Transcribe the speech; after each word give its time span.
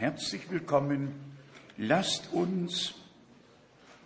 Herzlich 0.00 0.50
willkommen. 0.50 1.14
Lasst 1.76 2.32
uns 2.32 2.94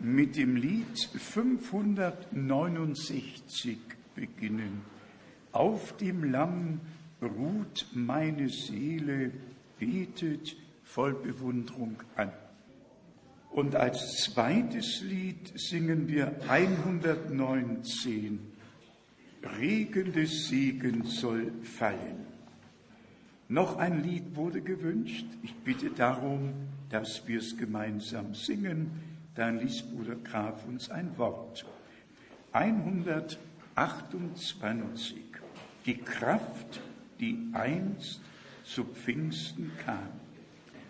mit 0.00 0.36
dem 0.36 0.56
Lied 0.56 0.98
569 0.98 3.78
beginnen. 4.16 4.82
Auf 5.52 5.96
dem 5.96 6.32
Lamm 6.32 6.80
ruht 7.22 7.86
meine 7.92 8.48
Seele, 8.48 9.30
betet 9.78 10.56
voll 10.82 11.14
Bewunderung 11.14 12.02
an. 12.16 12.32
Und 13.52 13.76
als 13.76 14.24
zweites 14.24 15.00
Lied 15.00 15.52
singen 15.54 16.08
wir 16.08 16.34
119. 16.48 18.40
Regen 19.60 20.12
des 20.12 20.48
Segens 20.48 21.20
soll 21.20 21.52
fallen. 21.62 22.23
Noch 23.48 23.76
ein 23.76 24.02
Lied 24.02 24.36
wurde 24.36 24.62
gewünscht. 24.62 25.26
Ich 25.42 25.54
bitte 25.54 25.90
darum, 25.90 26.54
dass 26.88 27.28
wir 27.28 27.40
es 27.40 27.58
gemeinsam 27.58 28.34
singen. 28.34 29.02
Dann 29.34 29.58
liest 29.58 29.94
Bruder 29.94 30.16
Graf 30.16 30.64
uns 30.66 30.90
ein 30.90 31.18
Wort. 31.18 31.66
128. 32.52 35.18
Die 35.84 35.98
Kraft, 35.98 36.80
die 37.20 37.50
einst 37.52 38.22
zu 38.64 38.84
Pfingsten 38.84 39.70
kam. 39.84 40.08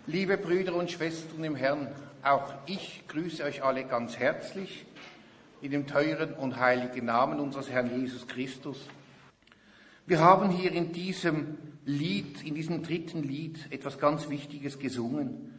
Liebe 0.07 0.37
Brüder 0.37 0.77
und 0.77 0.93
Schwestern 0.93 1.43
im 1.43 1.57
Herrn, 1.57 1.89
auch 2.23 2.55
ich 2.67 3.03
grüße 3.09 3.43
euch 3.43 3.65
alle 3.65 3.85
ganz 3.85 4.17
herzlich 4.19 4.87
in 5.61 5.73
dem 5.73 5.89
teuren 5.89 6.35
und 6.35 6.61
heiligen 6.61 7.07
Namen 7.07 7.41
unseres 7.41 7.69
Herrn 7.71 7.99
Jesus 7.99 8.29
Christus. 8.29 8.87
Wir 10.07 10.21
haben 10.21 10.51
hier 10.51 10.71
in 10.71 10.93
diesem 10.93 11.57
Lied, 11.85 12.43
in 12.43 12.55
diesem 12.55 12.83
dritten 12.83 13.23
Lied 13.23 13.71
etwas 13.71 13.99
ganz 13.99 14.29
Wichtiges 14.29 14.79
gesungen. 14.79 15.53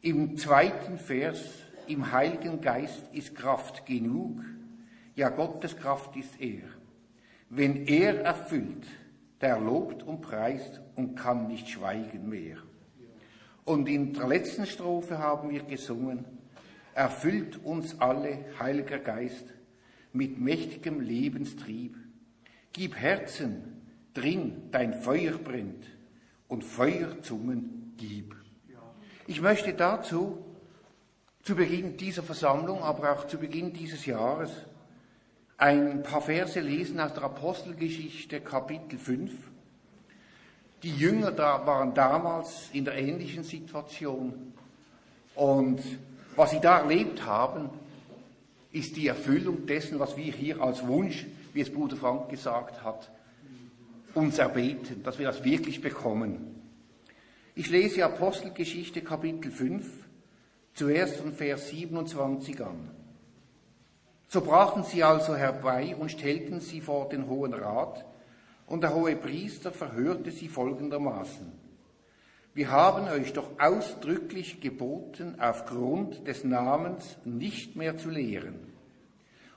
Im 0.00 0.36
zweiten 0.36 0.98
Vers, 0.98 1.40
im 1.86 2.12
Heiligen 2.12 2.60
Geist 2.60 3.02
ist 3.12 3.34
Kraft 3.34 3.84
genug, 3.84 4.40
ja 5.14 5.28
Gottes 5.28 5.76
Kraft 5.76 6.16
ist 6.16 6.40
er. 6.40 6.62
Wenn 7.50 7.86
er 7.86 8.22
erfüllt, 8.22 8.86
der 9.40 9.60
lobt 9.60 10.02
und 10.02 10.20
preist 10.20 10.80
und 10.96 11.16
kann 11.16 11.48
nicht 11.48 11.68
schweigen 11.68 12.28
mehr. 12.28 12.56
Und 13.64 13.88
in 13.88 14.12
der 14.14 14.26
letzten 14.26 14.66
Strophe 14.66 15.18
haben 15.18 15.50
wir 15.50 15.64
gesungen, 15.64 16.24
erfüllt 16.94 17.62
uns 17.64 18.00
alle, 18.00 18.44
Heiliger 18.58 18.98
Geist, 18.98 19.52
mit 20.12 20.40
mächtigem 20.40 21.00
Lebenstrieb 21.00 21.96
Gib 22.72 22.94
Herzen, 22.94 23.79
drin, 24.14 24.68
dein 24.70 24.94
Feuer 24.94 25.32
brennt 25.32 25.86
und 26.48 26.64
Feuerzungen 26.64 27.94
gib. 27.96 28.34
Ich 29.26 29.40
möchte 29.40 29.72
dazu 29.74 30.44
zu 31.42 31.54
Beginn 31.54 31.96
dieser 31.96 32.22
Versammlung, 32.22 32.82
aber 32.82 33.12
auch 33.12 33.26
zu 33.26 33.38
Beginn 33.38 33.72
dieses 33.72 34.06
Jahres 34.06 34.50
ein 35.56 36.02
paar 36.02 36.22
Verse 36.22 36.58
lesen 36.58 37.00
aus 37.00 37.14
der 37.14 37.24
Apostelgeschichte 37.24 38.40
Kapitel 38.40 38.98
5. 38.98 39.32
Die 40.82 40.94
Jünger 40.96 41.32
da 41.32 41.66
waren 41.66 41.94
damals 41.94 42.70
in 42.72 42.86
der 42.86 42.96
ähnlichen 42.96 43.44
Situation 43.44 44.54
und 45.34 45.80
was 46.36 46.50
sie 46.52 46.60
da 46.60 46.78
erlebt 46.78 47.26
haben, 47.26 47.68
ist 48.72 48.96
die 48.96 49.08
Erfüllung 49.08 49.66
dessen, 49.66 49.98
was 49.98 50.16
wir 50.16 50.32
hier 50.32 50.62
als 50.62 50.86
Wunsch 50.86 51.26
wie 51.52 51.60
es 51.60 51.72
Bruder 51.72 51.96
Frank 51.96 52.28
gesagt 52.28 52.82
hat, 52.82 53.10
uns 54.14 54.38
erbeten, 54.38 55.02
dass 55.02 55.18
wir 55.18 55.26
das 55.26 55.44
wirklich 55.44 55.80
bekommen. 55.80 56.62
Ich 57.54 57.70
lese 57.70 58.04
Apostelgeschichte 58.04 59.02
Kapitel 59.02 59.50
5, 59.50 59.86
zuerst 60.74 61.16
von 61.16 61.32
Vers 61.32 61.68
27 61.68 62.60
an. 62.60 62.90
So 64.28 64.40
brachen 64.40 64.84
sie 64.84 65.02
also 65.02 65.36
herbei 65.36 65.96
und 65.98 66.10
stellten 66.10 66.60
sie 66.60 66.80
vor 66.80 67.08
den 67.08 67.28
Hohen 67.28 67.52
Rat, 67.52 68.04
und 68.66 68.82
der 68.82 68.94
hohe 68.94 69.16
Priester 69.16 69.72
verhörte 69.72 70.30
sie 70.30 70.46
folgendermaßen. 70.46 71.50
Wir 72.54 72.70
haben 72.70 73.08
euch 73.08 73.32
doch 73.32 73.50
ausdrücklich 73.58 74.60
geboten, 74.60 75.36
aufgrund 75.40 76.26
des 76.26 76.44
Namens 76.44 77.16
nicht 77.24 77.74
mehr 77.74 77.96
zu 77.96 78.10
lehren. 78.10 78.54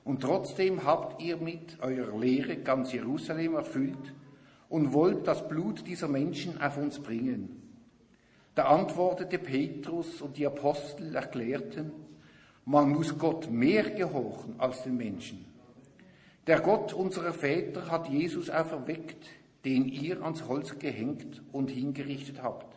Und 0.04 0.22
trotzdem 0.22 0.84
habt 0.84 1.22
ihr 1.22 1.38
mit 1.38 1.80
eurer 1.82 2.20
Lehre 2.20 2.58
ganz 2.58 2.92
Jerusalem 2.92 3.56
erfüllt 3.56 4.14
und 4.74 4.92
wollt 4.92 5.28
das 5.28 5.48
Blut 5.48 5.86
dieser 5.86 6.08
Menschen 6.08 6.60
auf 6.60 6.78
uns 6.78 6.98
bringen. 6.98 7.62
Da 8.56 8.64
antwortete 8.64 9.38
Petrus 9.38 10.20
und 10.20 10.36
die 10.36 10.48
Apostel 10.48 11.14
erklärten, 11.14 11.92
man 12.66 12.90
muss 12.90 13.16
Gott 13.20 13.52
mehr 13.52 13.92
gehorchen 13.92 14.56
als 14.58 14.82
den 14.82 14.98
Menschen. 14.98 15.46
Der 16.48 16.60
Gott 16.60 16.92
unserer 16.92 17.34
Väter 17.34 17.92
hat 17.92 18.10
Jesus 18.10 18.50
auferweckt, 18.50 19.28
den 19.64 19.86
ihr 19.86 20.24
ans 20.24 20.48
Holz 20.48 20.80
gehängt 20.80 21.44
und 21.52 21.70
hingerichtet 21.70 22.42
habt. 22.42 22.76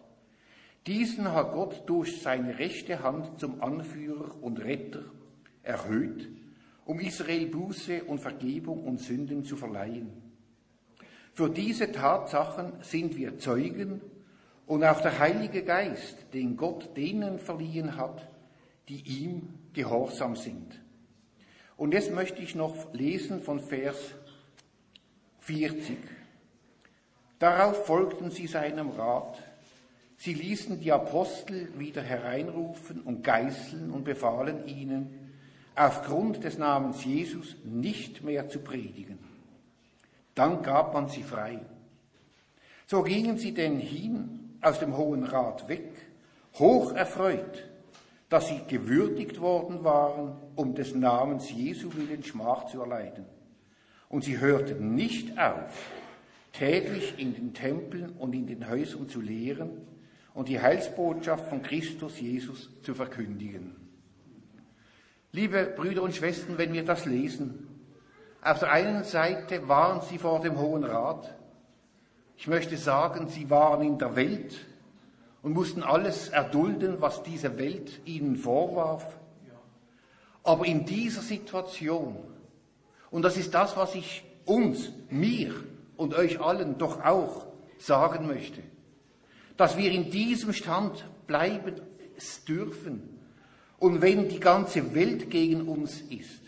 Diesen 0.86 1.32
hat 1.32 1.54
Gott 1.54 1.84
durch 1.86 2.20
seine 2.20 2.58
rechte 2.58 3.02
Hand 3.02 3.40
zum 3.40 3.62
Anführer 3.62 4.34
und 4.42 4.62
Retter 4.62 5.06
erhöht 5.62 6.28
um 6.84 7.00
Israel 7.00 7.46
Buße 7.46 8.04
und 8.04 8.20
Vergebung 8.20 8.84
und 8.84 9.00
Sünden 9.00 9.42
zu 9.42 9.56
verleihen. 9.56 10.25
Für 11.36 11.50
diese 11.50 11.92
Tatsachen 11.92 12.72
sind 12.80 13.14
wir 13.14 13.38
Zeugen 13.38 14.00
und 14.66 14.82
auch 14.82 15.02
der 15.02 15.18
Heilige 15.18 15.64
Geist, 15.64 16.16
den 16.32 16.56
Gott 16.56 16.96
denen 16.96 17.38
verliehen 17.38 17.98
hat, 17.98 18.26
die 18.88 19.02
ihm 19.02 19.50
gehorsam 19.74 20.34
sind. 20.34 20.80
Und 21.76 21.92
jetzt 21.92 22.10
möchte 22.10 22.40
ich 22.40 22.54
noch 22.54 22.90
lesen 22.94 23.42
von 23.42 23.60
Vers 23.60 23.98
40. 25.40 25.98
Darauf 27.38 27.84
folgten 27.84 28.30
sie 28.30 28.46
seinem 28.46 28.88
Rat. 28.88 29.36
Sie 30.16 30.32
ließen 30.32 30.80
die 30.80 30.90
Apostel 30.90 31.68
wieder 31.78 32.00
hereinrufen 32.00 33.02
und 33.02 33.22
geißeln 33.22 33.90
und 33.90 34.04
befahlen 34.04 34.66
ihnen, 34.66 35.34
aufgrund 35.74 36.44
des 36.44 36.56
Namens 36.56 37.04
Jesus 37.04 37.56
nicht 37.62 38.24
mehr 38.24 38.48
zu 38.48 38.60
predigen. 38.60 39.25
Dann 40.36 40.62
gab 40.62 40.92
man 40.92 41.08
sie 41.08 41.22
frei. 41.22 41.60
So 42.86 43.02
gingen 43.02 43.38
sie 43.38 43.52
denn 43.52 43.78
hin 43.78 44.58
aus 44.60 44.78
dem 44.78 44.96
Hohen 44.96 45.24
Rat 45.24 45.66
weg, 45.66 45.90
hoch 46.58 46.92
erfreut, 46.92 47.68
dass 48.28 48.48
sie 48.48 48.60
gewürdigt 48.68 49.40
worden 49.40 49.82
waren, 49.82 50.36
um 50.54 50.74
des 50.74 50.94
Namens 50.94 51.50
Jesu 51.50 51.90
willen 51.94 52.22
Schmach 52.22 52.66
zu 52.66 52.80
erleiden. 52.80 53.24
Und 54.08 54.24
sie 54.24 54.38
hörten 54.38 54.94
nicht 54.94 55.38
auf, 55.38 55.90
täglich 56.52 57.18
in 57.18 57.34
den 57.34 57.54
Tempeln 57.54 58.10
und 58.10 58.34
in 58.34 58.46
den 58.46 58.68
Häusern 58.68 59.08
zu 59.08 59.20
lehren 59.20 59.70
und 60.34 60.48
die 60.48 60.60
Heilsbotschaft 60.60 61.48
von 61.48 61.62
Christus 61.62 62.20
Jesus 62.20 62.70
zu 62.82 62.94
verkündigen. 62.94 63.74
Liebe 65.32 65.72
Brüder 65.76 66.02
und 66.02 66.14
Schwestern, 66.14 66.58
wenn 66.58 66.74
wir 66.74 66.84
das 66.84 67.06
lesen, 67.06 67.75
auf 68.46 68.60
der 68.60 68.70
einen 68.70 69.02
Seite 69.02 69.68
waren 69.68 70.00
sie 70.02 70.18
vor 70.18 70.40
dem 70.40 70.58
Hohen 70.58 70.84
Rat. 70.84 71.34
Ich 72.36 72.46
möchte 72.46 72.76
sagen, 72.76 73.28
sie 73.28 73.50
waren 73.50 73.82
in 73.82 73.98
der 73.98 74.14
Welt 74.14 74.54
und 75.42 75.52
mussten 75.52 75.82
alles 75.82 76.28
erdulden, 76.28 77.00
was 77.00 77.22
diese 77.24 77.58
Welt 77.58 78.00
ihnen 78.04 78.36
vorwarf. 78.36 79.18
Aber 80.44 80.64
in 80.64 80.84
dieser 80.84 81.22
Situation, 81.22 82.18
und 83.10 83.22
das 83.22 83.36
ist 83.36 83.52
das, 83.52 83.76
was 83.76 83.96
ich 83.96 84.24
uns, 84.44 84.92
mir 85.10 85.52
und 85.96 86.14
euch 86.14 86.40
allen 86.40 86.78
doch 86.78 87.04
auch 87.04 87.46
sagen 87.78 88.28
möchte, 88.28 88.62
dass 89.56 89.76
wir 89.76 89.90
in 89.90 90.10
diesem 90.10 90.52
Stand 90.52 91.04
bleiben 91.26 91.80
dürfen 92.46 93.18
und 93.78 94.02
wenn 94.02 94.28
die 94.28 94.40
ganze 94.40 94.94
Welt 94.94 95.30
gegen 95.30 95.66
uns 95.66 96.00
ist, 96.00 96.45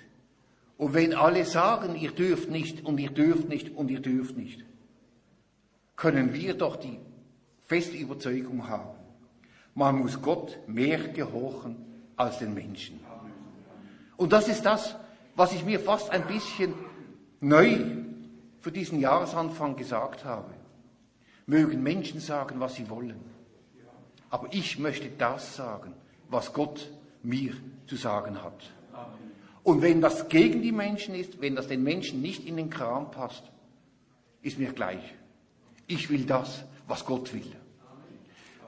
und 0.79 0.95
wenn 0.95 1.13
alle 1.13 1.45
sagen, 1.45 1.97
ihr 1.97 2.13
dürft 2.13 2.51
nicht 2.51 2.85
und 2.85 2.99
ihr 2.99 3.11
dürft 3.11 3.49
nicht 3.49 3.77
und 3.77 3.91
ihr 3.91 4.01
dürft 4.01 4.37
nicht, 4.37 4.65
können 5.97 6.33
wir 6.33 6.55
doch 6.55 6.77
die 6.77 7.01
feste 7.61 7.97
Überzeugung 7.97 8.69
haben, 8.69 8.97
man 9.75 9.99
muss 9.99 10.23
Gott 10.23 10.57
mehr 10.69 11.09
gehorchen 11.09 11.77
als 12.17 12.39
den 12.39 12.55
Menschen. 12.55 13.01
Und 14.17 14.33
das 14.33 14.49
ist 14.49 14.65
das, 14.65 14.95
was 15.35 15.53
ich 15.53 15.65
mir 15.65 15.81
fast 15.81 16.11
ein 16.11 16.27
bisschen 16.29 16.75
neu 17.41 17.79
für 18.61 18.71
diesen 18.71 19.01
Jahresanfang 19.01 19.77
gesagt 19.77 20.25
habe. 20.25 20.55
Mögen 21.47 21.83
Menschen 21.83 22.21
sagen, 22.21 22.61
was 22.61 22.75
sie 22.77 22.89
wollen. 22.89 23.21
Aber 24.31 24.49
ich 24.53 24.79
möchte 24.79 25.11
das 25.11 25.57
sagen, 25.57 25.95
was 26.29 26.53
Gott 26.53 26.91
mir 27.23 27.55
zu 27.87 27.97
sagen 27.97 28.43
hat. 28.43 28.78
Und 29.69 29.83
wenn 29.83 30.01
das 30.01 30.31
gegen 30.31 30.63
die 30.63 30.73
Menschen 30.73 31.15
ist, 31.15 31.43
wenn 31.43 31.55
das 31.55 31.69
den 31.69 31.83
Menschen 31.83 32.23
nicht 32.23 32.47
in 32.47 32.57
den 32.57 32.71
Kram 32.71 33.11
passt, 33.11 33.43
ist 34.41 34.59
mir 34.59 34.73
gleich. 34.73 35.03
Ich 35.87 36.09
will 36.09 36.25
das, 36.25 36.65
was 36.87 37.05
Gott 37.05 37.35
will. 37.35 37.53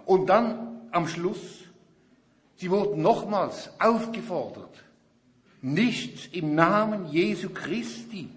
Und 0.05 0.27
dann 0.27 0.83
am 0.91 1.09
Schluss, 1.09 1.61
sie 2.57 2.71
wurden 2.71 3.01
nochmals 3.01 3.71
aufgefordert, 3.81 4.85
nichts 5.63 6.27
im 6.33 6.55
Namen 6.55 7.07
Jesu 7.07 7.49
Christi 7.49 8.29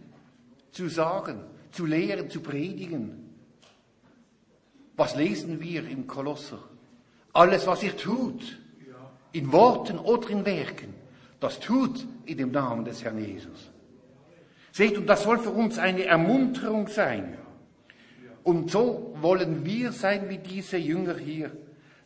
zu 0.72 0.88
sagen, 0.88 1.42
zu 1.74 1.86
lehren, 1.86 2.30
zu 2.30 2.40
predigen. 2.40 3.30
Was 4.96 5.18
lesen 5.18 5.60
wir 5.60 5.86
im 5.86 6.08
Kolosser? 6.08 6.60
Alles, 7.34 7.68
was 7.68 7.84
ihr 7.84 7.98
tut, 7.98 8.58
in 9.34 9.52
Worten 9.52 10.00
oder 10.00 10.30
in 10.30 10.46
Werken, 10.46 10.94
das 11.42 11.60
tut 11.60 12.08
in 12.26 12.38
dem 12.38 12.52
Namen 12.52 12.86
des 12.86 13.04
Herrn 13.04 13.20
Jesus. 13.20 13.72
Seht, 14.72 14.98
und 14.98 15.08
das 15.08 15.24
soll 15.24 15.40
für 15.40 15.52
uns 15.52 15.78
eine 15.78 16.06
Ermunterung 16.06 16.88
sein. 16.88 17.38
Und 18.44 18.72
so 18.72 19.16
wollen 19.22 19.66
wir 19.66 19.92
sein 19.92 20.30
wie 20.30 20.40
diese 20.40 20.78
Jünger 20.78 21.18
hier. 21.18 21.52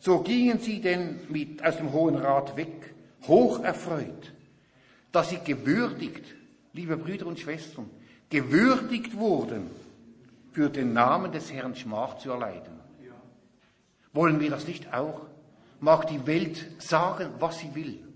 So 0.00 0.20
gingen 0.20 0.58
sie 0.60 0.80
denn 0.80 1.20
mit 1.28 1.64
aus 1.64 1.78
dem 1.78 1.92
Hohen 1.92 2.16
Rat 2.16 2.56
weg, 2.56 2.94
hoch 3.26 3.62
erfreut, 3.64 4.32
dass 5.10 5.30
sie 5.30 5.38
gewürdigt, 5.38 6.24
liebe 6.72 6.96
Brüder 6.96 7.26
und 7.26 7.40
Schwestern, 7.40 7.90
gewürdigt 8.30 9.16
wurden, 9.16 9.70
für 10.52 10.68
den 10.68 10.92
Namen 10.92 11.32
des 11.32 11.52
Herrn 11.52 11.74
Schmach 11.74 12.18
zu 12.18 12.30
erleiden. 12.30 12.78
Wollen 14.12 14.40
wir 14.40 14.50
das 14.50 14.66
nicht 14.66 14.92
auch? 14.92 15.22
Mag 15.80 16.06
die 16.08 16.26
Welt 16.26 16.66
sagen, 16.78 17.30
was 17.38 17.58
sie 17.58 17.74
will. 17.74 18.07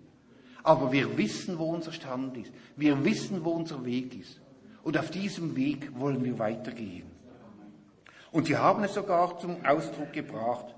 Aber 0.63 0.93
wir 0.93 1.19
wissen, 1.19 1.59
wo 1.59 1.65
unser 1.65 1.93
Stand 1.93 2.37
ist. 2.37 2.53
Wir 2.77 3.05
wissen, 3.05 3.45
wo 3.45 3.51
unser 3.51 3.85
Weg 3.85 4.19
ist. 4.19 4.41
Und 4.83 4.99
auf 4.99 5.11
diesem 5.11 5.57
Weg 5.57 5.99
wollen 5.99 6.25
wir 6.25 6.39
weitergehen. 6.39 7.11
Und 8.31 8.47
sie 8.47 8.57
haben 8.57 8.83
es 8.85 8.95
sogar 8.95 9.39
zum 9.39 9.65
Ausdruck 9.65 10.13
gebracht. 10.13 10.75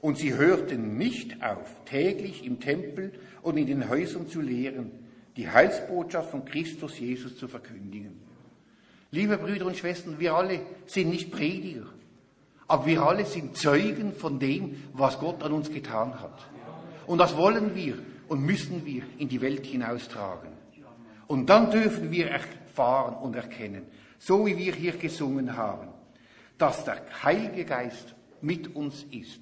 Und 0.00 0.18
sie 0.18 0.34
hörten 0.34 0.98
nicht 0.98 1.42
auf, 1.42 1.84
täglich 1.86 2.44
im 2.44 2.60
Tempel 2.60 3.12
und 3.42 3.56
in 3.56 3.66
den 3.66 3.88
Häusern 3.88 4.28
zu 4.28 4.40
lehren, 4.40 4.90
die 5.36 5.48
Heilsbotschaft 5.48 6.30
von 6.30 6.44
Christus 6.44 6.98
Jesus 6.98 7.36
zu 7.38 7.48
verkündigen. 7.48 8.20
Liebe 9.10 9.38
Brüder 9.38 9.66
und 9.66 9.76
Schwestern, 9.76 10.18
wir 10.18 10.34
alle 10.34 10.60
sind 10.86 11.10
nicht 11.10 11.30
Prediger, 11.30 11.86
aber 12.66 12.86
wir 12.86 13.02
alle 13.02 13.24
sind 13.24 13.56
Zeugen 13.56 14.12
von 14.12 14.38
dem, 14.38 14.82
was 14.92 15.18
Gott 15.18 15.42
an 15.42 15.52
uns 15.52 15.70
getan 15.70 16.20
hat. 16.20 16.46
Und 17.06 17.18
das 17.18 17.36
wollen 17.36 17.74
wir 17.74 17.98
und 18.28 18.44
müssen 18.44 18.84
wir 18.84 19.02
in 19.18 19.28
die 19.28 19.40
Welt 19.40 19.66
hinaustragen. 19.66 20.50
Und 21.26 21.48
dann 21.48 21.70
dürfen 21.70 22.10
wir 22.10 22.28
erfahren 22.28 23.14
und 23.14 23.34
erkennen, 23.34 23.86
so 24.18 24.46
wie 24.46 24.56
wir 24.56 24.74
hier 24.74 24.96
gesungen 24.96 25.56
haben, 25.56 25.88
dass 26.58 26.84
der 26.84 27.02
Heilige 27.22 27.64
Geist 27.64 28.14
mit 28.40 28.74
uns 28.74 29.04
ist, 29.10 29.40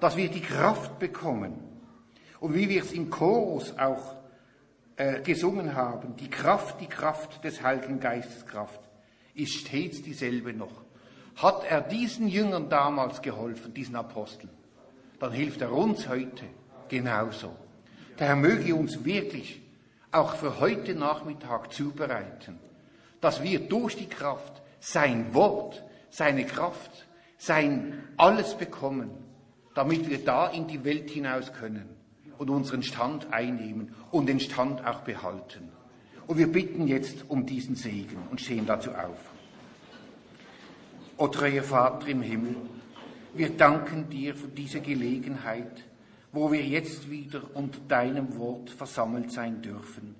dass 0.00 0.16
wir 0.16 0.28
die 0.28 0.40
Kraft 0.40 0.98
bekommen. 0.98 1.54
Und 2.40 2.54
wie 2.54 2.68
wir 2.68 2.82
es 2.82 2.92
im 2.92 3.10
Chorus 3.10 3.76
auch 3.78 4.16
äh, 4.96 5.20
gesungen 5.22 5.74
haben, 5.74 6.16
die 6.16 6.28
Kraft, 6.28 6.80
die 6.80 6.86
Kraft 6.86 7.42
des 7.44 7.62
Heiligen 7.62 8.00
Geistes 8.00 8.46
Kraft, 8.46 8.80
ist 9.34 9.54
stets 9.54 10.02
dieselbe 10.02 10.52
noch. 10.52 10.84
Hat 11.36 11.64
er 11.68 11.80
diesen 11.80 12.28
Jüngern 12.28 12.68
damals 12.68 13.20
geholfen, 13.20 13.74
diesen 13.74 13.96
Aposteln, 13.96 14.50
dann 15.18 15.32
hilft 15.32 15.60
er 15.62 15.72
uns 15.72 16.08
heute 16.08 16.44
genauso. 16.88 17.56
Der 18.18 18.28
Herr 18.28 18.36
möge 18.36 18.74
uns 18.74 19.04
wirklich 19.04 19.60
auch 20.12 20.36
für 20.36 20.60
heute 20.60 20.94
Nachmittag 20.94 21.72
zubereiten, 21.72 22.58
dass 23.20 23.42
wir 23.42 23.58
durch 23.60 23.96
die 23.96 24.08
Kraft 24.08 24.62
sein 24.78 25.34
Wort, 25.34 25.82
seine 26.10 26.44
Kraft, 26.44 27.06
sein 27.38 28.04
alles 28.16 28.54
bekommen, 28.54 29.10
damit 29.74 30.08
wir 30.08 30.24
da 30.24 30.46
in 30.48 30.68
die 30.68 30.84
Welt 30.84 31.10
hinaus 31.10 31.52
können 31.52 31.88
und 32.38 32.50
unseren 32.50 32.82
Stand 32.82 33.32
einnehmen 33.32 33.94
und 34.12 34.26
den 34.26 34.38
Stand 34.38 34.86
auch 34.86 35.00
behalten. 35.00 35.70
Und 36.26 36.38
wir 36.38 36.50
bitten 36.50 36.86
jetzt 36.86 37.28
um 37.28 37.44
diesen 37.44 37.74
Segen 37.74 38.18
und 38.30 38.40
stehen 38.40 38.66
dazu 38.66 38.90
auf. 38.92 39.18
O 41.16 41.28
treuer 41.28 41.62
Vater 41.62 42.08
im 42.08 42.22
Himmel, 42.22 42.56
wir 43.34 43.50
danken 43.50 44.08
dir 44.08 44.34
für 44.34 44.48
diese 44.48 44.80
Gelegenheit, 44.80 45.84
wo 46.34 46.50
wir 46.50 46.64
jetzt 46.64 47.08
wieder 47.08 47.42
unter 47.54 47.78
deinem 47.86 48.36
Wort 48.36 48.68
versammelt 48.68 49.30
sein 49.30 49.62
dürfen. 49.62 50.16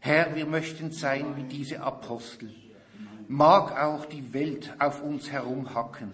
Herr, 0.00 0.36
wir 0.36 0.44
möchten 0.44 0.90
sein 0.92 1.34
wie 1.36 1.44
diese 1.44 1.80
Apostel. 1.80 2.50
Mag 3.26 3.76
auch 3.82 4.04
die 4.04 4.34
Welt 4.34 4.74
auf 4.78 5.02
uns 5.02 5.32
herumhacken, 5.32 6.12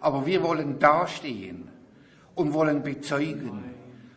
aber 0.00 0.24
wir 0.24 0.42
wollen 0.42 0.78
dastehen 0.78 1.68
und 2.36 2.54
wollen 2.54 2.82
bezeugen, 2.82 3.64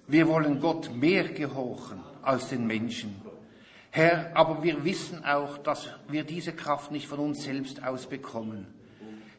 wir 0.07 0.27
wollen 0.27 0.59
Gott 0.59 0.95
mehr 0.95 1.29
gehorchen 1.29 1.99
als 2.21 2.49
den 2.49 2.67
Menschen. 2.67 3.15
Herr, 3.89 4.31
aber 4.35 4.63
wir 4.63 4.85
wissen 4.85 5.25
auch, 5.25 5.57
dass 5.57 5.89
wir 6.07 6.23
diese 6.23 6.53
Kraft 6.53 6.91
nicht 6.91 7.07
von 7.07 7.19
uns 7.19 7.43
selbst 7.43 7.83
aus 7.83 8.05
bekommen. 8.05 8.67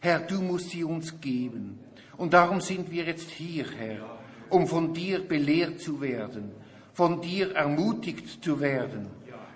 Herr, 0.01 0.19
du 0.19 0.43
musst 0.43 0.71
sie 0.71 0.85
uns 0.85 1.21
geben. 1.21 1.79
Und 2.17 2.35
darum 2.35 2.61
sind 2.61 2.91
wir 2.91 3.05
jetzt 3.05 3.31
hier, 3.31 3.67
Herr 3.79 4.14
um 4.55 4.69
von 4.69 4.95
dir 4.95 5.19
belehrt 5.19 5.81
zu 5.81 6.01
werden, 6.01 6.53
von 6.93 7.21
dir 7.21 7.57
ermutigt 7.57 8.45
zu 8.45 8.61
werden, 8.61 9.09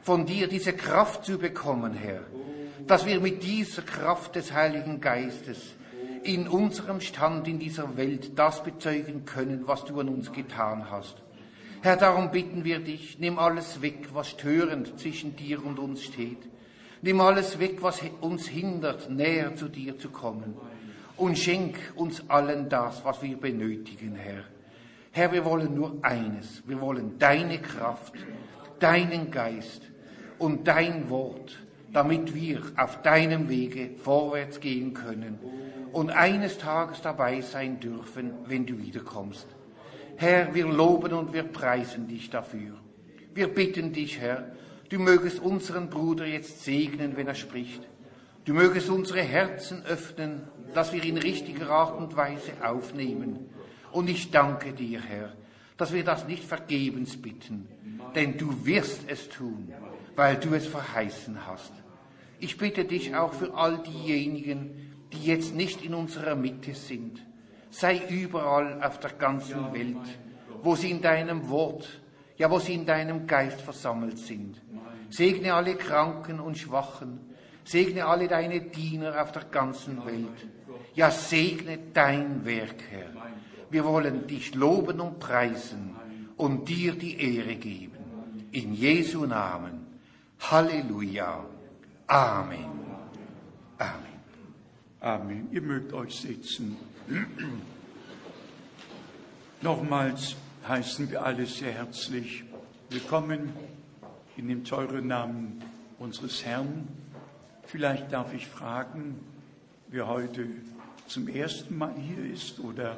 von 0.03 0.27
dir 0.27 0.49
diese 0.49 0.73
Kraft 0.73 1.25
zu 1.25 1.39
bekommen, 1.39 1.95
Herr, 1.95 2.23
dass 2.89 3.07
wir 3.07 3.21
mit 3.21 3.45
dieser 3.45 3.83
Kraft 3.83 4.35
des 4.35 4.53
Heiligen 4.53 5.01
Geistes 5.01 5.75
in 6.25 6.49
unserem 6.49 7.01
Stand 7.01 7.47
in 7.47 7.61
dieser 7.61 7.97
Welt 7.97 8.37
das 8.37 8.65
bezeugen 8.65 9.25
können, 9.25 9.69
was 9.69 9.85
du 9.85 10.01
an 10.01 10.09
uns 10.09 10.33
getan 10.33 10.91
hast. 10.91 11.23
Herr, 11.81 11.97
darum 11.97 12.33
bitten 12.33 12.65
wir 12.65 12.81
dich, 12.81 13.21
nimm 13.21 13.39
alles 13.39 13.81
weg, 13.81 14.09
was 14.15 14.31
störend 14.31 14.99
zwischen 14.99 15.37
dir 15.37 15.65
und 15.65 15.79
uns 15.79 16.03
steht. 16.03 16.43
Nimm 17.03 17.21
alles 17.21 17.61
weg, 17.61 17.83
was 17.83 18.01
uns 18.21 18.49
hindert, 18.49 19.09
näher 19.11 19.55
zu 19.55 19.69
dir 19.69 19.97
zu 19.97 20.11
kommen. 20.11 20.57
Und 21.17 21.39
schenk 21.39 21.77
uns 21.95 22.29
allen 22.29 22.69
das, 22.69 23.05
was 23.05 23.23
wir 23.23 23.37
benötigen, 23.37 24.17
Herr. 24.17 24.43
Herr, 25.19 25.33
wir 25.33 25.45
wollen 25.45 25.75
nur 25.75 25.99
eines. 26.03 26.63
Wir 26.65 26.81
wollen 26.81 27.19
deine 27.19 27.59
Kraft, 27.59 28.15
deinen 28.79 29.33
Geist 29.33 29.83
und 30.39 30.69
dein 30.69 31.11
Wort, 31.11 31.59
damit 31.93 32.37
wir 32.37 32.63
auf 32.77 33.03
deinem 33.03 33.49
Wege 33.49 33.91
vorwärts 33.97 34.61
gehen 34.61 34.95
können 34.95 35.41
und 35.91 36.11
eines 36.11 36.59
Tages 36.59 37.01
dabei 37.03 37.41
sein 37.41 37.81
dürfen, 37.81 38.31
wenn 38.47 38.65
du 38.65 38.79
wiederkommst. 38.79 39.49
Herr, 40.15 40.55
wir 40.55 40.69
loben 40.69 41.13
und 41.13 41.33
wir 41.33 41.43
preisen 41.43 42.07
dich 42.07 42.31
dafür. 42.31 42.75
Wir 43.35 43.49
bitten 43.49 43.93
dich, 43.93 44.21
Herr, 44.21 44.53
du 44.89 45.01
mögest 45.01 45.41
unseren 45.41 45.91
Bruder 45.91 46.27
jetzt 46.27 46.63
segnen, 46.63 47.17
wenn 47.17 47.27
er 47.27 47.35
spricht. 47.35 47.83
Du 48.45 48.55
mögest 48.55 48.89
unsere 48.89 49.23
Herzen 49.23 49.85
öffnen, 49.85 50.43
dass 50.75 50.93
wir 50.93 51.03
in 51.03 51.19
richtiger 51.19 51.71
Art 51.71 51.99
und 51.99 52.17
Weise 52.17 52.53
aufnehmen 52.63 53.51
und 53.93 54.09
ich 54.09 54.31
danke 54.31 54.73
dir, 54.73 55.01
Herr, 55.01 55.33
dass 55.77 55.93
wir 55.93 56.05
das 56.05 56.27
nicht 56.27 56.45
vergebens 56.45 57.21
bitten, 57.21 57.69
denn 58.15 58.37
du 58.37 58.65
wirst 58.67 59.03
es 59.09 59.29
tun, 59.29 59.73
weil 60.17 60.37
du 60.37 60.55
es 60.55 60.67
verheißen 60.67 61.47
hast. 61.47 61.73
Ich 62.41 62.57
bitte 62.59 62.85
dich 62.85 63.15
auch 63.15 63.33
für 63.33 63.55
all 63.55 63.83
diejenigen, 63.83 64.95
die 65.13 65.25
jetzt 65.25 65.55
nicht 65.55 65.85
in 65.85 65.95
unserer 65.95 66.35
Mitte 66.35 66.75
sind. 66.75 67.25
Sei 67.71 68.01
überall 68.09 68.83
auf 68.83 68.99
der 69.01 69.11
ganzen 69.11 69.73
Welt, 69.73 69.97
wo 70.63 70.75
sie 70.75 70.91
in 70.91 71.03
deinem 71.03 71.49
Wort, 71.49 72.01
ja, 72.37 72.51
wo 72.51 72.59
sie 72.59 72.75
in 72.75 72.87
deinem 72.87 73.27
Geist 73.27 73.61
versammelt 73.61 74.19
sind. 74.19 74.61
Segne 75.11 75.55
alle 75.55 75.75
Kranken 75.75 76.41
und 76.41 76.59
Schwachen. 76.59 77.21
Segne 77.65 78.07
alle 78.07 78.29
deine 78.29 78.61
Diener 78.61 79.21
auf 79.21 79.33
der 79.33 79.45
ganzen 79.45 80.05
Welt. 80.07 80.49
Ja, 80.95 81.11
segne 81.11 81.79
dein 81.93 82.45
Werk, 82.45 82.77
Herr. 82.91 83.11
Wir 83.71 83.85
wollen 83.85 84.27
dich 84.27 84.55
loben 84.55 85.01
und 85.01 85.19
preisen 85.19 85.95
und 86.37 86.69
dir 86.69 86.95
die 86.95 87.21
Ehre 87.21 87.57
geben. 87.57 87.99
In 88.53 88.73
Jesu 88.73 89.27
Namen. 89.27 89.87
Halleluja. 90.41 91.45
Amen. 92.07 92.71
Amen. 93.77 94.19
Amen. 95.01 95.49
Ihr 95.53 95.61
mögt 95.61 95.93
euch 95.93 96.15
sitzen. 96.17 96.77
Nochmals 99.61 100.37
heißen 100.67 101.11
wir 101.11 101.25
alle 101.25 101.45
sehr 101.45 101.73
herzlich 101.73 102.45
willkommen 102.89 103.53
in 104.37 104.49
dem 104.49 104.65
teuren 104.65 105.09
Namen 105.09 105.63
unseres 105.99 106.45
Herrn. 106.45 106.89
Vielleicht 107.65 108.13
darf 108.13 108.33
ich 108.33 108.47
fragen, 108.47 109.19
wer 109.89 110.07
heute 110.07 110.47
zum 111.07 111.29
ersten 111.29 111.77
Mal 111.77 111.95
hier 111.97 112.25
ist 112.33 112.61
oder 112.61 112.97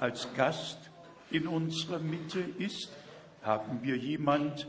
als 0.00 0.32
Gast 0.34 0.78
in 1.30 1.46
unserer 1.46 1.98
Mitte 1.98 2.40
ist? 2.40 2.90
Haben 3.42 3.82
wir 3.82 3.96
jemand? 3.96 4.66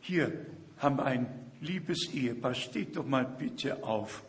Hier 0.00 0.46
haben 0.78 0.96
wir 0.96 1.04
ein 1.04 1.26
liebes 1.60 2.12
Ehepaar. 2.14 2.54
Steht 2.54 2.96
doch 2.96 3.06
mal 3.06 3.24
bitte 3.24 3.84
auf. 3.84 4.22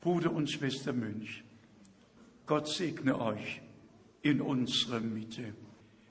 Bruder 0.00 0.32
und 0.32 0.50
Schwester 0.50 0.92
Münch. 0.92 1.44
Gott 2.46 2.68
segne 2.68 3.20
euch 3.20 3.60
in 4.22 4.40
unserer 4.40 5.00
Mitte. 5.00 5.52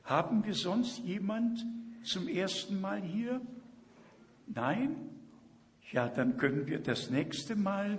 Haben 0.03 0.45
wir 0.45 0.53
sonst 0.53 0.99
jemand 0.99 1.65
zum 2.03 2.27
ersten 2.27 2.79
Mal 2.79 3.01
hier? 3.01 3.41
Nein? 4.47 5.09
Ja, 5.91 6.07
dann 6.07 6.37
können 6.37 6.67
wir 6.67 6.79
das 6.79 7.09
nächste 7.09 7.55
Mal 7.55 7.97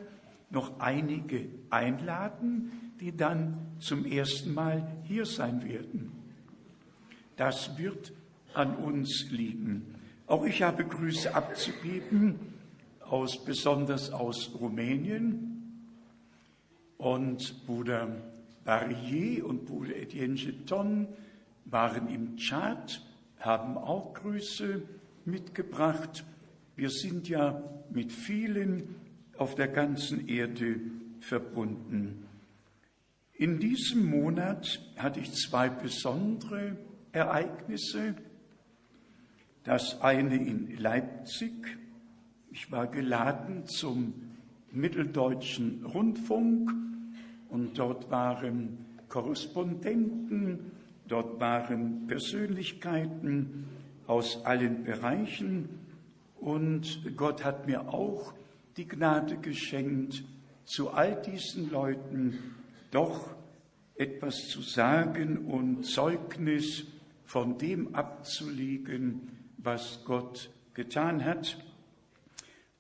noch 0.50 0.78
einige 0.80 1.48
einladen, 1.70 2.87
die 3.00 3.16
dann 3.16 3.58
zum 3.78 4.04
ersten 4.04 4.54
Mal 4.54 4.86
hier 5.04 5.26
sein 5.26 5.64
werden. 5.64 6.12
Das 7.36 7.78
wird 7.78 8.12
an 8.54 8.76
uns 8.76 9.30
liegen. 9.30 9.94
Auch 10.26 10.44
ich 10.44 10.62
habe 10.62 10.84
Grüße 10.84 11.34
abzugeben, 11.34 12.38
aus, 13.00 13.44
besonders 13.44 14.10
aus 14.10 14.50
Rumänien. 14.58 15.44
Und 16.98 17.64
Bruder 17.66 18.08
Barrier 18.64 19.46
und 19.46 19.64
Bruder 19.64 19.96
Etienne 19.96 20.34
Cheton 20.34 21.06
waren 21.64 22.08
im 22.08 22.36
Tschad, 22.36 23.02
haben 23.38 23.78
auch 23.78 24.14
Grüße 24.14 24.82
mitgebracht. 25.24 26.24
Wir 26.76 26.90
sind 26.90 27.28
ja 27.28 27.62
mit 27.90 28.12
vielen 28.12 28.96
auf 29.38 29.54
der 29.54 29.68
ganzen 29.68 30.28
Erde 30.28 30.80
verbunden. 31.20 32.27
In 33.40 33.60
diesem 33.60 34.10
Monat 34.10 34.80
hatte 34.96 35.20
ich 35.20 35.32
zwei 35.32 35.68
besondere 35.68 36.76
Ereignisse. 37.12 38.16
Das 39.62 40.00
eine 40.00 40.34
in 40.34 40.76
Leipzig. 40.76 41.78
Ich 42.50 42.72
war 42.72 42.88
geladen 42.88 43.64
zum 43.66 44.12
Mitteldeutschen 44.72 45.84
Rundfunk 45.84 46.72
und 47.48 47.78
dort 47.78 48.10
waren 48.10 48.84
Korrespondenten, 49.08 50.72
dort 51.06 51.38
waren 51.38 52.08
Persönlichkeiten 52.08 53.68
aus 54.08 54.44
allen 54.46 54.82
Bereichen 54.82 55.68
und 56.40 57.16
Gott 57.16 57.44
hat 57.44 57.68
mir 57.68 57.88
auch 57.88 58.34
die 58.76 58.88
Gnade 58.88 59.36
geschenkt, 59.36 60.24
zu 60.64 60.90
all 60.90 61.22
diesen 61.22 61.70
Leuten 61.70 62.57
doch 62.90 63.34
etwas 63.96 64.48
zu 64.48 64.62
sagen 64.62 65.38
und 65.38 65.84
Zeugnis 65.84 66.86
von 67.24 67.58
dem 67.58 67.94
abzulegen, 67.94 69.28
was 69.58 70.04
Gott 70.04 70.50
getan 70.74 71.24
hat. 71.24 71.58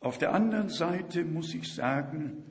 Auf 0.00 0.16
der 0.16 0.32
anderen 0.32 0.68
Seite 0.68 1.24
muss 1.24 1.54
ich 1.54 1.74
sagen, 1.74 2.44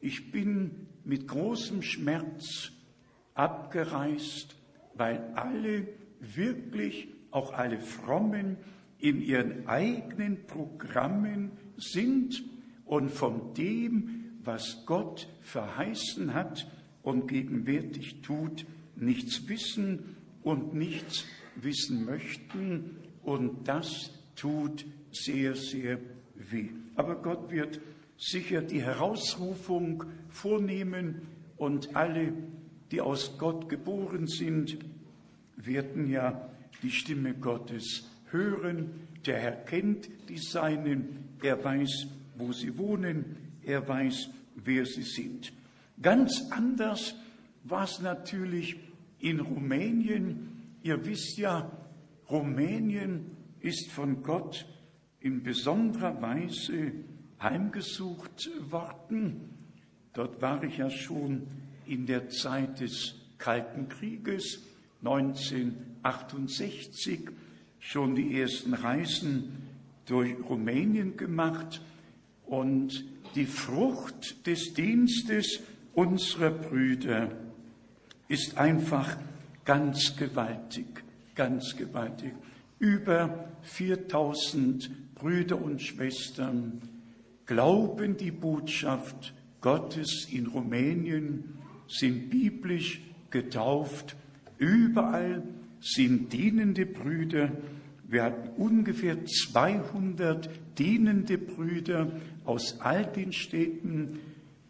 ich 0.00 0.30
bin 0.30 0.86
mit 1.04 1.26
großem 1.26 1.82
Schmerz 1.82 2.72
abgereist, 3.32 4.54
weil 4.94 5.32
alle 5.34 5.88
wirklich, 6.20 7.08
auch 7.30 7.54
alle 7.54 7.80
Frommen, 7.80 8.58
in 8.98 9.20
ihren 9.20 9.66
eigenen 9.66 10.46
Programmen 10.46 11.52
sind 11.76 12.44
und 12.84 13.10
von 13.10 13.54
dem, 13.54 14.38
was 14.42 14.84
Gott 14.86 15.28
verheißen 15.42 16.32
hat 16.32 16.66
und 17.04 17.28
gegenwärtig 17.28 18.22
tut, 18.22 18.66
nichts 18.96 19.48
wissen 19.48 20.16
und 20.42 20.74
nichts 20.74 21.24
wissen 21.54 22.04
möchten. 22.04 22.96
Und 23.22 23.68
das 23.68 24.10
tut 24.34 24.84
sehr, 25.12 25.54
sehr 25.54 26.00
weh. 26.34 26.70
Aber 26.96 27.16
Gott 27.16 27.50
wird 27.50 27.80
sicher 28.16 28.62
die 28.62 28.82
Herausrufung 28.82 30.04
vornehmen 30.28 31.22
und 31.56 31.94
alle, 31.94 32.32
die 32.90 33.00
aus 33.00 33.38
Gott 33.38 33.68
geboren 33.68 34.26
sind, 34.26 34.78
werden 35.56 36.10
ja 36.10 36.50
die 36.82 36.90
Stimme 36.90 37.34
Gottes 37.34 38.08
hören. 38.30 39.08
Der 39.26 39.38
Herr 39.38 39.52
kennt 39.52 40.08
die 40.28 40.38
Seinen, 40.38 41.36
er 41.42 41.62
weiß, 41.62 42.06
wo 42.36 42.52
sie 42.52 42.76
wohnen, 42.78 43.36
er 43.62 43.86
weiß, 43.86 44.30
wer 44.56 44.86
sie 44.86 45.02
sind. 45.02 45.52
Ganz 46.00 46.46
anders 46.50 47.14
war 47.64 47.84
es 47.84 48.00
natürlich 48.00 48.76
in 49.20 49.40
Rumänien. 49.40 50.76
Ihr 50.82 51.04
wisst 51.06 51.38
ja, 51.38 51.70
Rumänien 52.30 53.30
ist 53.60 53.90
von 53.90 54.22
Gott 54.22 54.66
in 55.20 55.42
besonderer 55.42 56.20
Weise 56.20 56.92
heimgesucht 57.40 58.50
worden. 58.70 59.48
Dort 60.12 60.42
war 60.42 60.62
ich 60.62 60.76
ja 60.78 60.90
schon 60.90 61.46
in 61.86 62.06
der 62.06 62.28
Zeit 62.28 62.80
des 62.80 63.14
Kalten 63.38 63.88
Krieges 63.88 64.62
1968 65.02 67.30
schon 67.78 68.14
die 68.14 68.38
ersten 68.40 68.74
Reisen 68.74 69.64
durch 70.06 70.36
Rumänien 70.48 71.16
gemacht 71.16 71.80
und 72.46 73.04
die 73.34 73.46
Frucht 73.46 74.46
des 74.46 74.74
Dienstes 74.74 75.60
unserer 75.94 76.50
Brüder 76.50 77.30
ist 78.28 78.56
einfach 78.58 79.16
ganz 79.64 80.16
gewaltig, 80.16 81.04
ganz 81.34 81.76
gewaltig. 81.76 82.32
Über 82.78 83.48
4000 83.62 85.14
Brüder 85.14 85.60
und 85.60 85.80
Schwestern 85.80 86.82
glauben 87.46 88.16
die 88.16 88.30
Botschaft 88.30 89.34
Gottes 89.60 90.28
in 90.30 90.46
Rumänien, 90.46 91.54
sind 91.88 92.30
biblisch 92.30 93.00
getauft. 93.30 94.16
Überall 94.58 95.42
sind 95.80 96.32
dienende 96.32 96.86
Brüder. 96.86 97.52
Wir 98.06 98.24
hatten 98.24 98.48
ungefähr 98.60 99.24
200 99.24 100.50
dienende 100.78 101.38
Brüder 101.38 102.12
aus 102.44 102.80
all 102.80 103.06
den 103.06 103.32
Städten, 103.32 104.18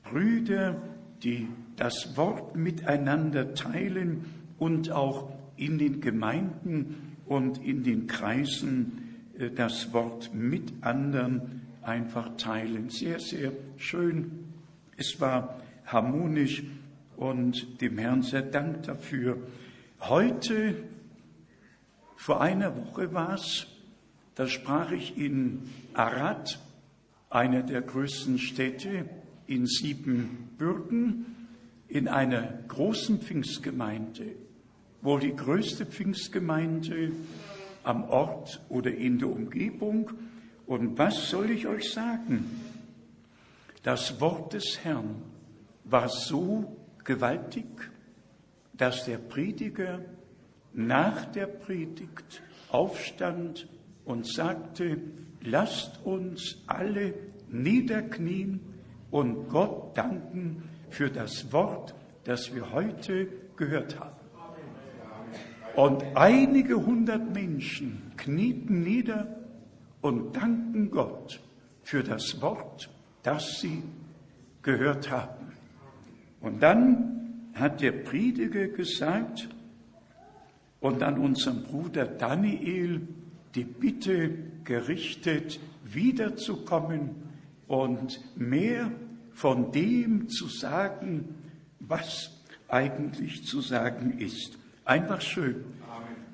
Brüder, 0.02 0.80
die 1.24 1.48
das 1.76 2.16
Wort 2.16 2.54
miteinander 2.54 3.54
teilen 3.54 4.24
und 4.58 4.90
auch 4.90 5.32
in 5.56 5.78
den 5.78 6.00
Gemeinden 6.00 7.16
und 7.26 7.64
in 7.64 7.82
den 7.82 8.06
Kreisen 8.06 9.16
äh, 9.38 9.50
das 9.50 9.92
Wort 9.92 10.34
mit 10.34 10.72
anderen 10.82 11.62
einfach 11.82 12.36
teilen. 12.36 12.90
Sehr, 12.90 13.18
sehr 13.18 13.52
schön. 13.76 14.44
Es 14.96 15.20
war 15.20 15.60
harmonisch 15.86 16.62
und 17.16 17.80
dem 17.80 17.98
Herrn 17.98 18.22
sehr 18.22 18.42
Dank 18.42 18.82
dafür. 18.84 19.38
Heute, 20.00 20.76
vor 22.16 22.40
einer 22.40 22.76
Woche 22.76 23.12
war 23.12 23.34
es, 23.34 23.66
da 24.34 24.46
sprach 24.46 24.92
ich 24.92 25.16
in 25.16 25.62
Arad, 25.94 26.58
einer 27.30 27.62
der 27.62 27.82
größten 27.82 28.38
Städte 28.38 29.08
in 29.46 29.66
Siebenbürgen, 30.54 31.26
in 31.88 32.08
einer 32.08 32.42
großen 32.68 33.20
Pfingstgemeinde, 33.20 34.37
wohl 35.02 35.20
die 35.20 35.34
größte 35.34 35.84
Pfingstgemeinde 35.87 37.12
am 37.82 38.04
Ort 38.04 38.61
oder 38.68 38.92
in 38.92 39.18
der 39.18 39.28
Umgebung. 39.28 40.11
Und 40.66 40.99
was 40.99 41.28
soll 41.28 41.50
ich 41.50 41.66
euch 41.66 41.92
sagen? 41.92 42.50
Das 43.82 44.20
Wort 44.20 44.54
des 44.54 44.82
Herrn 44.82 45.23
war 45.84 46.08
so 46.08 46.76
gewaltig, 47.04 47.66
dass 48.73 49.04
der 49.04 49.18
Prediger 49.18 50.00
nach 50.73 51.26
der 51.26 51.46
Predigt 51.46 52.42
aufstand 52.70 53.68
und 54.04 54.26
sagte, 54.26 54.99
lasst 55.42 56.04
uns 56.04 56.62
alle 56.66 57.14
niederknien 57.50 58.73
und 59.14 59.49
Gott 59.49 59.97
danken 59.97 60.64
für 60.90 61.09
das 61.09 61.52
Wort, 61.52 61.94
das 62.25 62.52
wir 62.52 62.73
heute 62.73 63.28
gehört 63.54 64.00
haben. 64.00 64.16
Und 65.76 66.02
einige 66.16 66.85
hundert 66.85 67.33
Menschen 67.33 68.11
knieten 68.16 68.83
nieder 68.83 69.28
und 70.00 70.35
danken 70.35 70.90
Gott 70.90 71.38
für 71.85 72.02
das 72.02 72.42
Wort, 72.42 72.90
das 73.23 73.61
sie 73.61 73.85
gehört 74.62 75.12
haben. 75.12 75.52
Und 76.40 76.61
dann 76.61 77.50
hat 77.54 77.83
der 77.83 77.92
Prediger 77.92 78.66
gesagt 78.66 79.49
und 80.80 81.04
an 81.04 81.18
unseren 81.21 81.62
Bruder 81.62 82.04
Daniel 82.04 83.06
die 83.54 83.62
Bitte 83.62 84.30
gerichtet, 84.64 85.61
wiederzukommen 85.85 87.11
und 87.68 88.21
mehr 88.37 88.90
von 89.34 89.72
dem 89.72 90.28
zu 90.28 90.46
sagen, 90.46 91.34
was 91.80 92.30
eigentlich 92.68 93.44
zu 93.44 93.60
sagen 93.60 94.18
ist. 94.18 94.58
Einfach 94.84 95.20
schön. 95.20 95.64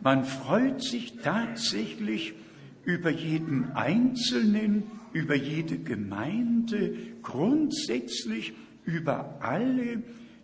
Man 0.02 0.24
freut 0.24 0.82
sich 0.82 1.16
tatsächlich 1.22 2.34
über 2.84 3.10
jeden 3.10 3.72
Einzelnen, 3.72 4.84
über 5.12 5.34
jede 5.34 5.78
Gemeinde, 5.78 6.94
grundsätzlich 7.22 8.54
über 8.84 9.38
alle, 9.40 10.02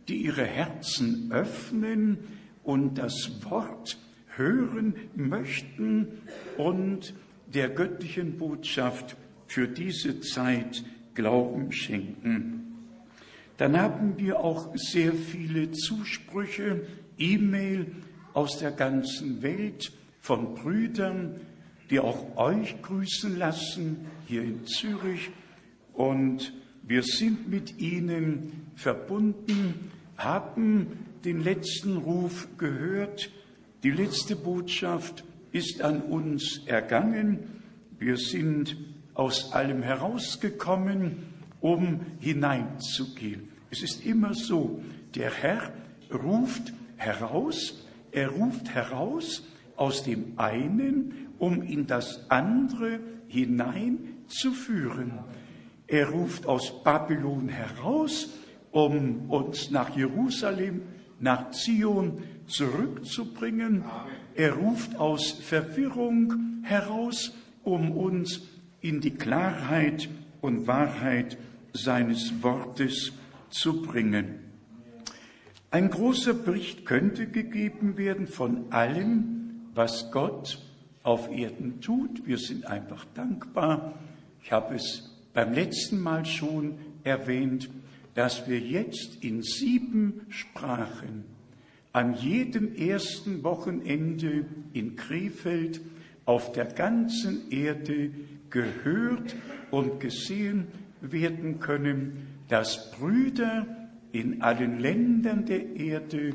die 0.08 0.16
ihre 0.16 0.44
Herzen 0.44 1.30
öffnen 1.32 2.18
und 2.62 2.98
das 2.98 3.30
Wort 3.48 3.98
hören 4.36 4.94
möchten 5.14 6.08
und 6.58 7.14
der 7.54 7.70
göttlichen 7.70 8.36
Botschaft 8.36 9.16
für 9.46 9.68
diese 9.68 10.20
Zeit 10.20 10.84
Glauben 11.16 11.72
schenken. 11.72 12.62
Dann 13.56 13.76
haben 13.80 14.18
wir 14.18 14.38
auch 14.38 14.70
sehr 14.76 15.12
viele 15.12 15.72
Zusprüche, 15.72 16.86
E-Mail 17.18 17.86
aus 18.34 18.58
der 18.58 18.70
ganzen 18.70 19.42
Welt 19.42 19.92
von 20.20 20.54
Brüdern, 20.54 21.40
die 21.90 21.98
auch 21.98 22.36
euch 22.36 22.80
grüßen 22.82 23.38
lassen 23.38 24.06
hier 24.28 24.42
in 24.42 24.66
Zürich. 24.66 25.30
Und 25.94 26.52
wir 26.82 27.02
sind 27.02 27.48
mit 27.48 27.78
ihnen 27.78 28.68
verbunden, 28.76 29.90
haben 30.18 30.88
den 31.24 31.42
letzten 31.42 31.96
Ruf 31.96 32.46
gehört. 32.58 33.30
Die 33.82 33.90
letzte 33.90 34.36
Botschaft 34.36 35.24
ist 35.52 35.80
an 35.80 36.02
uns 36.02 36.60
ergangen. 36.66 37.62
Wir 37.98 38.18
sind 38.18 38.76
aus 39.16 39.52
allem 39.52 39.82
herausgekommen, 39.82 41.34
um 41.60 42.00
hineinzugehen. 42.20 43.48
Es 43.70 43.82
ist 43.82 44.04
immer 44.04 44.34
so, 44.34 44.82
der 45.14 45.30
Herr 45.32 45.72
ruft 46.12 46.72
heraus, 46.96 47.86
er 48.12 48.28
ruft 48.28 48.68
heraus 48.68 49.42
aus 49.76 50.02
dem 50.04 50.34
einen, 50.36 51.32
um 51.38 51.62
in 51.62 51.86
das 51.86 52.30
andere 52.30 53.00
hineinzuführen. 53.26 55.18
Er 55.86 56.08
ruft 56.10 56.46
aus 56.46 56.82
Babylon 56.84 57.48
heraus, 57.48 58.28
um 58.70 59.30
uns 59.30 59.70
nach 59.70 59.96
Jerusalem, 59.96 60.82
nach 61.20 61.50
Zion 61.52 62.22
zurückzubringen. 62.46 63.84
Er 64.34 64.52
ruft 64.54 64.96
aus 64.96 65.30
Verwirrung 65.30 66.60
heraus, 66.62 67.32
um 67.64 67.90
uns 67.90 68.42
in 68.88 69.00
die 69.00 69.14
Klarheit 69.14 70.08
und 70.40 70.66
Wahrheit 70.66 71.36
seines 71.72 72.42
Wortes 72.42 73.12
zu 73.50 73.82
bringen. 73.82 74.40
Ein 75.70 75.90
großer 75.90 76.34
Bericht 76.34 76.86
könnte 76.86 77.26
gegeben 77.26 77.96
werden 77.96 78.26
von 78.28 78.72
allem, 78.72 79.66
was 79.74 80.10
Gott 80.10 80.62
auf 81.02 81.30
Erden 81.30 81.80
tut. 81.80 82.26
Wir 82.26 82.38
sind 82.38 82.66
einfach 82.66 83.04
dankbar. 83.14 83.98
Ich 84.42 84.52
habe 84.52 84.76
es 84.76 85.10
beim 85.34 85.52
letzten 85.52 86.00
Mal 86.00 86.24
schon 86.24 86.76
erwähnt, 87.04 87.68
dass 88.14 88.48
wir 88.48 88.58
jetzt 88.58 89.22
in 89.22 89.42
sieben 89.42 90.22
Sprachen 90.28 91.24
an 91.92 92.14
jedem 92.14 92.74
ersten 92.74 93.42
Wochenende 93.42 94.46
in 94.72 94.96
Krefeld 94.96 95.80
auf 96.26 96.52
der 96.52 96.66
ganzen 96.66 97.50
Erde 97.50 98.10
gehört 98.56 99.36
und 99.70 100.00
gesehen 100.00 100.68
werden 101.02 101.60
können, 101.60 102.26
dass 102.48 102.90
Brüder 102.92 103.66
in 104.12 104.40
allen 104.40 104.80
Ländern 104.80 105.44
der 105.44 105.76
Erde 105.76 106.32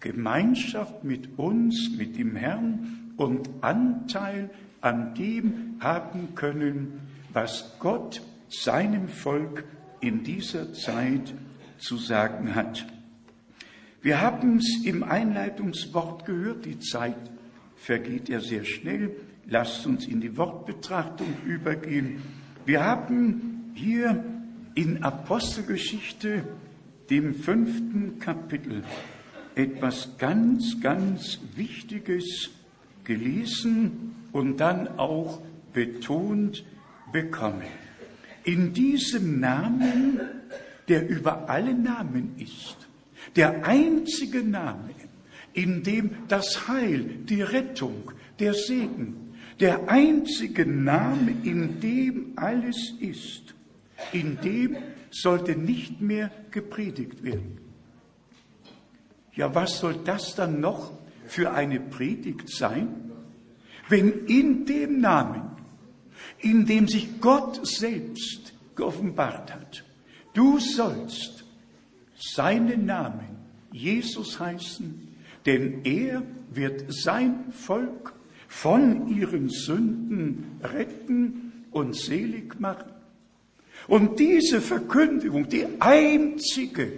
Gemeinschaft 0.00 1.04
mit 1.04 1.38
uns, 1.38 1.90
mit 1.96 2.18
dem 2.18 2.36
Herrn 2.36 3.12
und 3.16 3.48
Anteil 3.62 4.50
an 4.82 5.14
dem 5.14 5.76
haben 5.80 6.34
können, 6.34 7.00
was 7.32 7.76
Gott 7.78 8.20
seinem 8.48 9.08
Volk 9.08 9.64
in 10.00 10.22
dieser 10.22 10.72
Zeit 10.74 11.34
zu 11.78 11.96
sagen 11.96 12.54
hat. 12.54 12.86
Wir 14.02 14.20
haben 14.20 14.58
es 14.58 14.84
im 14.84 15.02
Einleitungswort 15.02 16.26
gehört, 16.26 16.66
die 16.66 16.78
Zeit 16.78 17.16
vergeht 17.76 18.28
ja 18.28 18.40
sehr 18.40 18.64
schnell. 18.64 19.16
Lasst 19.50 19.86
uns 19.86 20.06
in 20.06 20.20
die 20.20 20.36
Wortbetrachtung 20.36 21.28
übergehen. 21.46 22.22
Wir 22.66 22.84
haben 22.84 23.72
hier 23.74 24.22
in 24.74 25.02
Apostelgeschichte, 25.02 26.44
dem 27.08 27.34
fünften 27.34 28.18
Kapitel, 28.18 28.84
etwas 29.54 30.18
ganz, 30.18 30.78
ganz 30.82 31.38
Wichtiges 31.56 32.50
gelesen 33.04 34.14
und 34.32 34.58
dann 34.58 34.98
auch 34.98 35.40
betont 35.72 36.64
bekommen. 37.10 37.62
In 38.44 38.74
diesem 38.74 39.40
Namen, 39.40 40.20
der 40.88 41.08
über 41.08 41.48
alle 41.48 41.72
Namen 41.72 42.34
ist, 42.38 42.76
der 43.34 43.64
einzige 43.66 44.42
Name, 44.42 44.90
in 45.54 45.82
dem 45.82 46.10
das 46.28 46.68
Heil, 46.68 47.02
die 47.24 47.40
Rettung, 47.40 48.12
der 48.38 48.52
Segen, 48.52 49.27
der 49.60 49.88
einzige 49.88 50.66
Name, 50.66 51.32
in 51.42 51.80
dem 51.80 52.32
alles 52.36 52.94
ist, 53.00 53.54
in 54.12 54.38
dem 54.40 54.76
sollte 55.10 55.56
nicht 55.56 56.00
mehr 56.00 56.30
gepredigt 56.50 57.22
werden. 57.24 57.58
Ja, 59.34 59.54
was 59.54 59.78
soll 59.78 59.96
das 60.04 60.34
dann 60.34 60.60
noch 60.60 60.92
für 61.26 61.52
eine 61.52 61.80
Predigt 61.80 62.50
sein, 62.50 62.88
wenn 63.88 64.26
in 64.26 64.66
dem 64.66 65.00
Namen, 65.00 65.42
in 66.40 66.66
dem 66.66 66.86
sich 66.88 67.20
Gott 67.20 67.66
selbst 67.66 68.52
geoffenbart 68.76 69.54
hat, 69.54 69.84
du 70.34 70.58
sollst 70.58 71.44
seinen 72.16 72.86
Namen 72.86 73.38
Jesus 73.72 74.38
heißen, 74.38 75.08
denn 75.46 75.84
er 75.84 76.22
wird 76.50 76.84
sein 76.88 77.52
Volk 77.52 78.14
von 78.48 79.08
ihren 79.08 79.50
Sünden 79.50 80.58
retten 80.62 81.52
und 81.70 81.94
selig 81.94 82.58
machen. 82.58 82.90
Und 83.86 84.18
diese 84.18 84.60
Verkündigung, 84.60 85.48
die 85.48 85.66
einzige, 85.78 86.92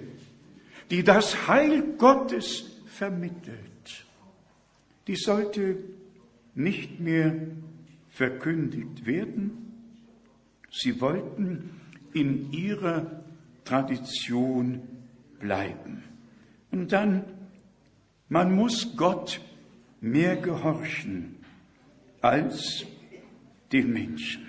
die 0.91 1.05
das 1.05 1.49
Heil 1.49 1.83
Gottes 1.99 2.71
vermittelt, 2.87 4.07
die 5.07 5.17
sollte 5.17 5.77
nicht 6.55 7.01
mehr 7.01 7.35
verkündigt 8.09 9.05
werden. 9.05 9.73
Sie 10.71 11.01
wollten 11.01 11.71
in 12.13 12.53
ihrer 12.53 13.23
Tradition 13.65 14.83
bleiben. 15.39 16.03
Und 16.71 16.93
dann, 16.93 17.25
man 18.29 18.55
muss 18.55 18.97
Gott 18.97 19.41
mehr 20.01 20.37
gehorchen 20.37 21.40
als 22.21 22.85
den 23.73 23.93
Menschen. 23.93 24.47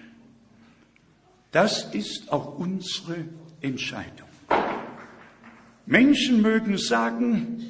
Das 1.52 1.94
ist 1.94 2.32
auch 2.32 2.58
unsere 2.58 3.26
Entscheidung. 3.62 4.28
Menschen 5.86 6.42
mögen 6.42 6.78
sagen, 6.78 7.66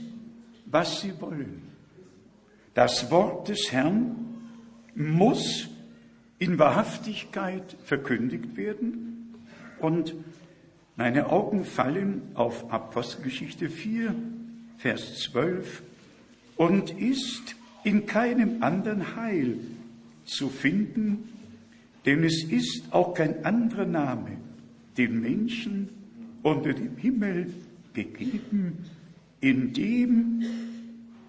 was 0.65 1.01
sie 1.01 1.19
wollen. 1.19 1.63
Das 2.73 3.11
Wort 3.11 3.49
des 3.49 3.71
Herrn 3.71 4.15
muss 4.95 5.67
in 6.39 6.57
Wahrhaftigkeit 6.59 7.75
verkündigt 7.83 8.55
werden 8.55 9.35
und 9.79 10.13
meine 10.95 11.27
Augen 11.27 11.65
fallen 11.65 12.21
auf 12.35 12.71
Apostelgeschichte 12.71 13.69
4, 13.69 14.13
Vers 14.77 15.19
12 15.19 15.81
und 16.57 16.91
ist 16.99 17.55
in 17.83 18.05
keinem 18.05 18.61
anderen 18.61 19.15
Heil 19.15 19.57
zu 20.31 20.49
finden, 20.49 21.29
denn 22.05 22.23
es 22.23 22.43
ist 22.43 22.91
auch 22.91 23.13
kein 23.13 23.45
anderer 23.45 23.85
Name 23.85 24.37
den 24.97 25.21
Menschen 25.21 25.89
unter 26.41 26.73
dem 26.73 26.97
Himmel 26.97 27.53
gegeben, 27.93 28.85
in 29.39 29.73
dem 29.73 30.43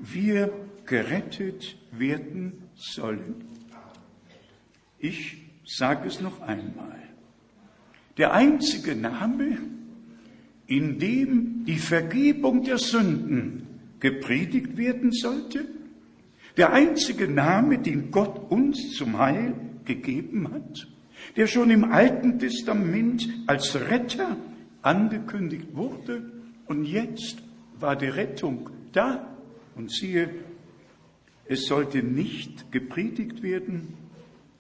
wir 0.01 0.53
gerettet 0.87 1.77
werden 1.91 2.53
sollen. 2.75 3.35
Ich 4.99 5.39
sage 5.65 6.09
es 6.09 6.21
noch 6.21 6.41
einmal. 6.41 6.99
Der 8.19 8.33
einzige 8.33 8.95
Name, 8.95 9.59
in 10.67 10.99
dem 10.99 11.65
die 11.65 11.79
Vergebung 11.79 12.65
der 12.65 12.79
Sünden 12.79 13.67
gepredigt 14.01 14.77
werden 14.77 15.13
sollte, 15.13 15.67
der 16.57 16.73
einzige 16.73 17.29
Name, 17.29 17.79
den 17.79 18.11
Gott 18.11 18.51
uns 18.51 18.93
zum 18.93 19.19
Heil 19.19 19.55
gegeben 19.85 20.53
hat, 20.53 20.87
der 21.37 21.47
schon 21.47 21.71
im 21.71 21.85
Alten 21.85 22.39
Testament 22.39 23.29
als 23.47 23.75
Retter 23.75 24.37
angekündigt 24.83 25.69
wurde 25.75 26.31
und 26.67 26.85
jetzt 26.85 27.43
war 27.79 27.97
die 27.97 28.07
Rettung 28.07 28.71
da 28.93 29.27
und 29.75 29.91
siehe, 29.91 30.31
es 31.47 31.67
sollte 31.67 32.03
nicht 32.03 32.71
gepredigt 32.71 33.43
werden. 33.43 33.95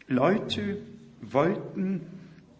Leute 0.08 0.78
wollten 1.20 2.02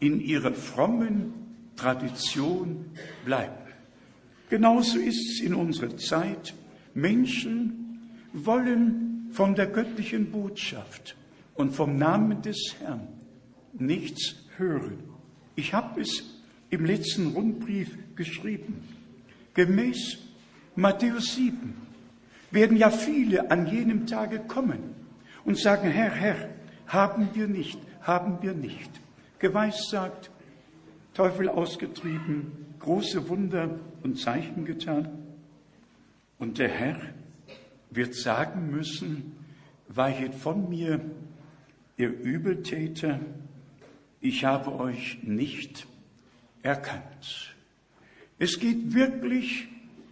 in 0.00 0.20
ihrer 0.20 0.52
frommen 0.52 1.32
Tradition 1.76 2.86
bleiben. 3.24 3.54
Genauso 4.48 4.98
ist 4.98 5.32
es 5.32 5.40
in 5.40 5.54
unserer 5.54 5.96
Zeit. 5.96 6.54
Menschen 6.94 8.00
wollen 8.32 9.11
von 9.32 9.54
der 9.54 9.66
göttlichen 9.66 10.30
Botschaft 10.30 11.16
und 11.54 11.72
vom 11.72 11.96
Namen 11.96 12.42
des 12.42 12.76
Herrn 12.80 13.08
nichts 13.72 14.36
hören. 14.56 14.98
Ich 15.56 15.72
habe 15.74 16.00
es 16.00 16.22
im 16.70 16.84
letzten 16.84 17.28
Rundbrief 17.28 17.96
geschrieben. 18.14 18.86
Gemäß 19.54 20.18
Matthäus 20.76 21.34
7 21.34 21.74
werden 22.50 22.76
ja 22.76 22.90
viele 22.90 23.50
an 23.50 23.66
jenem 23.66 24.06
Tage 24.06 24.40
kommen 24.40 24.94
und 25.44 25.58
sagen, 25.58 25.90
Herr, 25.90 26.10
Herr, 26.10 26.48
haben 26.86 27.30
wir 27.32 27.48
nicht, 27.48 27.78
haben 28.02 28.38
wir 28.42 28.52
nicht. 28.52 28.90
Geweissagt, 29.38 30.30
Teufel 31.14 31.48
ausgetrieben, 31.48 32.52
große 32.78 33.28
Wunder 33.28 33.78
und 34.02 34.18
Zeichen 34.18 34.64
getan. 34.64 35.08
Und 36.38 36.58
der 36.58 36.68
Herr 36.68 37.00
wird 37.94 38.14
sagen 38.14 38.70
müssen, 38.70 39.32
weichet 39.88 40.34
von 40.34 40.68
mir, 40.68 41.00
ihr 41.96 42.08
Übeltäter, 42.08 43.20
ich 44.20 44.44
habe 44.44 44.78
euch 44.78 45.18
nicht 45.22 45.86
erkannt. 46.62 47.54
Es 48.38 48.58
geht 48.58 48.94
wirklich 48.94 49.68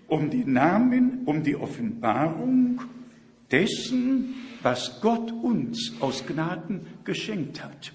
um 0.09 0.31
die 0.31 0.45
Namen, 0.45 1.23
um 1.25 1.43
die 1.43 1.57
Offenbarung 1.57 2.81
dessen, 3.51 4.35
was 4.63 5.01
Gott 5.01 5.33
uns 5.33 5.95
aus 6.01 6.27
Gnaden 6.27 6.87
geschenkt 7.05 7.63
hat. 7.65 7.93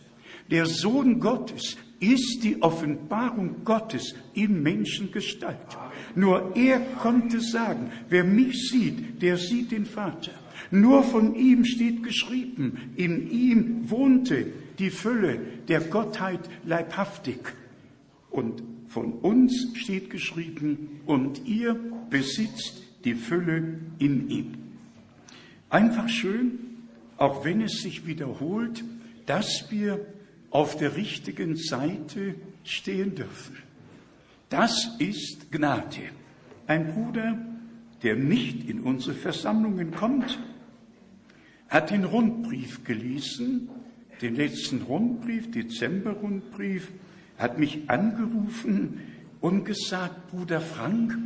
Der 0.49 0.65
Sohn 0.65 1.19
Gottes 1.19 1.77
ist 1.99 2.43
die 2.43 2.61
Offenbarung 2.61 3.63
Gottes 3.63 4.15
in 4.33 4.61
Menschengestalt. 4.61 5.57
Nur 6.15 6.55
er 6.55 6.79
konnte 7.01 7.39
sagen, 7.39 7.91
wer 8.09 8.23
mich 8.23 8.69
sieht, 8.69 9.21
der 9.21 9.37
sieht 9.37 9.71
den 9.71 9.85
Vater. 9.85 10.31
Nur 10.71 11.03
von 11.03 11.35
ihm 11.35 11.65
steht 11.65 12.03
geschrieben, 12.03 12.91
in 12.95 13.29
ihm 13.29 13.89
wohnte 13.89 14.47
die 14.79 14.89
Fülle 14.89 15.39
der 15.67 15.81
Gottheit 15.81 16.41
leibhaftig. 16.65 17.39
Und 18.29 18.63
von 18.87 19.13
uns 19.13 19.67
steht 19.75 20.09
geschrieben, 20.09 21.01
und 21.05 21.45
ihr 21.45 21.75
besitzt 22.09 22.83
die 23.03 23.15
Fülle 23.15 23.79
in 23.99 24.29
ihm. 24.29 24.53
Einfach 25.69 26.09
schön, 26.09 26.59
auch 27.17 27.45
wenn 27.45 27.61
es 27.61 27.81
sich 27.81 28.05
wiederholt, 28.07 28.83
dass 29.25 29.65
wir 29.69 30.05
auf 30.55 30.77
der 30.77 30.95
richtigen 30.95 31.57
Seite 31.57 32.35
stehen 32.63 33.13
dürfen. 33.13 33.57
Das 34.47 34.95
ist 34.99 35.51
Gnade. 35.51 36.11
Ein 36.65 36.93
Bruder, 36.93 37.37
der 38.03 38.15
nicht 38.15 38.69
in 38.69 38.79
unsere 38.79 39.15
Versammlungen 39.17 39.91
kommt, 39.91 40.39
hat 41.67 41.91
den 41.91 42.05
Rundbrief 42.05 42.85
gelesen, 42.85 43.67
den 44.21 44.35
letzten 44.35 44.83
Rundbrief, 44.83 45.51
Dezember-Rundbrief, 45.51 46.89
hat 47.37 47.59
mich 47.59 47.89
angerufen 47.89 49.01
und 49.41 49.65
gesagt, 49.65 50.29
Bruder 50.29 50.61
Frank, 50.61 51.17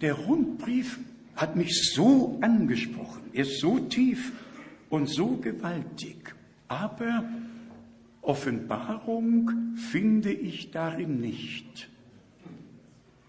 der 0.00 0.14
Rundbrief 0.14 0.98
hat 1.36 1.54
mich 1.54 1.92
so 1.94 2.40
angesprochen, 2.40 3.22
er 3.34 3.42
ist 3.42 3.60
so 3.60 3.78
tief 3.78 4.32
und 4.90 5.06
so 5.08 5.36
gewaltig, 5.36 6.34
aber 6.66 7.22
Offenbarung 8.24 9.76
finde 9.76 10.32
ich 10.32 10.70
darin 10.70 11.20
nicht. 11.20 11.90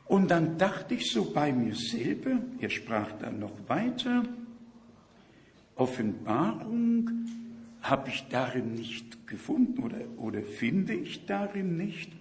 Und 0.05 0.31
dann 0.31 0.57
dachte 0.57 0.95
ich 0.95 1.11
so 1.11 1.33
bei 1.33 1.51
mir 1.51 1.75
selber, 1.75 2.39
er 2.59 2.69
sprach 2.69 3.11
dann 3.19 3.39
noch 3.39 3.67
weiter, 3.67 4.23
Offenbarung 5.75 7.09
habe 7.81 8.09
ich 8.09 8.25
darin 8.29 8.73
nicht 8.73 9.27
gefunden 9.27 9.83
oder, 9.83 9.99
oder 10.17 10.41
finde 10.41 10.93
ich 10.93 11.25
darin 11.25 11.75
nicht. 11.75 12.11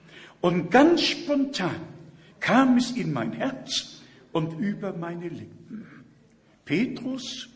Und 0.40 0.70
ganz 0.70 1.02
spontan 1.02 1.80
kam 2.40 2.76
es 2.76 2.90
in 2.90 3.12
mein 3.12 3.32
Herz 3.32 4.02
und 4.32 4.58
über 4.58 4.92
meine 4.92 5.28
Lippen. 5.28 5.86
Petrus 6.64 7.48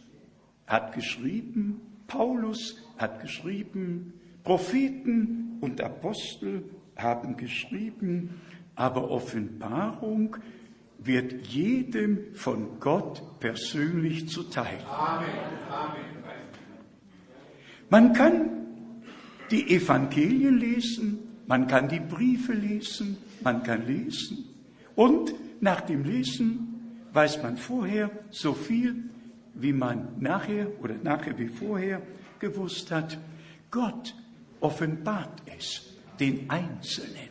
hat 0.66 0.94
geschrieben, 0.94 1.80
Paulus 2.06 2.76
hat 2.98 3.20
geschrieben, 3.20 4.12
Propheten 4.48 5.58
und 5.60 5.78
Apostel 5.82 6.64
haben 6.96 7.36
geschrieben, 7.36 8.40
aber 8.76 9.10
Offenbarung 9.10 10.38
wird 10.98 11.46
jedem 11.48 12.32
von 12.32 12.80
Gott 12.80 13.22
persönlich 13.40 14.30
zuteil. 14.30 14.78
Man 17.90 18.14
kann 18.14 18.48
die 19.50 19.68
Evangelien 19.68 20.56
lesen, 20.56 21.18
man 21.46 21.66
kann 21.66 21.90
die 21.90 22.00
Briefe 22.00 22.54
lesen, 22.54 23.18
man 23.42 23.62
kann 23.62 23.86
lesen. 23.86 24.46
Und 24.94 25.34
nach 25.60 25.82
dem 25.82 26.04
Lesen 26.04 27.02
weiß 27.12 27.42
man 27.42 27.58
vorher 27.58 28.10
so 28.30 28.54
viel, 28.54 29.10
wie 29.52 29.74
man 29.74 30.18
nachher 30.18 30.68
oder 30.82 30.94
nachher 31.02 31.38
wie 31.38 31.48
vorher 31.48 32.00
gewusst 32.38 32.90
hat. 32.90 33.18
Gott 33.70 34.14
offenbart 34.60 35.42
es 35.58 35.94
den 36.18 36.48
Einzelnen. 36.50 37.28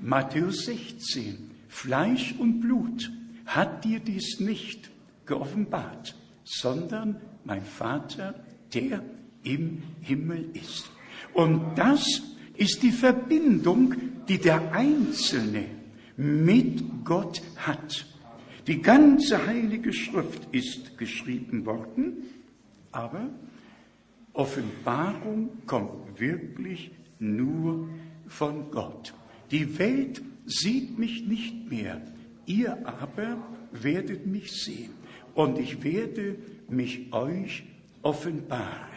Matthäus 0.00 0.64
16, 0.66 1.50
Fleisch 1.68 2.34
und 2.38 2.60
Blut 2.60 3.10
hat 3.46 3.84
dir 3.84 4.00
dies 4.00 4.40
nicht 4.40 4.90
geoffenbart, 5.24 6.14
sondern 6.44 7.16
mein 7.44 7.64
Vater, 7.64 8.34
der 8.74 9.02
im 9.42 9.82
Himmel 10.00 10.50
ist. 10.54 10.90
Und 11.32 11.76
das 11.76 12.22
ist 12.56 12.82
die 12.82 12.92
Verbindung, 12.92 13.94
die 14.28 14.38
der 14.38 14.72
Einzelne 14.72 15.66
mit 16.16 17.04
Gott 17.04 17.42
hat. 17.56 18.06
Die 18.66 18.82
ganze 18.82 19.46
heilige 19.46 19.92
Schrift 19.92 20.48
ist 20.52 20.98
geschrieben 20.98 21.66
worden, 21.66 22.24
aber 22.90 23.28
Offenbarung 24.36 25.48
kommt 25.66 26.20
wirklich 26.20 26.90
nur 27.18 27.88
von 28.28 28.70
Gott. 28.70 29.14
Die 29.50 29.78
Welt 29.78 30.22
sieht 30.44 30.98
mich 30.98 31.26
nicht 31.26 31.70
mehr, 31.70 32.02
ihr 32.44 32.86
aber 32.86 33.38
werdet 33.72 34.26
mich 34.26 34.52
sehen 34.52 34.92
und 35.34 35.58
ich 35.58 35.82
werde 35.82 36.36
mich 36.68 37.12
euch 37.12 37.64
offenbaren. 38.02 38.96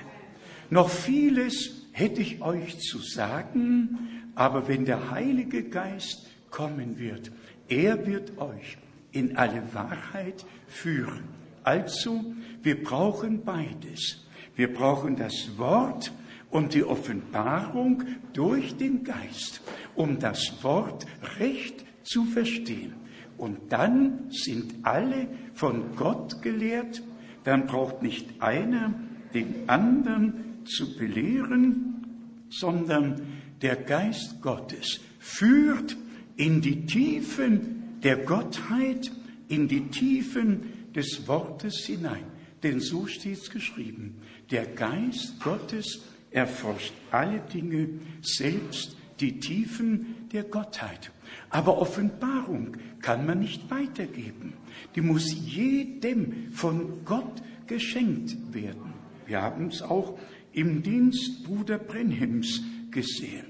Noch 0.70 0.90
vieles 0.90 1.88
hätte 1.94 2.22
ich 2.22 2.42
euch 2.42 2.80
zu 2.80 3.00
sagen, 3.00 3.98
aber 4.36 4.68
wenn 4.68 4.86
der 4.86 5.12
Heilige 5.12 5.64
Geist 5.64 6.28
kommen 6.52 7.00
wird, 7.00 7.32
er 7.68 8.06
wird 8.06 8.38
euch 8.38 8.78
in 9.12 9.38
alle 9.38 9.64
Wahrheit 9.74 10.46
führen. 10.68 11.24
Also, 11.64 12.24
wir 12.62 12.84
brauchen 12.84 13.44
beides. 13.44 14.26
Wir 14.60 14.74
brauchen 14.74 15.16
das 15.16 15.58
Wort 15.58 16.12
und 16.50 16.74
die 16.74 16.84
Offenbarung 16.84 18.04
durch 18.34 18.76
den 18.76 19.06
Geist, 19.06 19.62
um 19.96 20.20
das 20.20 20.62
Wort 20.66 21.06
recht 21.40 21.86
zu 22.04 22.26
verstehen. 22.26 22.92
Und 23.38 23.72
dann 23.72 24.30
sind 24.30 24.74
alle 24.84 25.30
von 25.54 25.96
Gott 25.96 26.42
gelehrt, 26.42 27.02
dann 27.46 27.68
braucht 27.68 28.04
nicht 28.04 28.42
einer 28.42 28.94
den 29.34 29.70
anderen 29.70 30.66
zu 30.66 30.94
belehren, 30.98 32.44
sondern 32.50 33.22
der 33.62 33.78
Geist 33.78 34.42
Gottes 34.42 35.00
führt 35.20 35.96
in 36.36 36.60
die 36.60 36.86
Tiefen 36.86 38.02
der 38.04 38.18
Gottheit, 38.18 39.10
in 39.48 39.70
die 39.70 39.88
Tiefen 39.88 40.92
des 40.94 41.30
Wortes 41.30 41.86
hinein. 41.86 42.26
Denn 42.62 42.82
so 42.82 43.08
steht 43.08 43.38
es 43.38 43.52
geschrieben. 43.52 44.16
Der 44.52 44.66
Geist 44.66 45.40
Gottes 45.42 46.02
erforscht 46.32 46.94
alle 47.12 47.40
Dinge, 47.40 47.90
selbst 48.22 48.98
die 49.20 49.40
Tiefen 49.40 50.28
der 50.32 50.44
Gottheit. 50.44 51.12
Aber 51.50 51.80
Offenbarung 51.80 52.78
kann 53.02 53.26
man 53.26 53.40
nicht 53.40 53.70
weitergeben. 53.70 54.54
Die 54.96 55.02
muss 55.02 55.34
jedem 55.34 56.52
von 56.52 57.06
Gott 57.06 57.42
geschenkt 57.68 58.36
werden. 58.54 58.94
Wir 59.26 59.42
haben 59.42 59.68
es 59.68 59.82
auch 59.82 60.18
im 60.54 60.82
Dienst 60.82 61.44
Bruder 61.44 61.78
Brenhims 61.78 62.62
gesehen. 62.92 63.46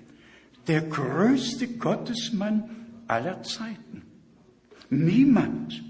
Der 0.67 0.81
größte 0.81 1.67
Gottesmann 1.67 2.69
aller 3.07 3.41
Zeiten. 3.43 4.03
Niemand 4.89 5.83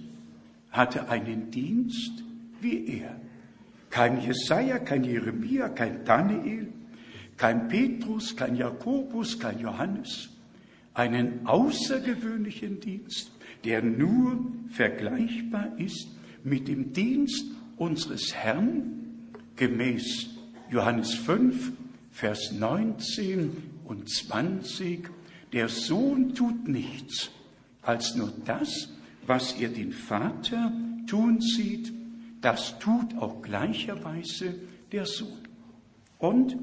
hatte 0.71 1.09
einen 1.09 1.49
Dienst 1.51 2.23
wie 2.61 2.99
er. 2.99 3.19
Kein 3.89 4.21
Jesaja, 4.21 4.79
kein 4.79 5.03
Jeremia, 5.03 5.69
kein 5.69 6.05
Daniel, 6.05 6.67
kein 7.37 7.67
Petrus, 7.67 8.35
kein 8.35 8.55
Jakobus, 8.55 9.39
kein 9.39 9.59
Johannes. 9.59 10.29
Einen 10.93 11.45
außergewöhnlichen 11.47 12.79
Dienst, 12.79 13.31
der 13.63 13.81
nur 13.81 14.45
vergleichbar 14.69 15.71
ist 15.77 16.07
mit 16.43 16.67
dem 16.67 16.93
Dienst 16.93 17.45
unseres 17.77 18.33
Herrn 18.35 18.99
gemäß 19.55 20.29
Johannes 20.69 21.13
5, 21.13 21.71
Vers 22.11 22.51
19 22.51 23.55
und 23.85 24.09
20, 24.09 25.09
der 25.53 25.69
Sohn 25.69 26.35
tut 26.35 26.67
nichts 26.67 27.31
als 27.81 28.15
nur 28.15 28.31
das, 28.45 28.89
was 29.25 29.53
er 29.53 29.69
den 29.69 29.91
Vater 29.91 30.71
tun 31.07 31.41
sieht, 31.41 31.91
das 32.41 32.79
tut 32.79 33.17
auch 33.17 33.41
gleicherweise 33.41 34.55
der 34.91 35.05
Sohn. 35.05 35.47
Und 36.17 36.55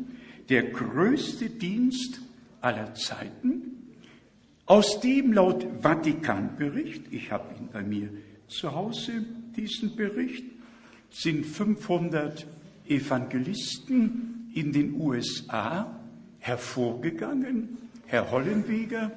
der 0.48 0.64
größte 0.64 1.50
Dienst 1.50 2.20
aller 2.60 2.94
Zeiten, 2.94 3.76
aus 4.66 5.00
dem 5.00 5.32
laut 5.32 5.66
Vatikanbericht, 5.80 7.04
ich 7.12 7.30
habe 7.30 7.54
ihn 7.54 7.68
bei 7.72 7.82
mir 7.82 8.10
zu 8.48 8.74
Hause, 8.74 9.24
diesen 9.56 9.94
Bericht, 9.96 10.44
sind 11.10 11.46
500 11.46 12.46
Evangelisten 12.88 14.50
in 14.54 14.72
den 14.72 15.00
USA 15.00 16.00
hervorgegangen. 16.40 17.78
Herr 18.06 18.30
Hollenweger, 18.30 19.12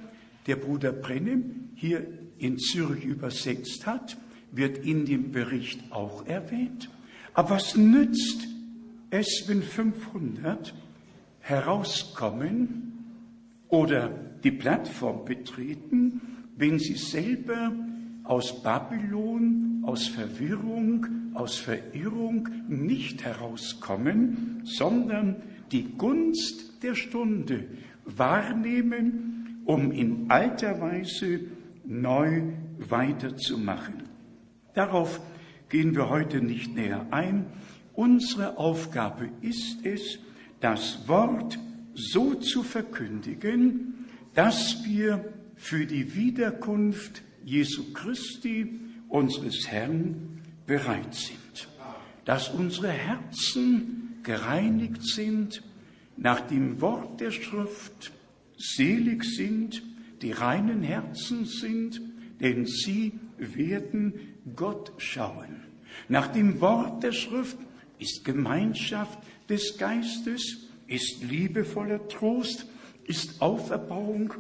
der 0.48 0.56
Bruder 0.56 0.92
Brennem 0.92 1.70
hier 1.76 2.06
in 2.38 2.58
Zürich 2.58 3.06
übersetzt 3.06 3.86
hat, 3.86 4.18
wird 4.52 4.80
in 4.80 5.06
dem 5.06 5.32
Bericht 5.32 5.92
auch 5.92 6.26
erwähnt. 6.26 6.90
Aber 7.34 7.52
was 7.52 7.76
nützt 7.76 8.48
es, 9.10 9.46
wenn 9.48 9.64
500 9.64 10.74
herauskommen 11.40 12.94
oder 13.68 14.10
die 14.44 14.52
Plattform 14.52 15.26
betreten, 15.26 16.22
wenn 16.58 16.80
sie 16.80 16.96
selber 16.96 17.72
aus 18.24 18.62
Babylon, 18.62 19.84
aus 19.86 20.08
Verwirrung, 20.08 21.08
aus 21.34 21.58
Verirrung 21.58 22.48
nicht 22.68 23.24
herauskommen, 23.24 24.62
sondern 24.64 25.38
die 25.72 25.86
Gunst 25.98 26.84
der 26.84 26.96
Stunde 26.96 27.66
wahrnehmen, 28.06 29.62
um 29.66 29.92
in 29.92 30.30
alter 30.30 30.80
Weise 30.82 31.42
neu 31.86 32.44
weiterzumachen. 32.78 34.09
Darauf 34.74 35.20
gehen 35.70 35.96
wir 35.96 36.10
heute 36.10 36.42
nicht 36.42 36.76
näher 36.76 37.08
ein. 37.12 37.46
Unsere 37.94 38.58
Aufgabe 38.58 39.30
ist 39.42 39.86
es, 39.86 40.20
das 40.60 41.08
Wort 41.08 41.58
so 41.94 42.36
zu 42.36 42.64
verkündigen, 42.64 44.06
dass 44.34 44.84
wir 44.86 45.34
für 45.56 45.86
die 45.86 46.16
Wiederkunft 46.16 47.22
Jesu 47.44 47.92
Christi, 47.94 48.80
unseres 49.10 49.68
Herrn, 49.68 50.42
bereit 50.66 51.14
sind. 51.14 51.68
Dass 52.26 52.50
unsere 52.50 52.90
Herzen 52.90 54.20
gereinigt 54.24 55.04
sind 55.04 55.64
nach 56.16 56.42
dem 56.42 56.80
Wort 56.82 57.20
der 57.20 57.32
Schrift, 57.32 58.12
selig 58.58 59.24
sind, 59.24 59.82
die 60.22 60.32
reinen 60.32 60.84
Herzen 60.84 61.46
sind, 61.46 62.02
denn 62.40 62.66
sie 62.66 63.14
werden 63.38 64.14
Gott 64.56 64.92
schauen. 64.98 65.64
Nach 66.08 66.28
dem 66.28 66.62
Wort 66.62 67.04
der 67.04 67.12
Schrift 67.12 67.58
ist 68.00 68.24
Gemeinschaft 68.24 69.20
des 69.50 69.78
Geistes, 69.78 70.70
ist 70.88 71.24
liebevoller 71.24 72.08
Trost, 72.08 72.66
ist 73.06 73.42
Auferbauung 73.42 74.34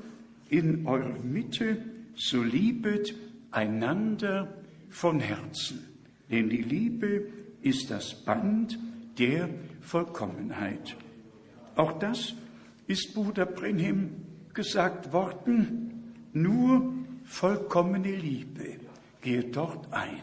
in 0.49 0.85
eurer 0.87 1.19
Mitte, 1.23 1.83
so 2.15 2.41
liebet 2.41 3.15
einander 3.51 4.53
von 4.89 5.19
Herzen. 5.19 5.85
Denn 6.29 6.49
die 6.49 6.61
Liebe 6.61 7.27
ist 7.61 7.91
das 7.91 8.13
Band 8.13 8.77
der 9.17 9.49
Vollkommenheit. 9.81 10.95
Auch 11.75 11.97
das 11.99 12.33
ist 12.87 13.13
Bruder 13.13 13.45
Brenhem 13.45 14.11
gesagt 14.53 15.13
worden, 15.13 16.13
nur 16.33 16.93
vollkommene 17.23 18.15
Liebe 18.15 18.88
gehe 19.21 19.43
dort 19.43 19.91
ein. 19.93 20.21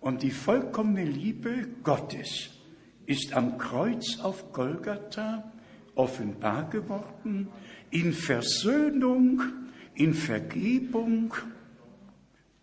Und 0.00 0.22
die 0.22 0.30
vollkommene 0.30 1.04
Liebe 1.04 1.68
Gottes 1.82 2.50
ist 3.06 3.32
am 3.34 3.58
Kreuz 3.58 4.18
auf 4.20 4.52
Golgatha 4.52 5.52
offenbar 5.94 6.70
geworden, 6.70 7.48
in 7.90 8.12
Versöhnung, 8.12 9.42
in 9.94 10.14
Vergebung, 10.14 11.34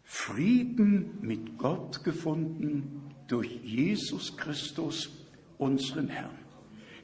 Frieden 0.04 1.18
mit 1.22 1.58
Gott 1.58 2.04
gefunden 2.04 3.02
durch 3.28 3.60
Jesus 3.64 4.38
Christus, 4.38 5.12
unseren 5.58 6.08
Herrn. 6.08 6.38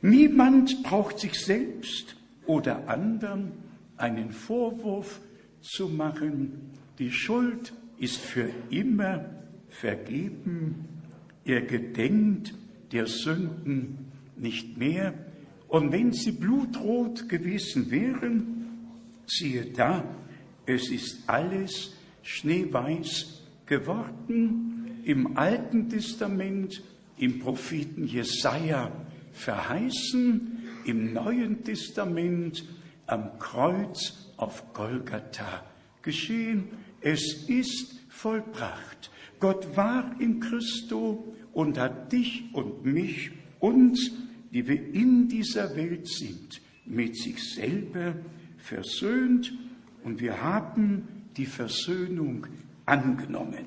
Niemand 0.02 0.84
braucht 0.84 1.20
sich 1.20 1.34
selbst 1.34 2.16
oder 2.46 2.88
anderen 2.88 3.52
einen 3.98 4.32
Vorwurf 4.32 5.22
zu 5.62 5.90
machen. 5.90 6.72
Die 6.98 7.12
Schuld 7.12 7.74
ist 8.04 8.18
für 8.18 8.50
immer 8.70 9.26
vergeben. 9.70 10.86
Er 11.46 11.62
gedenkt 11.62 12.54
der 12.92 13.08
Sünden 13.08 14.12
nicht 14.36 14.78
mehr. 14.78 15.14
Und 15.70 15.92
wenn 15.92 16.12
sie 16.12 16.34
blutrot 16.34 17.30
gewesen 17.30 17.90
wären, 17.90 18.68
siehe 19.26 19.66
da, 19.68 20.04
es 20.66 20.90
ist 20.92 21.28
alles 21.28 21.96
schneeweiß 22.24 23.42
geworden, 23.66 25.00
im 25.06 25.38
Alten 25.38 25.90
Testament, 25.90 26.84
im 27.18 27.40
Propheten 27.40 28.06
Jesaja 28.06 28.92
verheißen, 29.32 30.60
im 30.86 31.14
Neuen 31.14 31.64
Testament 31.64 32.66
am 33.08 33.40
Kreuz 33.40 34.32
auf 34.38 34.74
Golgatha 34.74 35.64
geschehen. 36.02 36.83
Es 37.04 37.46
ist 37.48 38.00
vollbracht. 38.10 39.12
Gott 39.40 39.76
war 39.76 40.16
in 40.20 40.40
Christo 40.40 41.36
und 41.52 41.78
hat 41.78 42.12
dich 42.14 42.46
und 42.54 42.86
mich, 42.86 43.32
uns, 43.60 44.12
die 44.52 44.68
wir 44.68 44.94
in 44.94 45.28
dieser 45.28 45.76
Welt 45.76 46.08
sind, 46.08 46.62
mit 46.86 47.18
sich 47.18 47.54
selber 47.54 48.16
versöhnt 48.58 49.54
und 50.04 50.22
wir 50.22 50.42
haben 50.42 51.08
die 51.36 51.46
Versöhnung 51.46 52.48
angenommen. 52.86 53.66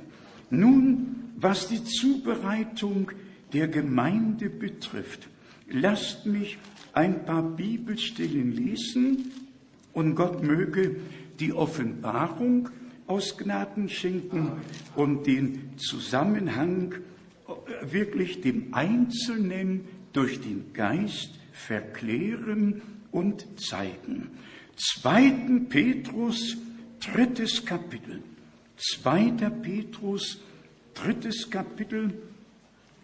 Nun, 0.51 1.33
was 1.37 1.69
die 1.69 1.85
Zubereitung 1.85 3.11
der 3.53 3.69
Gemeinde 3.69 4.49
betrifft, 4.49 5.29
lasst 5.69 6.25
mich 6.25 6.59
ein 6.93 7.25
paar 7.25 7.43
Bibelstellen 7.43 8.53
lesen 8.53 9.31
und 9.93 10.15
Gott 10.15 10.43
möge 10.43 10.97
die 11.39 11.53
Offenbarung 11.53 12.71
aus 13.07 13.37
Gnaden 13.37 13.89
schenken 13.89 14.53
und 14.95 15.27
den 15.27 15.79
Zusammenhang 15.79 16.95
äh, 16.95 17.93
wirklich 17.93 18.41
dem 18.41 18.75
Einzelnen 18.75 19.87
durch 20.13 20.41
den 20.41 20.73
Geist 20.73 21.31
verklären 21.53 22.83
und 23.13 23.47
zeigen. 23.61 24.31
Zweiten 24.77 25.69
Petrus, 25.69 26.57
drittes 27.01 27.65
Kapitel. 27.65 28.23
Zweiter 28.77 29.51
Petrus, 29.51 30.41
drittes 30.95 31.51
Kapitel. 31.51 32.13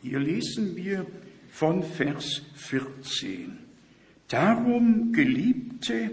Hier 0.02 0.18
lesen 0.18 0.76
wir 0.76 1.06
von 1.50 1.82
Vers 1.82 2.42
14. 2.54 3.58
Darum, 4.28 5.12
Geliebte, 5.12 6.10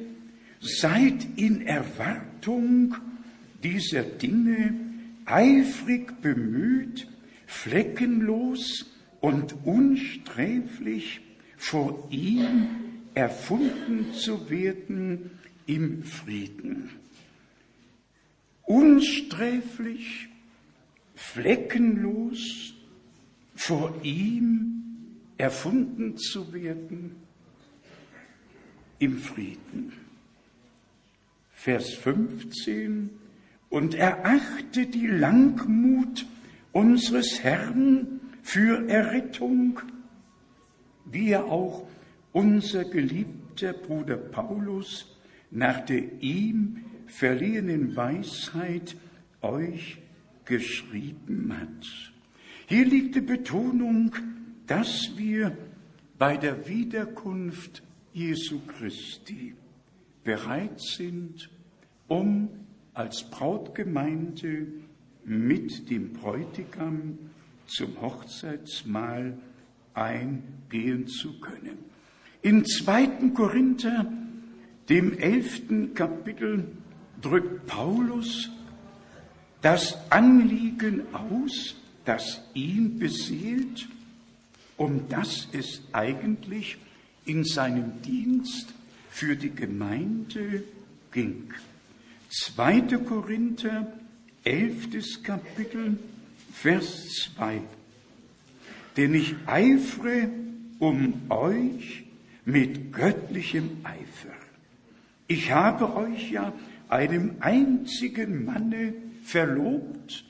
seid 0.59 1.27
in 1.37 1.61
Erwartung 1.61 2.95
dieser 3.63 4.03
Dinge 4.03 4.73
eifrig 5.25 6.21
bemüht, 6.21 7.07
fleckenlos 7.45 8.85
und 9.21 9.55
unsträflich 9.65 11.21
vor 11.57 12.07
ihm 12.09 12.67
erfunden 13.13 14.13
zu 14.13 14.49
werden 14.49 15.31
im 15.65 16.03
Frieden. 16.03 16.89
Unsträflich, 18.63 20.29
fleckenlos 21.15 22.73
vor 23.55 23.93
ihm 24.03 24.79
erfunden 25.37 26.17
zu 26.17 26.53
werden 26.53 27.15
im 28.99 29.17
Frieden. 29.17 29.93
Vers 31.51 31.93
15 31.93 33.18
und 33.69 33.93
erachte 33.95 34.87
die 34.87 35.07
Langmut 35.07 36.25
unseres 36.71 37.43
Herrn 37.43 38.19
für 38.41 38.87
Errettung, 38.89 39.79
wie 41.05 41.31
er 41.31 41.45
auch 41.45 41.87
unser 42.31 42.85
geliebter 42.85 43.73
Bruder 43.73 44.17
Paulus 44.17 45.17
nach 45.51 45.81
der 45.81 46.21
ihm 46.21 46.85
verliehenen 47.07 47.95
Weisheit 47.95 48.95
euch 49.41 49.97
geschrieben 50.45 51.53
hat. 51.57 52.13
Hier 52.67 52.85
liegt 52.85 53.15
die 53.15 53.21
Betonung, 53.21 54.15
dass 54.67 55.11
wir 55.17 55.57
bei 56.17 56.37
der 56.37 56.67
Wiederkunft 56.67 57.81
Jesu 58.13 58.59
Christi 58.67 59.55
bereit 60.23 60.79
sind, 60.79 61.49
um 62.07 62.49
als 62.99 63.23
Brautgemeinde 63.23 64.67
mit 65.23 65.89
dem 65.89 66.11
Bräutigam 66.11 67.17
zum 67.65 68.01
Hochzeitsmahl 68.01 69.37
eingehen 69.93 71.07
zu 71.07 71.39
können. 71.39 71.77
In 72.41 72.65
2. 72.65 73.29
Korinther, 73.33 74.11
dem 74.89 75.17
elften 75.17 75.93
Kapitel, 75.93 76.67
drückt 77.21 77.67
Paulus 77.67 78.49
das 79.61 79.97
Anliegen 80.11 81.03
aus, 81.13 81.77
das 82.03 82.41
ihn 82.53 82.99
beseelt, 82.99 83.87
um 84.75 85.07
das 85.07 85.47
es 85.53 85.83
eigentlich 85.93 86.77
in 87.23 87.45
seinem 87.45 88.01
Dienst 88.01 88.73
für 89.09 89.37
die 89.37 89.55
Gemeinde 89.55 90.65
ging. 91.13 91.53
2. 92.29 92.81
Korinther, 93.05 93.91
11. 94.43 95.23
Kapitel, 95.23 95.97
Vers 96.53 97.07
2. 97.35 97.61
Denn 98.97 99.13
ich 99.15 99.35
eifere 99.45 100.29
um 100.79 101.21
euch 101.29 102.03
mit 102.45 102.93
göttlichem 102.93 103.77
Eifer. 103.83 104.35
Ich 105.27 105.51
habe 105.51 105.95
euch 105.95 106.31
ja 106.31 106.53
einem 106.87 107.35
einzigen 107.39 108.45
Manne 108.45 108.93
verlobt, 109.23 110.23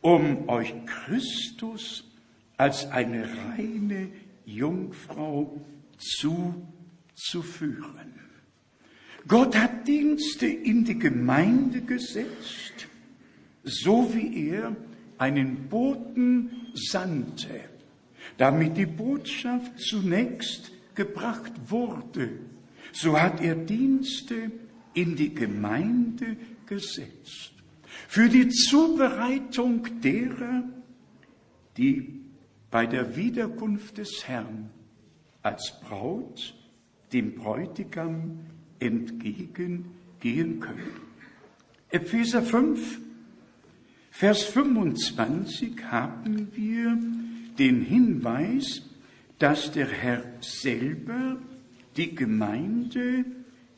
um 0.00 0.48
euch 0.48 0.74
Christus 0.86 2.04
als 2.56 2.90
eine 2.90 3.28
reine 3.56 4.08
Jungfrau 4.46 5.60
zuzuführen. 7.22 8.17
Gott 9.28 9.54
hat 9.56 9.86
Dienste 9.86 10.46
in 10.46 10.84
die 10.84 10.98
Gemeinde 10.98 11.82
gesetzt, 11.82 12.88
so 13.62 14.12
wie 14.14 14.48
er 14.48 14.74
einen 15.18 15.68
Boten 15.68 16.50
sandte, 16.74 17.60
damit 18.38 18.78
die 18.78 18.86
Botschaft 18.86 19.78
zunächst 19.78 20.72
gebracht 20.94 21.52
wurde. 21.68 22.30
So 22.92 23.20
hat 23.20 23.42
er 23.42 23.54
Dienste 23.54 24.50
in 24.94 25.14
die 25.14 25.34
Gemeinde 25.34 26.36
gesetzt. 26.64 27.52
Für 28.08 28.30
die 28.30 28.48
Zubereitung 28.48 30.00
derer, 30.00 30.64
die 31.76 32.20
bei 32.70 32.86
der 32.86 33.14
Wiederkunft 33.14 33.98
des 33.98 34.26
Herrn 34.26 34.70
als 35.42 35.78
Braut 35.82 36.54
dem 37.12 37.34
Bräutigam 37.34 38.40
entgegengehen 38.80 40.60
können. 40.60 41.08
Epheser 41.90 42.42
5, 42.42 43.00
Vers 44.10 44.42
25 44.42 45.84
haben 45.84 46.48
wir 46.54 46.98
den 47.58 47.82
Hinweis, 47.82 48.82
dass 49.38 49.70
der 49.70 49.86
Herr 49.86 50.24
selber 50.40 51.36
die 51.96 52.14
Gemeinde 52.14 53.24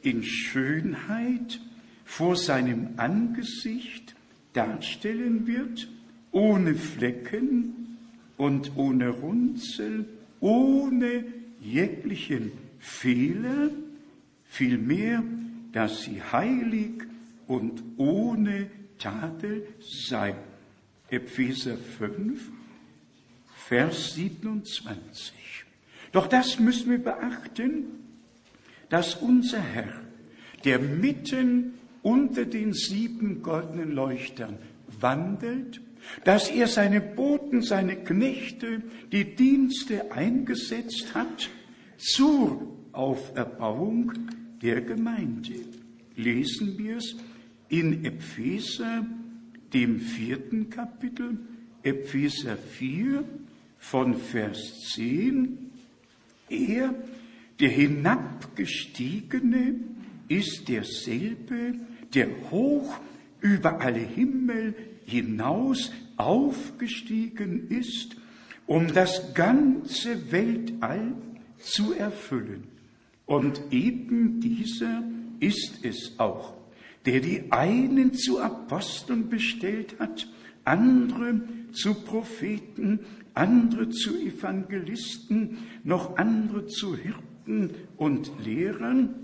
in 0.03 0.23
Schönheit 0.23 1.61
vor 2.05 2.37
seinem 2.37 2.89
Angesicht 2.97 4.15
darstellen 4.55 5.47
wird, 5.47 5.89
ohne 6.33 6.75
Flecken 6.75 7.99
und 8.37 8.73
ohne 8.77 9.11
Runzel, 9.11 10.07
ohne 10.41 11.25
jeglichen 11.61 12.53
Fehler, 12.79 13.71
vielmehr, 14.51 15.23
dass 15.73 16.03
sie 16.03 16.21
heilig 16.21 17.05
und 17.47 17.83
ohne 17.97 18.71
Tadel 18.99 19.67
sei. 19.81 20.35
Epheser 21.09 21.77
5, 21.77 22.51
Vers 23.55 24.15
27. 24.15 25.33
Doch 26.13 26.27
das 26.27 26.59
müssen 26.59 26.91
wir 26.91 27.03
beachten, 27.03 27.85
dass 28.89 29.15
unser 29.15 29.61
Herr, 29.61 29.93
der 30.65 30.79
mitten 30.79 31.75
unter 32.03 32.45
den 32.45 32.73
sieben 32.73 33.43
goldenen 33.43 33.93
Leuchtern 33.93 34.59
wandelt, 35.01 35.81
dass 36.25 36.51
er 36.51 36.67
seine 36.67 37.01
Boten, 37.01 37.63
seine 37.63 37.97
Knechte, 37.97 38.83
die 39.13 39.37
Dienste 39.37 40.13
eingesetzt 40.13 41.15
hat 41.15 41.51
zur 41.99 42.77
Auferbauung 42.93 44.13
der 44.63 44.81
Gemeinde. 44.83 45.55
Lesen 46.17 46.79
wir 46.79 46.99
es 46.99 47.17
in 47.69 48.05
Epheser, 48.05 49.05
dem 49.73 49.99
vierten 50.01 50.69
Kapitel, 50.71 51.39
Epheser 51.83 52.57
4 52.57 53.25
von 53.79 54.17
Vers 54.17 54.93
10. 54.95 55.71
Er, 56.49 56.95
der 57.59 57.69
Hinabgestiegene, 57.69 59.81
ist 60.29 60.69
derselbe, 60.69 61.75
der 62.15 62.29
hoch 62.51 63.01
über 63.41 63.81
alle 63.81 64.01
Himmel 64.01 64.75
hinaus 65.05 65.93
aufgestiegen 66.17 67.69
ist, 67.69 68.17
um 68.67 68.93
das 68.93 69.35
ganze 69.35 70.31
Weltall 70.31 71.15
zu 71.59 71.95
erfüllen. 71.95 72.70
Und 73.31 73.63
eben 73.71 74.41
dieser 74.41 75.05
ist 75.39 75.85
es 75.85 76.19
auch, 76.19 76.55
der 77.07 77.21
die 77.21 77.53
einen 77.53 78.13
zu 78.13 78.41
Aposteln 78.41 79.29
bestellt 79.29 79.95
hat, 80.01 80.27
andere 80.65 81.41
zu 81.71 81.95
Propheten, 81.95 82.99
andere 83.35 83.89
zu 83.89 84.19
Evangelisten, 84.19 85.59
noch 85.85 86.17
andere 86.17 86.67
zu 86.67 86.97
Hirten 86.97 87.71
und 87.97 88.33
Lehrern. 88.45 89.15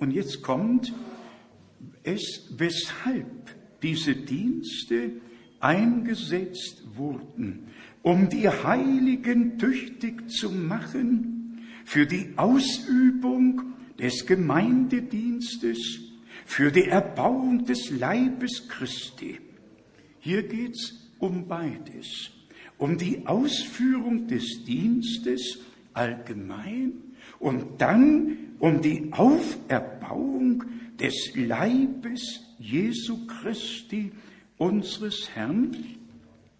Und 0.00 0.10
jetzt 0.10 0.42
kommt 0.42 0.92
es, 2.02 2.52
weshalb 2.56 3.54
diese 3.80 4.16
Dienste 4.16 5.12
eingesetzt 5.60 6.82
wurden, 6.96 7.68
um 8.02 8.28
die 8.28 8.48
Heiligen 8.48 9.56
tüchtig 9.56 10.32
zu 10.32 10.50
machen 10.50 11.35
für 11.86 12.04
die 12.04 12.32
Ausübung 12.36 13.62
des 13.98 14.26
Gemeindedienstes, 14.26 16.00
für 16.44 16.72
die 16.72 16.88
Erbauung 16.88 17.64
des 17.64 17.90
Leibes 17.90 18.68
Christi. 18.68 19.38
Hier 20.18 20.42
geht's 20.42 20.94
um 21.20 21.46
beides, 21.46 22.30
um 22.76 22.98
die 22.98 23.24
Ausführung 23.26 24.26
des 24.26 24.64
Dienstes 24.64 25.60
allgemein 25.94 26.92
und 27.38 27.80
dann 27.80 28.36
um 28.58 28.82
die 28.82 29.12
Auferbauung 29.12 30.64
des 30.98 31.32
Leibes 31.36 32.40
Jesu 32.58 33.26
Christi, 33.26 34.10
unseres 34.58 35.30
Herrn. 35.34 35.76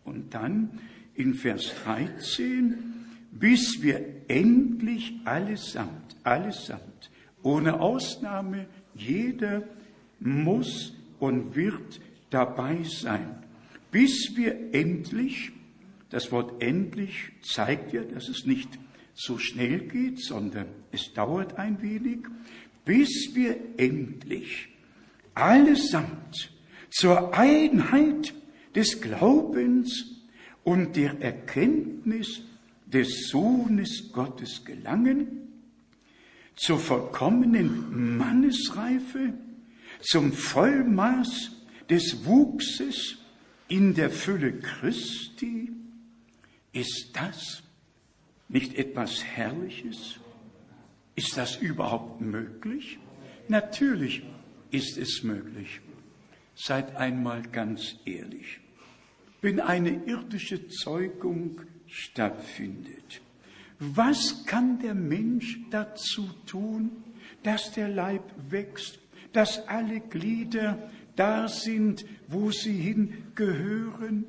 Und 0.05 0.33
dann 0.33 0.79
in 1.17 1.35
Vers 1.35 1.73
13, 1.85 2.96
bis 3.39 3.83
wir 3.83 4.05
endlich 4.29 5.15
allesamt, 5.25 6.17
allesamt, 6.23 7.11
ohne 7.43 7.81
Ausnahme, 7.81 8.67
jeder 8.95 9.63
muss 10.21 10.95
und 11.19 11.55
wird 11.55 12.01
dabei 12.31 12.83
sein, 12.83 13.43
bis 13.91 14.37
wir 14.37 14.75
endlich, 14.75 15.53
das 16.11 16.33
Wort 16.33 16.63
endlich 16.63 17.33
zeigt 17.43 17.93
ja, 17.93 18.03
dass 18.03 18.29
es 18.29 18.47
nicht 18.47 18.69
so 19.15 19.39
schnell 19.39 19.81
geht, 19.81 20.21
sondern 20.21 20.67
es 20.93 21.13
dauert 21.15 21.59
ein 21.59 21.81
wenig, 21.83 22.21
bis 22.85 23.35
wir 23.35 23.57
endlich 23.77 24.69
allesamt 25.35 26.53
zur 26.91 27.35
Einheit 27.35 28.35
des 28.75 29.01
Glaubens 29.01 30.23
und 30.65 30.97
der 30.97 31.21
Erkenntnis 31.21 32.43
des 32.87 33.29
Sohnes 33.29 34.11
Gottes 34.13 34.65
gelangen, 34.65 35.47
zur 36.55 36.79
vollkommenen 36.79 38.17
Mannesreife, 38.17 39.35
zum 40.01 40.33
Vollmaß 40.33 41.51
des 41.91 42.25
Wuchses 42.25 43.19
in 43.69 43.95
der 43.95 44.11
Fülle 44.11 44.59
Christi, 44.59 45.73
ist 46.73 47.11
das 47.15 47.63
nicht 48.49 48.75
etwas 48.75 49.25
Herrliches? 49.25 50.21
Ist 51.15 51.37
das 51.37 51.57
überhaupt 51.57 52.21
möglich? 52.21 52.99
Natürlich 53.49 54.23
ist 54.71 54.99
es 54.99 55.23
möglich. 55.23 55.81
Seid 56.55 56.97
einmal 56.97 57.43
ganz 57.43 57.97
ehrlich. 58.05 58.61
Wenn 59.41 59.61
eine 59.61 60.05
irdische 60.05 60.69
Zeugung 60.69 61.61
stattfindet, 61.89 63.21
Was 63.79 64.47
kann 64.47 64.79
der 64.79 64.95
Mensch 64.95 65.59
dazu 65.71 66.29
tun, 66.47 66.91
dass 67.43 67.73
der 67.73 67.89
Leib 67.89 68.23
wächst, 68.49 68.99
dass 69.33 69.69
alle 69.69 70.01
Glieder 70.01 70.91
da 71.15 71.47
sind, 71.49 72.05
wo 72.29 72.51
sie 72.51 72.73
hingehören? 72.73 74.25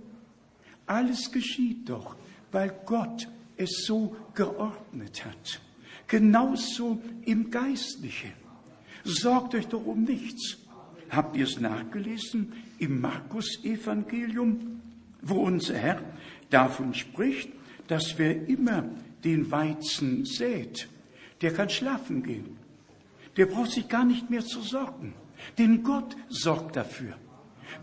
Alles 0.85 1.31
geschieht 1.31 1.89
doch, 1.89 2.17
weil 2.51 2.73
Gott 2.85 3.29
es 3.55 3.85
so 3.85 4.15
geordnet 4.33 5.25
hat. 5.25 5.61
Genauso 6.07 7.01
im 7.25 7.49
Geistlichen. 7.51 8.33
Sorgt 9.03 9.55
euch 9.55 9.67
doch 9.67 9.85
um 9.85 10.03
nichts. 10.03 10.57
Habt 11.09 11.37
ihr 11.37 11.45
es 11.45 11.59
nachgelesen 11.59 12.53
im 12.79 12.99
Markus-Evangelium, 12.99 14.81
wo 15.21 15.35
unser 15.35 15.75
Herr 15.75 16.01
davon 16.49 16.93
spricht, 16.93 17.49
dass 17.87 18.17
wer 18.17 18.47
immer 18.47 18.85
den 19.23 19.49
Weizen 19.51 20.25
sät, 20.25 20.87
der 21.41 21.53
kann 21.53 21.69
schlafen 21.69 22.23
gehen. 22.23 22.57
Der 23.35 23.45
braucht 23.45 23.71
sich 23.71 23.87
gar 23.87 24.05
nicht 24.05 24.29
mehr 24.29 24.43
zu 24.43 24.61
sorgen. 24.61 25.13
Denn 25.57 25.83
Gott 25.83 26.15
sorgt 26.29 26.75
dafür. 26.75 27.13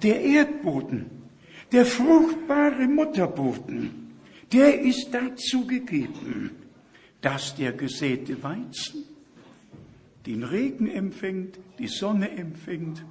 Der 0.03 0.21
Erdboden, 0.21 1.07
der 1.71 1.87
fruchtbare 1.87 2.87
Mutterboden, 2.87 4.13
der 4.53 4.81
ist 4.81 5.09
dazu 5.13 5.67
gegeben, 5.67 6.51
dass 7.21 7.55
der 7.55 7.73
gesäte 7.73 8.43
Weizen 8.43 9.05
den 10.27 10.43
Regen 10.43 10.89
empfängt, 10.89 11.59
die 11.79 11.87
Sonne 11.87 12.31
empfängt, 12.31 13.05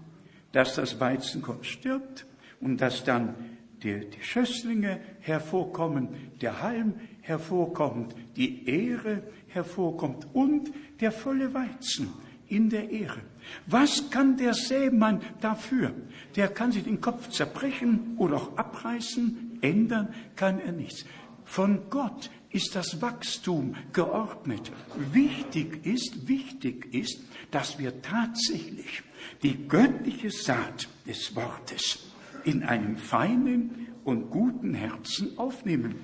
dass 0.52 0.76
das 0.76 1.00
Weizenkorn 1.00 1.64
stirbt 1.64 2.26
und 2.60 2.78
dass 2.78 3.04
dann 3.04 3.36
die, 3.84 4.10
die 4.10 4.24
Schösslinge 4.24 5.00
hervorkommen, 5.20 6.10
der 6.42 6.62
Halm 6.62 6.96
hervorkommt, 7.22 8.16
die 8.36 8.68
Ehre 8.68 9.24
hervorkommt 9.48 10.28
und 10.34 10.72
der 11.00 11.12
volle 11.12 11.54
Weizen 11.54 12.14
in 12.48 12.70
der 12.70 12.90
Ehre. 12.90 13.22
Was 13.68 14.10
kann 14.10 14.38
der 14.38 14.54
Sämann 14.54 15.22
dafür? 15.42 15.94
Der 16.36 16.48
kann 16.48 16.72
sich 16.72 16.84
den 16.84 17.02
Kopf 17.02 17.30
zerbrechen 17.30 18.16
oder 18.18 18.38
auch 18.38 18.58
abreißen, 18.58 19.60
ändern 19.62 20.14
kann 20.36 20.60
er 20.60 20.72
nichts. 20.72 21.06
Von 21.46 21.90
Gott 21.90 22.30
ist 22.52 22.76
das 22.76 23.02
Wachstum 23.02 23.76
geordnet. 23.92 24.72
Wichtig 25.12 25.86
ist, 25.86 26.28
wichtig 26.28 26.94
ist, 26.94 27.22
dass 27.52 27.80
wir 27.80 28.02
tatsächlich 28.02 29.04
die 29.42 29.68
göttliche 29.68 30.30
Saat 30.30 30.88
des 31.06 31.36
Wortes 31.36 32.13
in 32.44 32.64
einem 32.64 32.98
feinen 32.98 33.88
und 34.04 34.30
guten 34.30 34.74
Herzen 34.74 35.38
aufnehmen. 35.38 35.96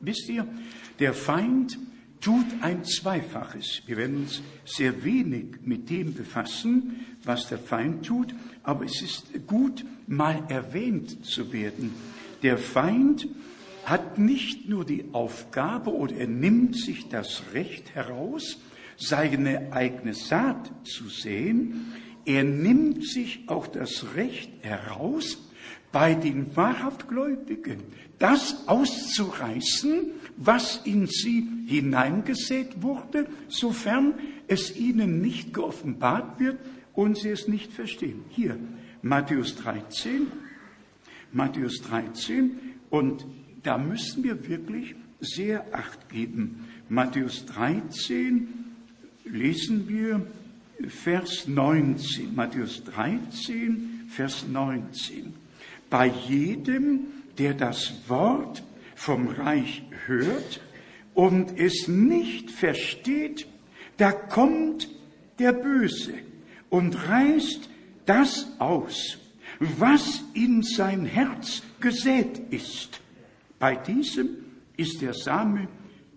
Wisst 0.00 0.28
ihr, 0.28 0.46
der 0.98 1.14
Feind 1.14 1.78
tut 2.20 2.46
ein 2.62 2.84
Zweifaches. 2.84 3.82
Wir 3.86 3.96
werden 3.98 4.16
uns 4.16 4.42
sehr 4.64 5.04
wenig 5.04 5.56
mit 5.64 5.90
dem 5.90 6.14
befassen, 6.14 7.04
was 7.24 7.48
der 7.48 7.58
Feind 7.58 8.06
tut, 8.06 8.34
aber 8.62 8.84
es 8.84 9.02
ist 9.02 9.46
gut, 9.46 9.84
mal 10.06 10.42
erwähnt 10.48 11.24
zu 11.24 11.52
werden. 11.52 11.92
Der 12.42 12.58
Feind 12.58 13.28
hat 13.84 14.18
nicht 14.18 14.68
nur 14.68 14.84
die 14.84 15.06
Aufgabe 15.12 15.92
oder 15.92 16.16
er 16.16 16.26
nimmt 16.26 16.76
sich 16.76 17.08
das 17.08 17.42
Recht 17.52 17.94
heraus, 17.94 18.58
seine 18.96 19.72
eigene 19.72 20.14
Saat 20.14 20.70
zu 20.84 21.08
sehen, 21.08 21.92
er 22.26 22.44
nimmt 22.44 23.06
sich 23.06 23.40
auch 23.48 23.66
das 23.66 24.14
Recht 24.14 24.50
heraus, 24.62 25.43
bei 25.94 26.14
den 26.14 26.56
wahrhaft 26.56 27.06
Gläubigen 27.08 27.78
das 28.18 28.66
auszureißen, 28.66 30.10
was 30.36 30.80
in 30.84 31.06
sie 31.06 31.48
hineingesät 31.66 32.82
wurde, 32.82 33.28
sofern 33.46 34.14
es 34.48 34.76
ihnen 34.76 35.20
nicht 35.20 35.54
geoffenbart 35.54 36.40
wird 36.40 36.58
und 36.94 37.16
sie 37.16 37.28
es 37.28 37.46
nicht 37.46 37.72
verstehen. 37.72 38.24
Hier, 38.30 38.58
Matthäus 39.02 39.54
13, 39.54 40.26
Matthäus 41.32 41.80
13, 41.82 42.58
und 42.90 43.24
da 43.62 43.78
müssen 43.78 44.24
wir 44.24 44.48
wirklich 44.48 44.96
sehr 45.20 45.64
Acht 45.72 46.08
geben. 46.08 46.66
Matthäus 46.88 47.46
13 47.46 48.48
lesen 49.26 49.88
wir 49.88 50.26
Vers 50.88 51.46
19. 51.46 52.34
Matthäus 52.34 52.82
13, 52.82 54.08
Vers 54.08 54.44
19 54.50 55.43
bei 55.94 56.06
jedem, 56.06 57.06
der 57.38 57.54
das 57.54 57.94
Wort 58.08 58.64
vom 58.96 59.28
Reich 59.28 59.84
hört 60.06 60.60
und 61.14 61.56
es 61.56 61.86
nicht 61.86 62.50
versteht, 62.50 63.46
da 63.96 64.10
kommt 64.10 64.88
der 65.38 65.52
Böse 65.52 66.14
und 66.68 66.96
reißt 67.08 67.70
das 68.06 68.48
aus, 68.58 69.18
was 69.60 70.24
in 70.34 70.64
sein 70.64 71.06
Herz 71.06 71.62
gesät 71.78 72.40
ist. 72.50 73.00
Bei 73.60 73.76
diesem 73.76 74.30
ist 74.76 75.00
der 75.00 75.14
Same 75.14 75.68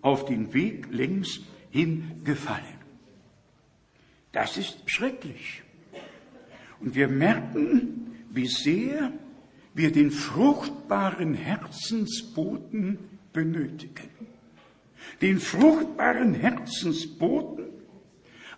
auf 0.02 0.24
den 0.24 0.52
Weg 0.52 0.88
längs 0.90 1.38
hingefallen. 1.70 2.78
Das 4.32 4.56
ist 4.56 4.90
schrecklich. 4.90 5.62
Und 6.80 6.96
wir 6.96 7.06
merken, 7.06 8.16
wie 8.28 8.48
sehr 8.48 9.12
wir 9.78 9.92
den 9.92 10.10
fruchtbaren 10.10 11.34
Herzensboden 11.34 12.98
benötigen. 13.32 14.10
Den 15.22 15.38
fruchtbaren 15.38 16.34
Herzensboden, 16.34 17.66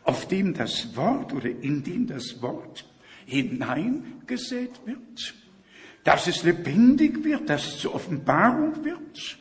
auf 0.02 0.26
dem 0.26 0.54
das 0.54 0.96
Wort 0.96 1.32
oder 1.32 1.50
in 1.50 1.84
dem 1.84 2.06
das 2.06 2.42
Wort 2.42 2.86
hineingesät 3.26 4.80
wird, 4.86 5.34
dass 6.04 6.26
es 6.26 6.42
lebendig 6.42 7.22
wird, 7.22 7.48
dass 7.48 7.66
es 7.66 7.78
zur 7.78 7.94
Offenbarung 7.94 8.82
wird, 8.84 9.38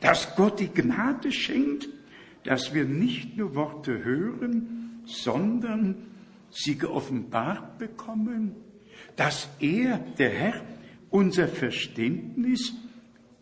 dass 0.00 0.34
Gott 0.34 0.58
die 0.58 0.72
Gnade 0.72 1.30
schenkt, 1.30 1.88
dass 2.44 2.72
wir 2.72 2.84
nicht 2.84 3.36
nur 3.36 3.54
Worte 3.54 4.02
hören, 4.02 5.02
sondern 5.04 5.96
sie 6.50 6.78
geoffenbart 6.78 7.78
bekommen, 7.78 8.56
dass 9.16 9.48
er, 9.60 9.98
der 10.18 10.30
Herr, 10.30 10.62
unser 11.10 11.48
Verständnis 11.48 12.72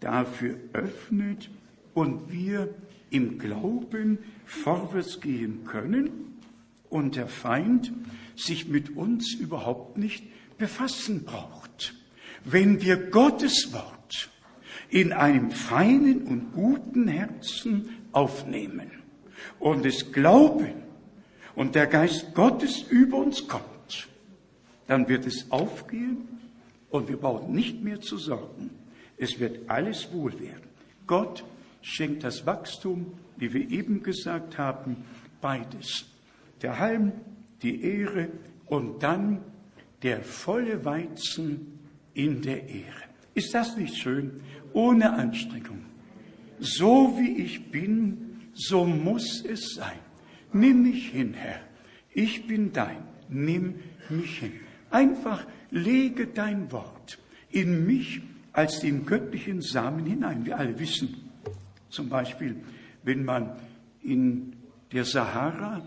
dafür 0.01 0.57
öffnet 0.73 1.51
und 1.95 2.31
wir 2.31 2.75
im 3.11 3.39
Glauben 3.39 4.19
vorwärts 4.45 5.21
gehen 5.21 5.65
können 5.65 6.41
und 6.91 7.17
der 7.17 7.29
Feind 7.29 7.93
sich 8.37 8.69
mit 8.69 8.97
uns 8.97 9.33
überhaupt 9.35 9.97
nicht 9.99 10.25
befassen 10.59 11.25
braucht. 11.25 11.95
Wenn 12.45 12.83
wir 12.83 12.97
Gottes 12.97 13.73
Wort 13.73 14.31
in 14.91 15.13
einem 15.13 15.51
feinen 15.51 16.23
und 16.25 16.53
guten 16.53 17.09
Herzen 17.09 17.89
aufnehmen 18.13 18.91
und 19.59 19.87
es 19.87 20.13
glauben 20.13 20.75
und 21.55 21.75
der 21.75 21.87
Geist 21.87 22.35
Gottes 22.35 22.83
über 22.91 23.19
uns 23.19 23.49
kommt, 23.49 24.09
dann 24.87 25.09
wird 25.09 25.27
es 25.27 25.51
aufgehen 25.51 26.34
und 26.95 27.09
wir 27.09 27.17
brauchen 27.17 27.53
nicht 27.53 27.83
mehr 27.83 28.01
zu 28.01 28.17
sorgen. 28.19 28.71
Es 29.17 29.41
wird 29.41 29.69
alles 29.69 30.13
wohl 30.13 30.39
werden. 30.39 30.69
Gott 31.09 31.45
schenkt 31.83 32.23
das 32.23 32.47
Wachstum, 32.47 33.15
wie 33.37 33.53
wir 33.53 33.69
eben 33.69 34.01
gesagt 34.05 34.59
haben, 34.59 34.99
beides. 35.41 36.07
Der 36.63 36.79
Halm, 36.79 37.11
die 37.63 37.83
Ehre 37.83 38.29
und 38.67 39.03
dann 39.03 39.41
der 40.05 40.23
volle 40.23 40.85
Weizen 40.85 41.81
in 42.15 42.43
der 42.43 42.69
Ehre. 42.69 43.03
Ist 43.35 43.53
das 43.55 43.77
nicht 43.77 43.97
schön? 43.97 44.41
Ohne 44.73 45.15
Anstrengung. 45.15 45.85
So 46.61 47.19
wie 47.19 47.43
ich 47.43 47.73
bin, 47.73 48.39
so 48.55 48.85
muss 48.85 49.45
es 49.45 49.75
sein. 49.75 49.99
Nimm 50.53 50.85
mich 50.85 51.09
hin, 51.09 51.35
Herr. 51.35 51.59
Ich 52.13 52.47
bin 52.47 52.73
dein. 52.73 53.03
Nimm 53.29 53.81
mich 54.09 54.39
hin. 54.39 54.53
Einfach 54.91 55.45
lege 55.75 56.29
dein 56.29 56.71
Wort 56.73 57.19
in 57.51 57.85
mich 57.85 58.23
als 58.53 58.81
den 58.81 59.05
göttlichen 59.05 59.61
Samen 59.61 60.07
hinein. 60.07 60.47
Wir 60.47 60.57
alle 60.57 60.79
wissen, 60.79 61.31
zum 61.91 62.09
Beispiel, 62.09 62.57
wenn 63.03 63.25
man 63.25 63.57
in 64.03 64.55
der 64.93 65.05
Sahara 65.05 65.85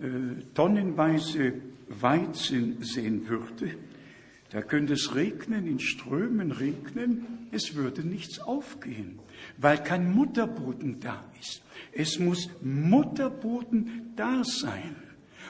äh, 0.00 0.42
tonnenweise 0.54 1.54
Weizen 1.88 2.82
sehen 2.82 3.28
würde, 3.28 3.74
da 4.50 4.62
könnte 4.62 4.92
es 4.92 5.14
regnen, 5.16 5.66
in 5.66 5.80
Strömen 5.80 6.52
regnen, 6.52 7.48
es 7.50 7.74
würde 7.74 8.02
nichts 8.04 8.38
aufgehen, 8.38 9.18
weil 9.58 9.82
kein 9.82 10.14
Mutterboden 10.14 11.00
da 11.00 11.24
ist. 11.40 11.62
Es 11.92 12.20
muss 12.20 12.48
Mutterboden 12.62 14.12
da 14.14 14.44
sein 14.44 14.94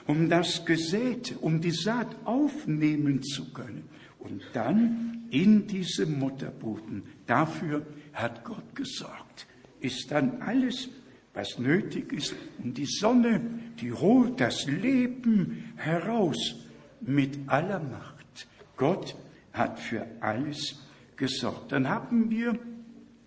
um 0.06 0.28
das 0.28 0.64
Gesäte, 0.64 1.36
um 1.38 1.60
die 1.60 1.72
Saat 1.72 2.16
aufnehmen 2.24 3.22
zu 3.22 3.52
können. 3.52 3.88
Und 4.18 4.42
dann 4.52 5.26
in 5.30 5.66
diesem 5.66 6.18
Mutterboden, 6.18 7.04
dafür 7.26 7.86
hat 8.12 8.44
Gott 8.44 8.74
gesorgt, 8.74 9.46
ist 9.80 10.10
dann 10.10 10.42
alles, 10.42 10.88
was 11.34 11.58
nötig 11.58 12.12
ist, 12.12 12.34
um 12.62 12.72
die 12.72 12.86
Sonne, 12.86 13.40
die 13.80 13.92
holt 13.92 14.40
das 14.40 14.66
Leben 14.66 15.72
heraus 15.76 16.56
mit 17.00 17.38
aller 17.46 17.80
Macht. 17.80 18.48
Gott 18.76 19.14
hat 19.52 19.78
für 19.78 20.06
alles 20.20 20.80
gesorgt. 21.16 21.72
Dann 21.72 21.88
haben 21.88 22.30
wir, 22.30 22.58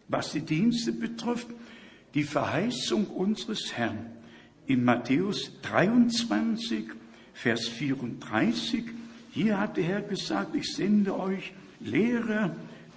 was 0.08 0.32
die 0.32 0.42
Dienste 0.42 0.92
betrifft, 0.92 1.48
die 2.14 2.24
Verheißung 2.24 3.06
unseres 3.08 3.74
Herrn 3.74 4.18
in 4.70 4.86
Matthäus 4.86 5.51
23, 5.63 6.86
Vers 7.34 7.67
34. 7.67 8.84
Hier 9.32 9.59
hat 9.59 9.78
der 9.78 9.84
Herr 9.84 10.01
gesagt, 10.01 10.55
ich 10.55 10.74
sende 10.74 11.20
euch 11.20 11.53
Lehrer 11.80 12.55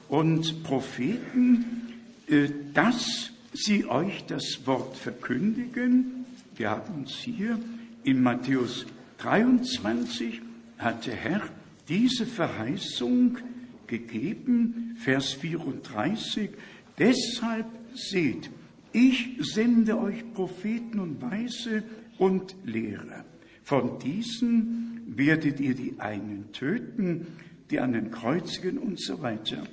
und 0.09 0.63
Propheten, 0.65 1.95
äh, 2.29 2.49
dass 2.75 3.31
sie 3.55 3.87
euch 3.87 4.25
das 4.27 4.67
Wort 4.67 4.97
verkündigen. 4.99 6.27
Wir 6.57 6.71
haben 6.71 6.95
uns 6.95 7.13
hier 7.13 7.59
in 8.05 8.23
Matthäus 8.23 8.85
23 9.19 10.43
hat 10.77 11.07
der 11.07 11.15
Herr 11.15 11.43
diese 11.89 12.27
Verheißung 12.27 13.39
gegeben, 13.87 14.97
Vers 14.99 15.33
34. 15.33 16.51
Deshalb 16.99 17.67
seht, 17.95 18.51
ich 18.93 19.37
sende 19.41 19.99
euch 19.99 20.33
Propheten 20.33 21.01
und 21.01 21.23
Weise 21.23 21.83
und 22.19 22.55
Lehrer. 22.65 23.25
Von 23.65 23.99
diesen 23.99 25.03
werdet 25.07 25.61
ihr 25.61 25.75
die 25.75 25.95
einen 25.99 26.53
töten, 26.53 27.27
die 27.71 27.81
anderen 27.81 28.11
kreuzigen 28.11 28.79
und 28.79 29.01
so 29.01 29.23
weiter. 29.23 29.65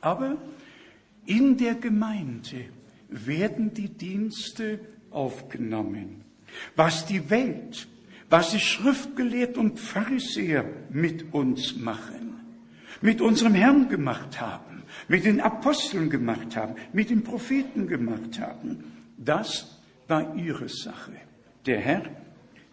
Aber 0.00 0.38
in 1.26 1.56
der 1.56 1.74
Gemeinde 1.74 2.64
werden 3.08 3.74
die 3.74 3.88
Dienste 3.88 4.80
aufgenommen. 5.10 6.22
Was 6.76 7.06
die 7.06 7.28
Welt, 7.30 7.88
was 8.30 8.50
die 8.50 8.60
Schriftgelehrten 8.60 9.60
und 9.60 9.80
Pharisäer 9.80 10.64
mit 10.90 11.34
uns 11.34 11.76
machen, 11.76 12.40
mit 13.00 13.20
unserem 13.20 13.54
Herrn 13.54 13.88
gemacht 13.88 14.40
haben, 14.40 14.67
mit 15.08 15.24
den 15.24 15.40
Aposteln 15.40 16.10
gemacht 16.10 16.56
haben, 16.56 16.74
mit 16.92 17.10
den 17.10 17.24
Propheten 17.24 17.86
gemacht 17.86 18.38
haben, 18.38 18.84
das 19.16 19.80
war 20.06 20.36
ihre 20.36 20.68
Sache. 20.68 21.12
Der 21.66 21.80
Herr 21.80 22.02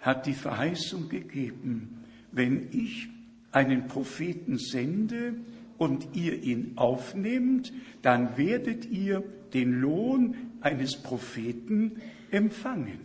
hat 0.02 0.26
die 0.26 0.34
Verheißung 0.34 1.10
gegeben, 1.10 2.04
wenn 2.32 2.68
ich 2.72 3.10
einen 3.52 3.88
Propheten 3.88 4.58
sende 4.58 5.36
und 5.78 6.10
ihr 6.14 6.44
ihn 6.44 6.74
aufnehmt, 6.76 7.74
dann 8.02 8.38
werdet 8.38 8.86
ihr 8.86 9.24
den 9.54 9.80
Lohn 9.82 10.36
eines 10.62 10.98
Propheten 10.98 12.02
empfangen. 12.32 13.00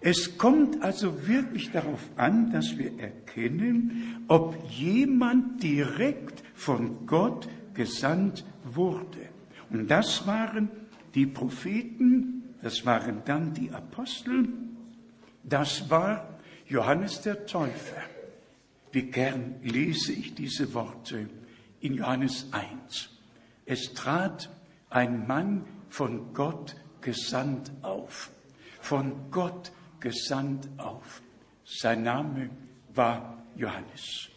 Es 0.00 0.36
kommt 0.36 0.82
also 0.82 1.26
wirklich 1.26 1.70
darauf 1.70 2.10
an, 2.16 2.50
dass 2.50 2.76
wir 2.76 2.98
erkennen, 2.98 4.24
ob 4.28 4.54
jemand 4.70 5.62
direkt 5.62 6.42
von 6.54 7.06
Gott 7.06 7.48
gesandt 7.74 8.44
wurde. 8.64 9.28
Und 9.70 9.88
das 9.88 10.26
waren 10.26 10.70
die 11.14 11.26
Propheten, 11.26 12.54
das 12.62 12.86
waren 12.86 13.22
dann 13.24 13.52
die 13.52 13.70
Apostel, 13.70 14.48
das 15.42 15.90
war 15.90 16.38
Johannes 16.66 17.20
der 17.20 17.46
Täufer. 17.46 18.02
Wie 18.92 19.02
gern 19.02 19.56
lese 19.62 20.12
ich 20.12 20.34
diese 20.34 20.72
Worte 20.72 21.28
in 21.80 21.94
Johannes 21.94 22.46
1. 22.52 23.10
Es 23.66 23.92
trat 23.92 24.48
ein 24.88 25.26
Mann 25.26 25.66
von 25.88 26.32
Gott 26.32 26.76
gesandt 27.00 27.72
auf. 27.82 28.30
Von 28.80 29.30
Gott 29.30 29.72
gesandt 30.00 30.68
auf. 30.76 31.22
Sein 31.64 32.02
Name 32.02 32.50
war 32.94 33.42
Johannes. 33.56 34.30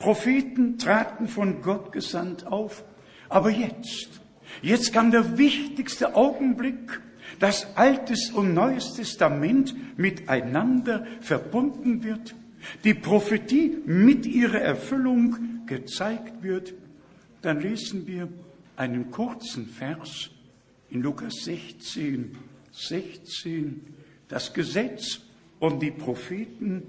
Propheten 0.00 0.78
traten 0.78 1.28
von 1.28 1.62
Gott 1.62 1.92
gesandt 1.92 2.46
auf. 2.46 2.84
Aber 3.28 3.50
jetzt, 3.50 4.20
jetzt 4.62 4.92
kam 4.92 5.12
der 5.12 5.38
wichtigste 5.38 6.16
Augenblick, 6.16 7.00
dass 7.38 7.76
Altes 7.76 8.30
und 8.30 8.54
Neues 8.54 8.94
Testament 8.94 9.74
miteinander 9.98 11.06
verbunden 11.20 12.02
wird, 12.02 12.34
die 12.82 12.94
Prophetie 12.94 13.78
mit 13.84 14.26
ihrer 14.26 14.60
Erfüllung 14.60 15.66
gezeigt 15.66 16.42
wird. 16.42 16.74
Dann 17.42 17.60
lesen 17.60 18.06
wir 18.06 18.28
einen 18.76 19.10
kurzen 19.10 19.66
Vers 19.66 20.30
in 20.88 21.02
Lukas 21.02 21.44
16, 21.44 22.36
16. 22.72 23.82
Das 24.28 24.54
Gesetz 24.54 25.20
und 25.58 25.80
die 25.80 25.90
Propheten 25.90 26.84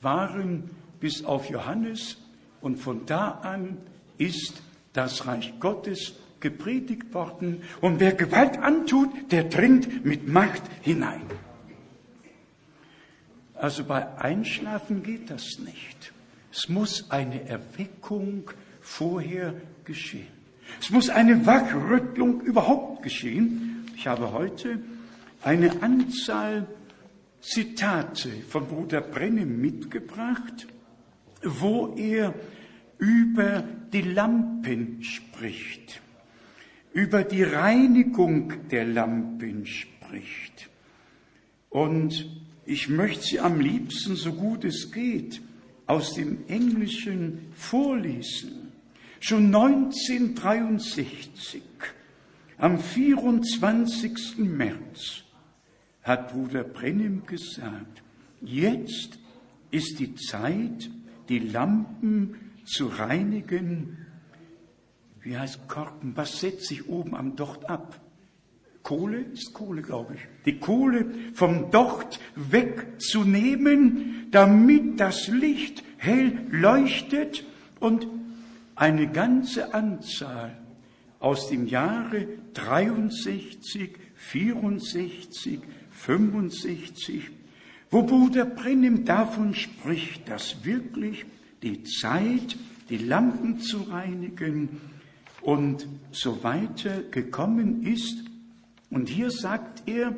waren 0.00 0.70
bis 0.98 1.24
auf 1.24 1.50
Johannes 1.50 2.23
und 2.64 2.76
von 2.76 3.04
da 3.04 3.30
an 3.42 3.76
ist 4.16 4.62
das 4.94 5.26
Reich 5.26 5.52
Gottes 5.60 6.14
gepredigt 6.40 7.12
worden 7.12 7.62
und 7.82 8.00
wer 8.00 8.12
Gewalt 8.12 8.58
antut, 8.58 9.10
der 9.30 9.44
dringt 9.44 10.04
mit 10.04 10.28
Macht 10.28 10.62
hinein. 10.80 11.22
Also 13.54 13.84
bei 13.84 14.18
Einschlafen 14.18 15.02
geht 15.02 15.30
das 15.30 15.58
nicht. 15.58 16.12
Es 16.50 16.68
muss 16.68 17.10
eine 17.10 17.46
Erweckung 17.48 18.50
vorher 18.80 19.54
geschehen. 19.84 20.26
Es 20.80 20.90
muss 20.90 21.10
eine 21.10 21.44
Wachrüttlung 21.46 22.40
überhaupt 22.40 23.02
geschehen. 23.02 23.86
Ich 23.94 24.06
habe 24.06 24.32
heute 24.32 24.80
eine 25.42 25.82
Anzahl 25.82 26.66
Zitate 27.40 28.30
von 28.48 28.66
Bruder 28.66 29.02
Brennem 29.02 29.60
mitgebracht, 29.60 30.66
wo 31.42 31.94
er 31.96 32.32
über 32.98 33.64
die 33.92 34.02
Lampen 34.02 35.02
spricht, 35.02 36.00
über 36.92 37.24
die 37.24 37.42
Reinigung 37.42 38.52
der 38.70 38.86
Lampen 38.86 39.66
spricht. 39.66 40.70
Und 41.70 42.26
ich 42.66 42.88
möchte 42.88 43.24
sie 43.24 43.40
am 43.40 43.60
liebsten, 43.60 44.14
so 44.16 44.32
gut 44.32 44.64
es 44.64 44.90
geht, 44.92 45.42
aus 45.86 46.14
dem 46.14 46.38
Englischen 46.48 47.40
vorlesen. 47.52 48.72
Schon 49.20 49.54
1963, 49.54 51.62
am 52.58 52.78
24. 52.78 54.38
März, 54.38 55.24
hat 56.02 56.32
Bruder 56.32 56.64
Brennim 56.64 57.26
gesagt, 57.26 58.02
jetzt 58.42 59.18
ist 59.70 59.98
die 59.98 60.14
Zeit, 60.14 60.90
die 61.28 61.38
Lampen 61.38 62.34
zu 62.64 62.86
reinigen. 62.86 64.06
Wie 65.20 65.38
heißt 65.38 65.68
Korken? 65.68 66.16
Was 66.16 66.40
setzt 66.40 66.66
sich 66.66 66.88
oben 66.88 67.14
am 67.14 67.36
Docht 67.36 67.68
ab? 67.68 68.00
Kohle 68.82 69.18
ist 69.32 69.54
Kohle, 69.54 69.80
glaube 69.80 70.14
ich. 70.14 70.20
Die 70.44 70.58
Kohle 70.58 71.06
vom 71.32 71.70
Docht 71.70 72.20
wegzunehmen, 72.36 74.28
damit 74.30 75.00
das 75.00 75.28
Licht 75.28 75.82
hell 75.96 76.38
leuchtet 76.50 77.46
und 77.80 78.06
eine 78.76 79.10
ganze 79.10 79.72
Anzahl 79.72 80.58
aus 81.18 81.48
dem 81.48 81.66
Jahre 81.66 82.26
63, 82.52 83.96
64, 84.14 85.60
65, 85.90 87.30
wo 87.90 88.02
Bruder 88.02 88.44
Brennim 88.44 89.06
davon 89.06 89.54
spricht, 89.54 90.28
dass 90.28 90.66
wirklich 90.66 91.24
die 91.64 91.82
Zeit, 91.82 92.56
die 92.90 92.98
Lampen 92.98 93.58
zu 93.58 93.78
reinigen 93.78 94.80
und 95.40 95.88
so 96.12 96.44
weiter 96.44 97.02
gekommen 97.10 97.82
ist. 97.82 98.22
Und 98.90 99.08
hier 99.08 99.30
sagt 99.30 99.88
er 99.88 100.14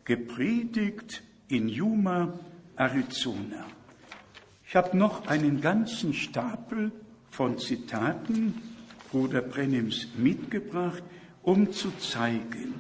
gepredigt 0.04 1.24
in 1.48 1.70
Yuma, 1.70 2.40
Arizona. 2.76 3.66
Ich 4.68 4.76
habe 4.76 4.98
noch 4.98 5.28
einen 5.28 5.62
ganzen 5.62 6.14
Stapel 6.14 6.92
von 7.30 7.58
Zitaten 7.58 8.56
Bruder 9.12 9.42
Brennims 9.42 10.08
mitgebracht, 10.18 11.04
um 11.44 11.72
zu 11.72 11.92
zeigen, 12.00 12.74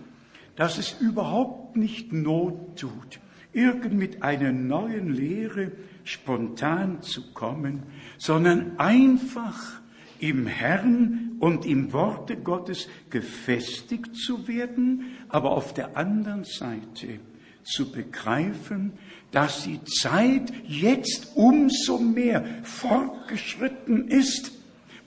dass 0.55 0.77
es 0.77 0.99
überhaupt 0.99 1.77
nicht 1.77 2.11
Not 2.11 2.79
tut, 2.79 3.19
irgend 3.53 3.93
mit 3.93 4.23
einer 4.23 4.51
neuen 4.51 5.13
Lehre 5.13 5.71
spontan 6.03 7.01
zu 7.01 7.33
kommen, 7.33 7.83
sondern 8.17 8.77
einfach 8.79 9.79
im 10.19 10.47
Herrn 10.47 11.37
und 11.39 11.65
im 11.65 11.93
Worte 11.93 12.37
Gottes 12.37 12.89
gefestigt 13.09 14.15
zu 14.15 14.47
werden, 14.47 15.15
aber 15.29 15.51
auf 15.51 15.73
der 15.73 15.95
anderen 15.95 16.43
Seite 16.43 17.19
zu 17.65 17.91
begreifen, 17.91 18.93
dass 19.31 19.63
die 19.63 19.83
Zeit 19.83 20.53
jetzt 20.65 21.35
umso 21.35 21.97
mehr 21.97 22.45
fortgeschritten 22.63 24.07
ist. 24.07 24.51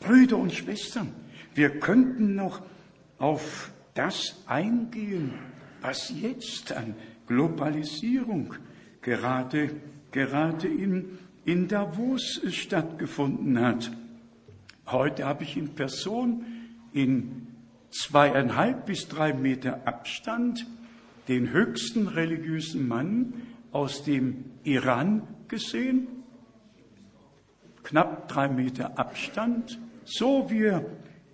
Brüder 0.01 0.37
und 0.37 0.53
Schwestern, 0.53 1.13
wir 1.55 1.81
könnten 1.81 2.35
noch 2.35 2.63
auf 3.19 3.71
das 3.95 4.43
eingehen, 4.47 5.35
was 5.81 6.13
jetzt 6.21 6.73
an 6.73 6.95
Globalisierung 7.27 8.55
gerade, 9.01 9.71
gerade 10.11 10.69
in, 10.69 11.19
in 11.45 11.69
Davos 11.69 12.41
stattgefunden 12.51 13.61
hat. 13.61 13.91
Heute 14.87 15.25
habe 15.25 15.45
ich 15.45 15.57
in 15.57 15.75
Person 15.75 16.45
in 16.93 17.47
zweieinhalb 17.91 18.87
bis 18.87 19.09
drei 19.09 19.33
Meter 19.33 19.87
Abstand 19.87 20.67
den 21.29 21.53
höchsten 21.53 22.09
religiösen 22.09 22.89
Mann 22.89 23.35
aus 23.71 24.03
dem 24.03 24.45
Iran 24.65 25.23
gesehen, 25.47 26.09
knapp 27.83 28.29
drei 28.29 28.49
Meter 28.49 28.99
Abstand, 28.99 29.79
so 30.05 30.51
wie 30.51 30.65
er 30.65 30.85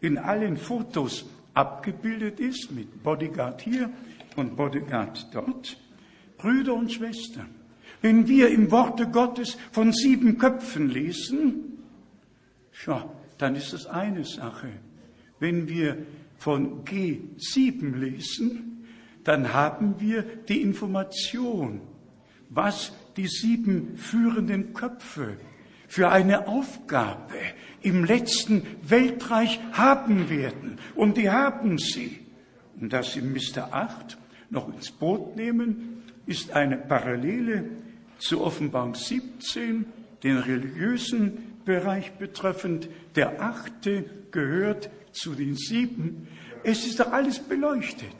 in 0.01 0.19
allen 0.19 0.57
Fotos 0.57 1.25
abgebildet 1.55 2.41
ist, 2.41 2.73
mit 2.73 3.03
Bodyguard 3.03 3.63
hier 3.63 3.91
und 4.37 4.57
Bodyguard 4.57 5.29
dort. 5.33 5.79
Brüder 6.37 6.75
und 6.75 6.93
Schwestern, 6.93 7.49
wenn 8.03 8.29
wir 8.29 8.49
im 8.51 8.71
Worte 8.71 9.09
Gottes 9.09 9.57
von 9.73 9.93
sieben 9.93 10.37
Köpfen 10.37 10.91
lesen, 10.91 11.79
ja, 12.87 13.09
dann 13.39 13.57
ist 13.57 13.73
das 13.73 13.87
eine 13.87 14.25
Sache. 14.25 14.69
Wenn 15.39 15.69
wir 15.69 16.05
von 16.37 16.85
G7 16.85 17.97
lesen, 17.97 18.74
dann 19.25 19.53
haben 19.53 19.97
wir 19.99 20.23
die 20.23 20.63
Information, 20.63 21.81
was 22.51 22.93
die 23.17 23.27
sieben 23.27 23.97
führenden 23.97 24.75
Köpfe 24.75 25.37
für 25.89 26.11
eine 26.11 26.49
Aufgabe 26.49 27.35
im 27.83 28.05
letzten 28.05 28.67
Weltreich 28.83 29.61
haben 29.73 30.29
werden. 30.31 30.79
Und 30.95 31.17
die 31.17 31.31
haben 31.31 31.79
sie. 31.79 32.21
Und 32.81 32.93
das 32.93 33.13
sie 33.13 33.23
Mr. 33.23 33.73
8 33.73 34.19
noch 34.51 34.73
ins 34.73 34.91
Boot 34.91 35.37
nehmen, 35.37 36.03
ist 36.27 36.53
eine 36.53 36.77
Parallele 36.77 37.65
zu 38.19 38.43
Offenbarung 38.43 38.95
17, 38.95 39.87
den 40.23 40.39
religiösen 40.39 41.61
Bereich 41.65 42.13
betreffend. 42.13 42.89
Der 43.15 43.41
achte 43.41 44.05
gehört 44.31 44.91
zu 45.13 45.35
den 45.35 45.57
sieben. 45.57 46.29
Es 46.63 46.87
ist 46.87 46.99
doch 47.01 47.13
alles 47.13 47.39
beleuchtet. 47.39 48.15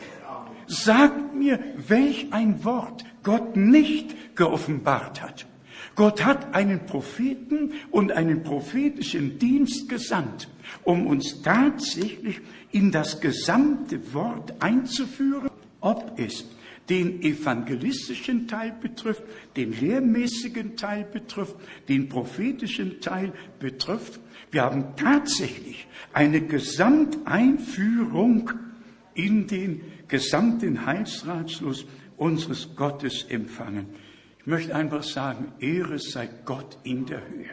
Sagt 0.67 1.35
mir, 1.35 1.59
welch 1.89 2.33
ein 2.33 2.65
Wort 2.65 3.05
Gott 3.23 3.57
nicht 3.57 4.37
geoffenbart 4.37 5.23
hat. 5.23 5.47
Gott 5.95 6.25
hat 6.25 6.55
einen 6.55 6.87
Propheten 6.87 7.73
und 7.91 8.13
einen 8.13 8.43
prophetischen 8.43 9.39
Dienst 9.39 9.89
gesandt, 9.89 10.49
um 10.83 11.07
uns 11.07 11.43
tatsächlich 11.43 12.41
in 12.73 12.91
das 12.91 13.21
gesamte 13.21 14.13
Wort 14.13 14.55
einzuführen, 14.61 15.51
ob 15.81 16.19
es 16.19 16.47
den 16.89 17.23
evangelistischen 17.23 18.49
Teil 18.49 18.75
betrifft, 18.81 19.23
den 19.57 19.73
lehrmäßigen 19.73 20.77
Teil 20.77 21.05
betrifft, 21.05 21.57
den 21.89 22.09
prophetischen 22.09 23.01
Teil 23.01 23.33
betrifft. 23.59 24.21
Wir 24.51 24.63
haben 24.63 24.95
tatsächlich 24.97 25.87
eine 26.13 26.41
Gesamteinführung 26.43 28.51
in 29.15 29.47
den 29.47 29.81
gesamten 30.15 30.87
Heilsratschluss 30.87 31.87
unseres 32.17 32.77
Gottes 32.77 33.25
empfangen. 33.25 33.87
Ich 34.39 34.47
möchte 34.47 34.73
einfach 34.73 35.03
sagen, 35.03 35.53
Ehre 35.59 35.99
sei 35.99 36.29
Gott 36.45 36.79
in 36.85 37.05
der 37.05 37.21
Höhe. 37.29 37.51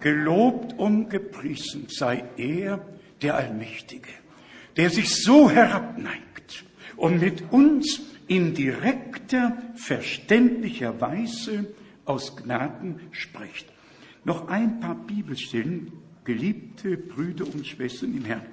Gelobt 0.00 0.76
und 0.76 1.08
gepriesen 1.08 1.86
sei 1.88 2.24
er, 2.36 2.84
der 3.22 3.36
Allmächtige, 3.36 4.08
der 4.76 4.90
sich 4.90 5.22
so 5.22 5.48
herabneigt 5.48 6.64
und 6.96 7.20
mit 7.20 7.52
uns 7.52 8.00
in 8.26 8.54
direkter, 8.54 9.56
verständlicher 9.76 11.00
Weise 11.00 11.74
aus 12.06 12.36
Gnaden 12.36 12.98
spricht. 13.12 13.68
Noch 14.24 14.48
ein 14.48 14.80
paar 14.80 14.96
Bibelstellen, 14.96 15.92
geliebte 16.24 16.96
Brüder 16.96 17.44
und 17.44 17.64
Schwestern 17.64 18.16
im 18.16 18.24
Herrn. 18.24 18.46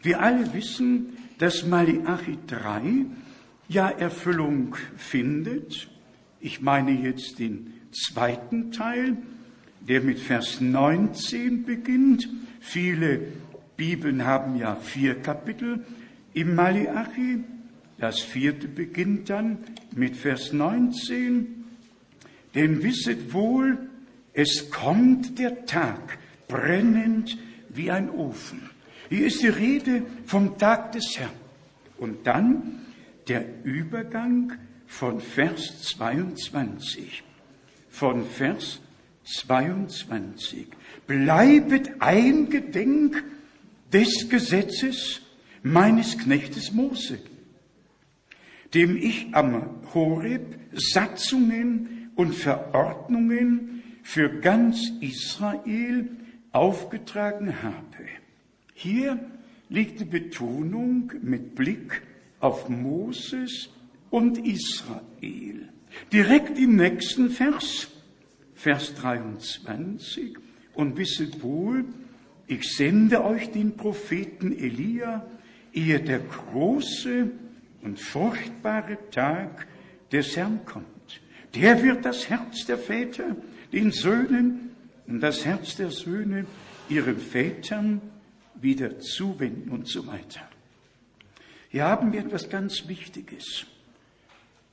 Wir 0.00 0.22
alle 0.22 0.54
wissen, 0.54 1.18
dass 1.40 1.66
Malachi 1.66 2.38
3 2.46 3.06
ja 3.68 3.90
Erfüllung 3.90 4.76
findet 4.96 5.90
ich 6.40 6.62
meine 6.62 6.92
jetzt 6.92 7.38
den 7.38 7.74
zweiten 7.92 8.72
Teil, 8.72 9.18
der 9.80 10.00
mit 10.00 10.18
Vers 10.18 10.60
19 10.60 11.64
beginnt. 11.64 12.28
Viele 12.60 13.20
Bibeln 13.76 14.24
haben 14.24 14.56
ja 14.56 14.76
vier 14.76 15.16
Kapitel. 15.16 15.84
Im 16.32 16.54
Malachi, 16.54 17.44
das 17.98 18.20
vierte 18.20 18.68
beginnt 18.68 19.28
dann 19.28 19.58
mit 19.94 20.16
Vers 20.16 20.54
19. 20.54 21.64
Denn 22.54 22.82
wisset 22.82 23.34
wohl, 23.34 23.90
es 24.32 24.70
kommt 24.70 25.38
der 25.38 25.66
Tag, 25.66 26.18
brennend 26.48 27.36
wie 27.68 27.90
ein 27.90 28.08
Ofen. 28.08 28.69
Hier 29.10 29.26
ist 29.26 29.42
die 29.42 29.48
Rede 29.48 30.04
vom 30.24 30.56
Tag 30.56 30.92
des 30.92 31.18
Herrn. 31.18 31.32
Und 31.98 32.28
dann 32.28 32.86
der 33.26 33.44
Übergang 33.64 34.52
von 34.86 35.20
Vers 35.20 35.82
22. 35.82 37.24
Von 37.88 38.24
Vers 38.24 38.80
22. 39.24 40.68
Bleibet 41.08 42.00
eingedenk 42.00 43.24
des 43.92 44.28
Gesetzes 44.28 45.22
meines 45.64 46.16
Knechtes 46.16 46.70
Mose, 46.72 47.18
dem 48.74 48.96
ich 48.96 49.34
am 49.34 49.82
Horeb 49.92 50.56
Satzungen 50.72 52.12
und 52.14 52.32
Verordnungen 52.36 53.82
für 54.04 54.28
ganz 54.28 54.92
Israel 55.00 56.08
aufgetragen 56.52 57.60
habe. 57.64 58.19
Hier 58.82 59.18
liegt 59.68 60.00
die 60.00 60.06
Betonung 60.06 61.12
mit 61.20 61.54
Blick 61.54 62.00
auf 62.38 62.70
Moses 62.70 63.68
und 64.08 64.38
Israel. 64.38 65.68
Direkt 66.10 66.58
im 66.58 66.76
nächsten 66.76 67.28
Vers, 67.28 67.88
Vers 68.54 68.94
23, 68.94 70.34
und 70.72 70.96
wisset 70.96 71.42
wohl, 71.42 71.84
ich 72.46 72.74
sende 72.74 73.22
euch 73.22 73.50
den 73.50 73.76
Propheten 73.76 74.58
Elia, 74.58 75.26
ehe 75.74 76.00
der 76.00 76.20
große 76.20 77.30
und 77.82 78.00
furchtbare 78.00 78.96
Tag 79.10 79.66
des 80.10 80.38
Herrn 80.38 80.60
kommt. 80.64 81.20
Der 81.54 81.82
wird 81.82 82.06
das 82.06 82.30
Herz 82.30 82.64
der 82.64 82.78
Väter 82.78 83.36
den 83.74 83.92
Söhnen 83.92 84.70
und 85.06 85.20
das 85.20 85.44
Herz 85.44 85.76
der 85.76 85.90
Söhne 85.90 86.46
ihren 86.88 87.18
Vätern 87.18 88.00
wieder 88.62 88.98
zuwenden 88.98 89.70
und 89.70 89.88
so 89.88 90.06
weiter. 90.06 90.40
Hier 91.68 91.84
haben 91.84 92.12
wir 92.12 92.20
etwas 92.20 92.48
ganz 92.48 92.88
Wichtiges. 92.88 93.66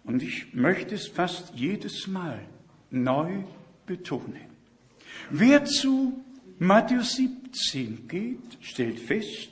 Und 0.04 0.24
ich 0.24 0.54
möchte 0.54 0.96
es 0.96 1.08
fast 1.08 1.54
jedes 1.54 2.08
Mal 2.08 2.40
neu 2.90 3.44
betonen. 3.86 4.48
Wer 5.30 5.66
zu 5.66 6.24
Matthäus 6.60 7.16
17 7.16 8.08
geht, 8.08 8.58
stellt 8.62 9.00
fest, 9.00 9.50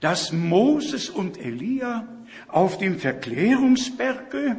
dass 0.00 0.32
Moses 0.32 1.08
und 1.08 1.38
Elia 1.38 2.08
auf 2.48 2.78
dem 2.78 2.98
Verklärungsberge 2.98 4.56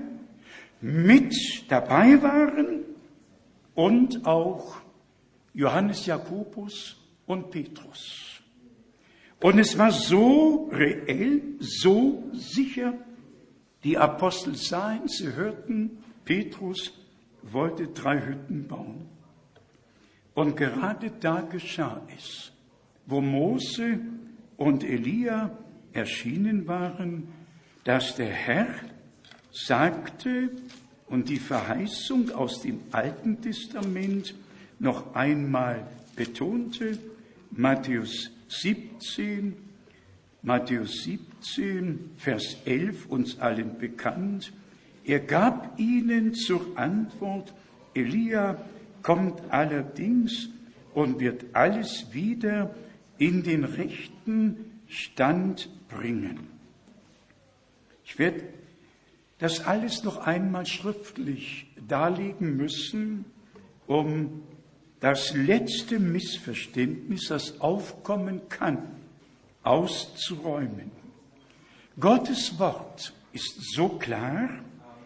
mit 0.81 1.35
dabei 1.69 2.21
waren 2.21 2.79
und 3.75 4.25
auch 4.25 4.77
Johannes 5.53 6.05
Jakobus 6.05 6.95
und 7.25 7.51
Petrus. 7.51 8.32
Und 9.43 9.59
es 9.59 9.77
war 9.77 9.91
so 9.91 10.69
reell, 10.71 11.41
so 11.59 12.23
sicher, 12.31 12.93
die 13.83 13.97
Apostel 13.97 14.55
sahen, 14.55 15.09
sie 15.09 15.33
hörten, 15.33 15.97
Petrus 16.23 16.93
wollte 17.41 17.87
drei 17.89 18.21
Hütten 18.25 18.69
bauen. 18.69 19.09
Und 20.33 20.55
gerade 20.55 21.11
da 21.19 21.41
geschah 21.41 22.01
es, 22.15 22.53
wo 23.05 23.19
Mose 23.19 23.99
und 24.55 24.85
Elia 24.85 25.51
erschienen 25.91 26.65
waren, 26.65 27.27
dass 27.83 28.15
der 28.15 28.31
Herr 28.31 28.73
sagte 29.51 30.51
und 31.07 31.27
die 31.27 31.39
Verheißung 31.39 32.31
aus 32.31 32.61
dem 32.61 32.79
Alten 32.93 33.41
Testament 33.41 34.35
noch 34.79 35.13
einmal 35.15 35.85
betonte, 36.15 36.97
Matthäus 37.51 38.31
17, 38.61 39.55
Matthäus 40.41 41.03
17, 41.03 42.11
Vers 42.17 42.57
11, 42.65 43.05
uns 43.07 43.39
allen 43.39 43.77
bekannt. 43.77 44.53
Er 45.05 45.19
gab 45.19 45.79
ihnen 45.79 46.33
zur 46.33 46.77
Antwort, 46.77 47.53
Elia 47.93 48.63
kommt 49.01 49.41
allerdings 49.49 50.49
und 50.93 51.19
wird 51.19 51.45
alles 51.53 52.07
wieder 52.11 52.73
in 53.17 53.43
den 53.43 53.63
rechten 53.63 54.81
Stand 54.87 55.69
bringen. 55.89 56.47
Ich 58.05 58.19
werde 58.19 58.43
das 59.39 59.65
alles 59.65 60.03
noch 60.03 60.17
einmal 60.17 60.65
schriftlich 60.65 61.67
darlegen 61.87 62.55
müssen, 62.55 63.25
um 63.87 64.43
das 65.03 65.33
letzte 65.33 65.99
Missverständnis, 65.99 67.27
das 67.27 67.59
aufkommen 67.59 68.47
kann, 68.47 68.77
auszuräumen. 69.61 70.91
Gottes 71.99 72.57
Wort 72.57 73.13
ist 73.33 73.73
so 73.75 73.89
klar, 73.89 74.47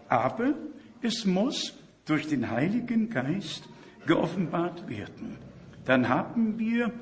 aber 0.07 0.53
es 1.01 1.25
muss 1.25 1.73
durch 2.05 2.27
den 2.27 2.51
Heiligen 2.51 3.09
Geist 3.09 3.63
geoffenbart 4.05 4.87
werden. 4.87 5.39
Dann 5.85 6.07
haben 6.07 6.59
wir 6.59 6.93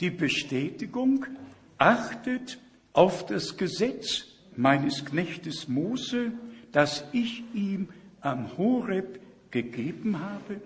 die 0.00 0.10
Bestätigung, 0.10 1.24
achtet 1.78 2.58
auf 2.92 3.24
das 3.24 3.56
Gesetz 3.56 4.26
meines 4.56 5.06
Knechtes 5.06 5.68
Mose, 5.68 6.32
das 6.70 7.06
ich 7.12 7.44
ihm 7.54 7.88
am 8.20 8.58
Horeb 8.58 9.20
gegeben 9.50 10.20
habe. 10.20 10.60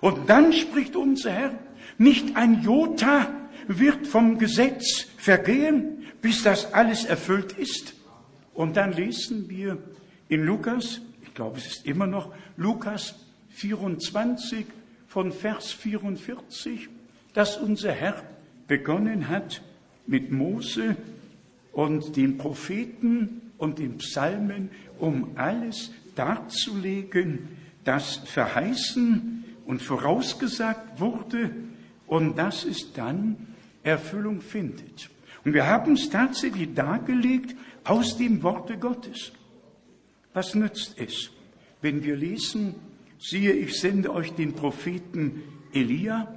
Und 0.00 0.28
dann 0.30 0.52
spricht 0.52 0.96
unser 0.96 1.32
Herr, 1.32 1.58
nicht 1.98 2.36
ein 2.36 2.62
Jota 2.62 3.28
wird 3.66 4.06
vom 4.06 4.38
Gesetz 4.38 5.06
vergehen, 5.16 6.06
bis 6.22 6.42
das 6.42 6.72
alles 6.72 7.04
erfüllt 7.04 7.52
ist. 7.52 7.94
Und 8.54 8.76
dann 8.76 8.92
lesen 8.92 9.48
wir 9.48 9.78
in 10.28 10.44
Lukas, 10.44 11.00
ich 11.22 11.34
glaube 11.34 11.58
es 11.58 11.66
ist 11.66 11.86
immer 11.86 12.06
noch 12.06 12.32
Lukas 12.56 13.14
24 13.50 14.66
von 15.06 15.32
Vers 15.32 15.72
44, 15.72 16.88
dass 17.34 17.56
unser 17.56 17.92
Herr 17.92 18.22
begonnen 18.66 19.28
hat 19.28 19.62
mit 20.06 20.30
Mose 20.30 20.96
und 21.72 22.16
den 22.16 22.38
Propheten 22.38 23.52
und 23.58 23.78
den 23.78 23.98
Psalmen, 23.98 24.70
um 24.98 25.30
alles 25.36 25.92
darzulegen, 26.14 27.48
das 27.84 28.16
verheißen 28.16 29.39
und 29.70 29.80
vorausgesagt 29.80 30.98
wurde 30.98 31.52
und 32.08 32.36
dass 32.36 32.64
es 32.64 32.92
dann 32.92 33.36
Erfüllung 33.84 34.40
findet. 34.40 35.08
Und 35.44 35.54
wir 35.54 35.64
haben 35.64 35.92
es 35.92 36.10
tatsächlich 36.10 36.74
dargelegt 36.74 37.54
aus 37.84 38.16
dem 38.16 38.42
Worte 38.42 38.78
Gottes. 38.78 39.30
Was 40.32 40.56
nützt 40.56 40.96
es, 40.98 41.30
wenn 41.82 42.02
wir 42.02 42.16
lesen, 42.16 42.74
siehe, 43.20 43.52
ich 43.52 43.78
sende 43.78 44.12
euch 44.12 44.32
den 44.32 44.54
Propheten 44.54 45.40
Elia, 45.72 46.34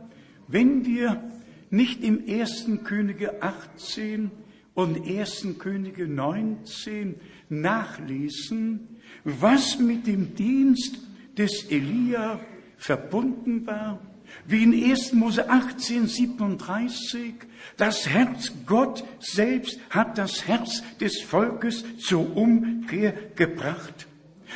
wenn 0.48 0.86
wir 0.86 1.24
nicht 1.72 2.04
im 2.04 2.28
ersten 2.28 2.84
Könige 2.84 3.42
18 3.42 4.30
und 4.76 5.08
ersten 5.08 5.58
Könige 5.58 6.08
19 6.08 7.16
nachlesen, 7.50 9.00
was 9.24 9.80
mit 9.80 10.06
dem 10.06 10.36
Dienst 10.36 11.00
des 11.36 11.64
Elia 11.72 12.40
verbunden 12.84 13.66
war, 13.66 13.98
wie 14.46 14.64
in 14.64 14.92
1. 14.92 15.14
Mose 15.14 15.50
18, 15.50 16.08
37, 16.08 17.36
das 17.78 18.10
Herz 18.10 18.52
Gott 18.66 19.06
selbst 19.20 19.80
hat 19.90 20.18
das 20.18 20.48
Herz 20.48 20.84
des 21.00 21.22
Volkes 21.22 21.86
zur 22.00 22.36
Umkehr 22.36 23.14
gebracht, 23.36 24.08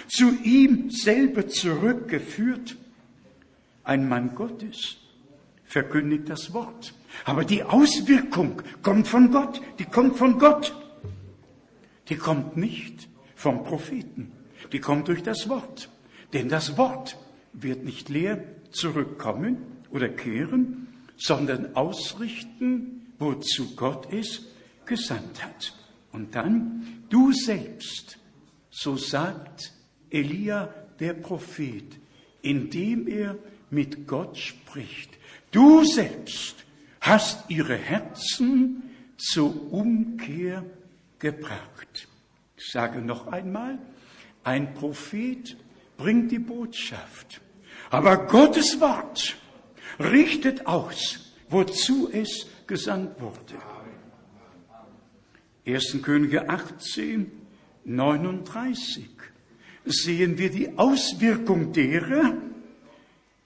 zu 0.09 0.36
ihm 0.43 0.89
selber 0.89 1.47
zurückgeführt. 1.47 2.75
Ein 3.86 4.09
Mann 4.09 4.36
Gottes 4.36 4.97
verkündigt 5.63 6.28
das 6.28 6.53
Wort. 6.53 6.93
Aber 7.23 7.45
die 7.45 7.63
Auswirkung 7.63 8.61
kommt 8.82 9.07
von 9.07 9.32
Gott, 9.32 9.61
die 9.80 9.86
kommt 9.86 10.17
von 10.17 10.38
Gott. 10.38 10.75
Die 12.09 12.17
kommt 12.17 12.57
nicht 12.57 13.07
vom 13.36 13.63
Propheten, 13.63 14.34
die 14.73 14.80
kommt 14.80 15.07
durch 15.07 15.23
das 15.23 15.47
Wort. 15.47 15.89
Denn 16.34 16.49
das 16.49 16.78
Wort 16.78 17.17
wird 17.62 17.84
nicht 17.84 18.10
leer 18.10 18.43
zurückkommen 18.72 19.58
oder 19.91 20.10
kehren, 20.10 20.88
sondern 21.18 21.76
ausrichten, 21.76 23.08
wozu 23.20 23.76
Gott 23.76 24.12
es 24.14 24.45
gesandt 24.86 25.43
hat. 25.43 25.74
Und 26.12 26.36
dann, 26.36 27.03
du 27.10 27.32
selbst, 27.32 28.20
so 28.70 28.95
sagt 28.95 29.74
Elia 30.10 30.74
der 30.99 31.14
Prophet, 31.14 31.99
indem 32.41 33.08
er 33.08 33.38
mit 33.70 34.08
Gott 34.08 34.38
spricht, 34.38 35.18
du 35.51 35.84
selbst 35.84 36.66
hast 37.01 37.49
ihre 37.49 37.76
Herzen 37.76 38.84
zur 39.18 39.72
Umkehr 39.74 40.64
gebracht. 41.20 42.08
Ich 42.55 42.72
sage 42.72 43.01
noch 43.01 43.28
einmal, 43.28 43.80
ein 44.43 44.74
Prophet 44.74 45.58
bringt 45.97 46.32
die 46.32 46.39
Botschaft, 46.39 47.41
aber 47.90 48.28
Gottes 48.28 48.80
Wort 48.80 49.38
richtet 50.00 50.68
aus, 50.68 51.34
wozu 51.50 52.10
es 52.12 52.48
gesandt 52.68 53.20
wurde. 53.20 53.56
1. 55.66 56.02
Könige 56.02 56.50
18, 56.50 57.32
39 57.86 59.06
sehen 59.86 60.38
wir 60.38 60.50
die 60.50 60.78
Auswirkung 60.78 61.72
derer, 61.74 62.34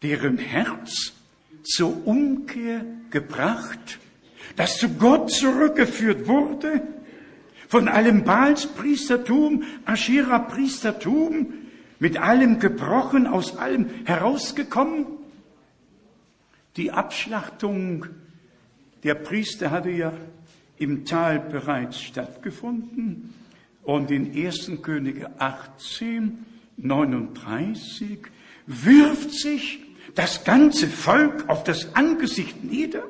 deren 0.01 0.37
Herz 0.37 1.13
zur 1.63 2.05
Umkehr 2.07 2.85
gebracht, 3.11 3.99
das 4.55 4.77
zu 4.77 4.89
Gott 4.89 5.31
zurückgeführt 5.31 6.27
wurde, 6.27 6.81
von 7.67 7.87
allem 7.87 8.23
Baalspriestertum, 8.23 9.63
Aschera-Priestertum, 9.85 11.53
mit 12.01 12.17
allem 12.17 12.57
gebrochen, 12.57 13.27
aus 13.27 13.57
allem 13.57 13.87
herausgekommen. 14.05 15.05
Die 16.75 16.91
Abschlachtung 16.91 18.07
der 19.03 19.13
Priester 19.13 19.69
hatte 19.69 19.91
ja 19.91 20.11
im 20.77 21.05
Tal 21.05 21.39
bereits 21.39 22.01
stattgefunden 22.01 23.35
und 23.83 24.09
in 24.09 24.35
1. 24.35 24.71
Könige 24.81 25.29
18, 25.39 26.43
39 26.77 28.17
wirft 28.65 29.31
sich 29.31 29.83
das 30.15 30.43
ganze 30.43 30.87
Volk 30.87 31.47
auf 31.49 31.63
das 31.63 31.95
Angesicht 31.95 32.63
nieder. 32.63 33.03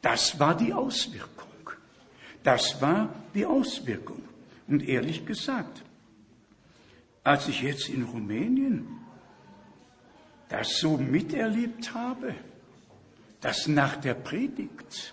Das 0.00 0.40
war 0.40 0.56
die 0.56 0.72
Auswirkung. 0.72 1.46
Das 2.42 2.80
war 2.80 3.14
die 3.34 3.44
Auswirkung. 3.44 4.22
Und 4.66 4.88
ehrlich 4.88 5.26
gesagt, 5.26 5.82
als 7.26 7.48
ich 7.48 7.62
jetzt 7.62 7.88
in 7.88 8.04
Rumänien 8.04 8.86
das 10.48 10.78
so 10.78 10.96
miterlebt 10.96 11.92
habe, 11.92 12.36
dass 13.40 13.66
nach 13.66 13.96
der 13.96 14.14
Predigt 14.14 15.12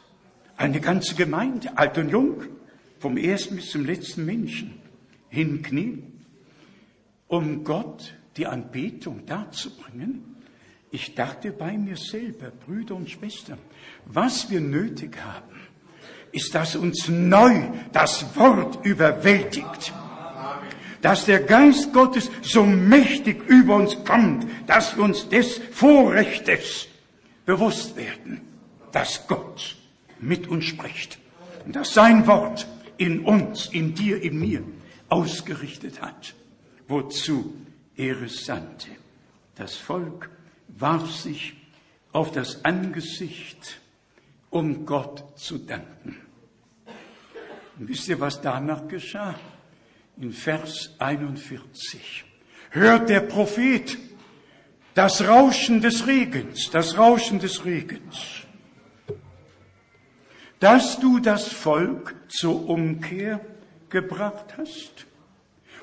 eine 0.56 0.80
ganze 0.80 1.16
Gemeinde, 1.16 1.76
alt 1.76 1.98
und 1.98 2.10
jung, 2.10 2.44
vom 3.00 3.18
ersten 3.18 3.56
bis 3.56 3.72
zum 3.72 3.86
letzten 3.86 4.26
Menschen 4.26 4.80
hinknien, 5.30 6.24
um 7.28 7.64
Gott 7.64 8.14
die 8.38 8.46
Anbetung 8.46 9.26
darzubringen. 9.26 10.36
Ich 10.92 11.16
dachte 11.16 11.52
bei 11.52 11.76
mir 11.76 11.98
selber, 11.98 12.52
Brüder 12.52 12.94
und 12.94 13.10
Schwestern, 13.10 13.58
was 14.06 14.52
wir 14.52 14.62
nötig 14.62 15.18
haben, 15.26 15.60
ist, 16.32 16.54
dass 16.54 16.76
uns 16.76 17.10
neu 17.10 17.70
das 17.92 18.36
Wort 18.36 18.86
überwältigt. 18.86 19.92
Dass 21.04 21.26
der 21.26 21.42
Geist 21.42 21.94
Gottes 21.94 22.32
so 22.42 22.64
mächtig 22.64 23.48
über 23.50 23.76
uns 23.76 24.04
kommt, 24.06 24.48
dass 24.68 24.96
wir 24.96 25.04
uns 25.04 25.28
des 25.28 25.60
Vorrechtes 25.72 26.88
bewusst 27.46 27.98
werden, 27.98 28.42
dass 28.94 29.28
Gott 29.28 29.76
mit 30.20 30.48
uns 30.48 30.64
spricht 30.64 31.20
und 31.66 31.76
dass 31.76 31.94
sein 31.94 32.26
Wort 32.26 32.66
in 32.98 33.26
uns, 33.26 33.68
in 33.68 33.94
dir, 33.94 34.22
in 34.24 34.40
mir 34.40 34.64
ausgerichtet 35.10 36.02
hat, 36.02 36.34
wozu 36.88 37.54
er 37.98 38.22
es 38.22 38.46
sandte. 38.46 38.88
Das 39.56 39.76
Volk 39.76 40.30
warf 40.70 41.12
sich 41.12 41.54
auf 42.14 42.32
das 42.32 42.64
Angesicht, 42.64 43.82
um 44.50 44.86
Gott 44.86 45.38
zu 45.38 45.58
danken. 45.58 46.16
Und 47.78 47.90
wisst 47.90 48.08
ihr, 48.08 48.22
was 48.22 48.40
danach 48.40 48.88
geschah? 48.88 49.36
In 50.18 50.32
Vers 50.32 50.96
41 51.00 52.26
hört 52.72 53.10
der 53.10 53.22
Prophet 53.22 53.98
das 54.94 55.28
Rauschen 55.28 55.82
des 55.82 56.06
Regens, 56.08 56.70
das 56.70 56.98
Rauschen 56.98 57.40
des 57.40 57.66
Regens 57.66 58.44
dass 60.64 60.98
du 60.98 61.20
das 61.20 61.50
Volk 61.52 62.16
zur 62.30 62.70
Umkehr 62.70 63.42
gebracht 63.90 64.58
hast. 64.58 65.08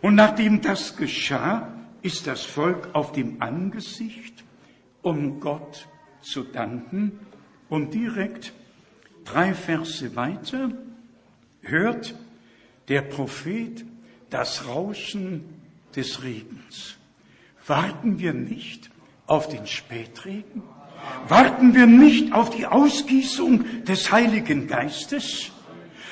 Und 0.00 0.14
nachdem 0.14 0.62
das 0.62 0.96
geschah, 0.96 1.70
ist 2.00 2.26
das 2.26 2.46
Volk 2.46 2.88
auf 2.94 3.12
dem 3.12 3.42
Angesicht, 3.42 4.42
um 5.02 5.38
Gott 5.38 5.86
zu 6.22 6.44
danken. 6.44 7.20
Und 7.68 7.92
direkt 7.92 8.54
drei 9.26 9.52
Verse 9.52 10.16
weiter 10.16 10.70
hört 11.60 12.14
der 12.88 13.02
Prophet 13.02 13.84
das 14.30 14.66
Rauschen 14.66 15.44
des 15.94 16.22
Regens. 16.22 16.96
Warten 17.66 18.18
wir 18.18 18.32
nicht 18.32 18.90
auf 19.26 19.48
den 19.48 19.66
Spätregen? 19.66 20.62
Warten 21.28 21.74
wir 21.74 21.86
nicht 21.86 22.32
auf 22.32 22.50
die 22.50 22.66
Ausgießung 22.66 23.84
des 23.84 24.10
Heiligen 24.12 24.66
Geistes? 24.66 25.50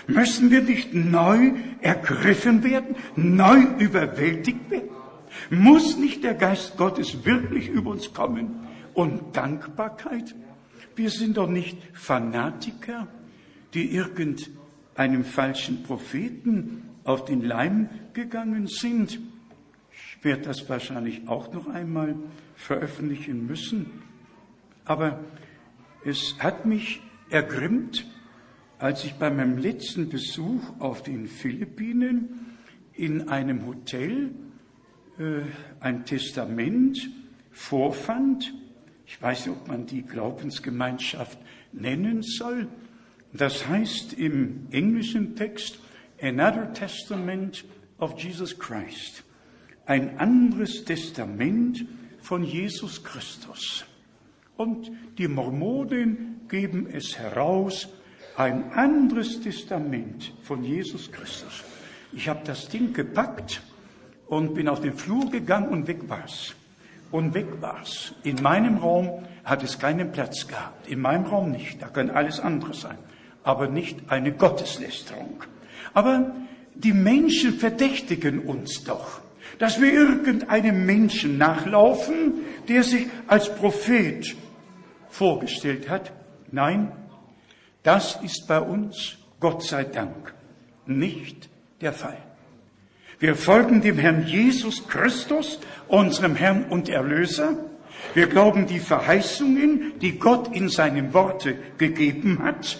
Müssen 0.07 0.51
wir 0.51 0.63
nicht 0.63 0.95
neu 0.95 1.53
ergriffen 1.81 2.65
werden, 2.65 2.97
neu 3.17 3.61
überwältigt 3.79 4.71
werden? 4.71 4.89
Muss 5.51 5.97
nicht 5.99 6.25
der 6.25 6.35
Geist 6.35 6.77
Gottes 6.77 7.25
wirklich 7.25 7.69
über 7.69 7.91
uns 7.91 8.13
kommen? 8.13 8.67
Und 8.95 9.37
Dankbarkeit? 9.37 10.35
Wir 10.97 11.11
sind 11.11 11.37
doch 11.37 11.49
nicht 11.49 11.79
Fanatiker, 11.93 13.07
die 13.75 13.95
irgendeinem 13.95 15.25
falschen 15.25 15.83
Propheten 15.83 16.83
auf 17.05 17.25
den 17.25 17.43
Leim 17.43 17.89
gegangen 18.19 18.67
sind. 18.67 19.21
Ich 19.93 20.25
werde 20.25 20.43
das 20.43 20.69
wahrscheinlich 20.69 21.29
auch 21.29 21.53
noch 21.53 21.69
einmal 21.69 22.17
veröffentlichen 22.57 23.47
müssen. 23.47 24.03
Aber 24.85 25.21
es 26.05 26.35
hat 26.41 26.67
mich 26.67 27.01
ergrimmt, 27.31 28.05
als 28.81 29.05
ich 29.05 29.15
bei 29.15 29.31
meinem 29.31 29.59
letzten 29.59 30.09
Besuch 30.09 30.63
auf 30.81 31.05
den 31.05 31.29
Philippinen 31.29 32.57
in 32.93 33.29
einem 33.29 33.65
Hotel 33.67 34.31
äh, 35.21 35.43
ein 35.79 36.05
Testament 36.05 36.99
vorfand. 37.53 38.53
Ich 39.07 39.23
weiß 39.23 39.47
nicht, 39.47 39.57
ob 39.57 39.69
man 39.69 39.87
die 39.87 40.03
Glaubensgemeinschaft 40.03 41.39
nennen 41.73 42.23
soll. 42.23 42.67
Das 43.33 43.69
heißt 43.69 44.15
im 44.15 44.67
englischen 44.73 45.37
Text 45.37 45.79
Another 46.21 46.73
Testament 46.73 47.65
of 47.99 48.19
Jesus 48.19 48.59
Christ. 48.59 49.23
Ein 49.87 50.19
anderes 50.19 50.85
Testament 50.85 51.85
von 52.21 52.45
Jesus 52.45 53.03
Christus. 53.03 53.85
Und 54.57 54.91
die 55.17 55.29
Mormonen 55.29 56.41
geben 56.49 56.89
es 56.93 57.19
heraus, 57.19 57.89
ein 58.37 58.73
anderes 58.73 59.41
Testament 59.41 60.33
von 60.43 60.63
Jesus 60.63 61.11
Christus. 61.11 61.65
Ich 62.13 62.29
habe 62.29 62.41
das 62.45 62.69
Ding 62.69 62.93
gepackt 62.93 63.63
und 64.27 64.55
bin 64.55 64.69
auf 64.69 64.81
den 64.81 64.95
Flur 64.95 65.31
gegangen 65.31 65.69
und 65.69 65.87
weg 65.87 66.09
war's. 66.09 66.55
Und 67.11 67.35
weg 67.35 67.47
war's. 67.61 68.15
In 68.23 68.43
meinem 68.43 68.79
Raum 68.79 69.25
hat 69.45 69.63
es 69.63 69.79
keinen 69.79 70.13
Platz 70.13 70.47
gehabt. 70.47 70.87
In 70.89 71.01
meinem 71.01 71.25
Raum 71.25 71.51
nicht. 71.51 71.81
Da 71.81 71.89
kann 71.89 72.11
alles 72.11 72.39
andere 72.39 72.75
sein. 72.75 72.99
Aber 73.43 73.69
nicht 73.69 74.11
eine 74.11 74.33
Gotteslästerung. 74.33 75.43
Aber 75.95 76.35
die 76.79 76.93
Menschen 76.93 77.59
verdächtigen 77.59 78.41
uns 78.41 78.85
doch, 78.85 79.21
dass 79.59 79.81
wir 79.81 79.93
irgendeinem 79.93 80.87
Menschen 80.87 81.39
nachlaufen, 81.39 82.35
der 82.69 82.85
sich 82.85 83.07
als 83.27 83.55
Prophet 83.55 84.37
vorgestellt 85.11 85.89
hat. 85.89 86.13
Nein, 86.51 86.93
das 87.83 88.19
ist 88.23 88.47
bei 88.47 88.61
uns, 88.61 89.17
Gott 89.41 89.63
sei 89.65 89.85
Dank, 89.85 90.35
nicht 90.87 91.49
der 91.81 91.93
Fall. 91.93 92.19
Wir 93.19 93.35
folgen 93.35 93.81
dem 93.81 93.99
Herrn 93.99 94.27
Jesus 94.27 94.87
Christus, 94.87 95.59
unserem 95.89 96.37
Herrn 96.37 96.67
und 96.71 96.89
Erlöser. 96.89 97.57
Wir 98.15 98.29
glauben 98.29 98.67
die 98.67 98.79
Verheißungen, 98.79 99.95
die 100.01 100.21
Gott 100.21 100.55
in 100.55 100.69
seinem 100.69 101.13
Worte 101.15 101.57
gegeben 101.79 102.39
hat. 102.41 102.79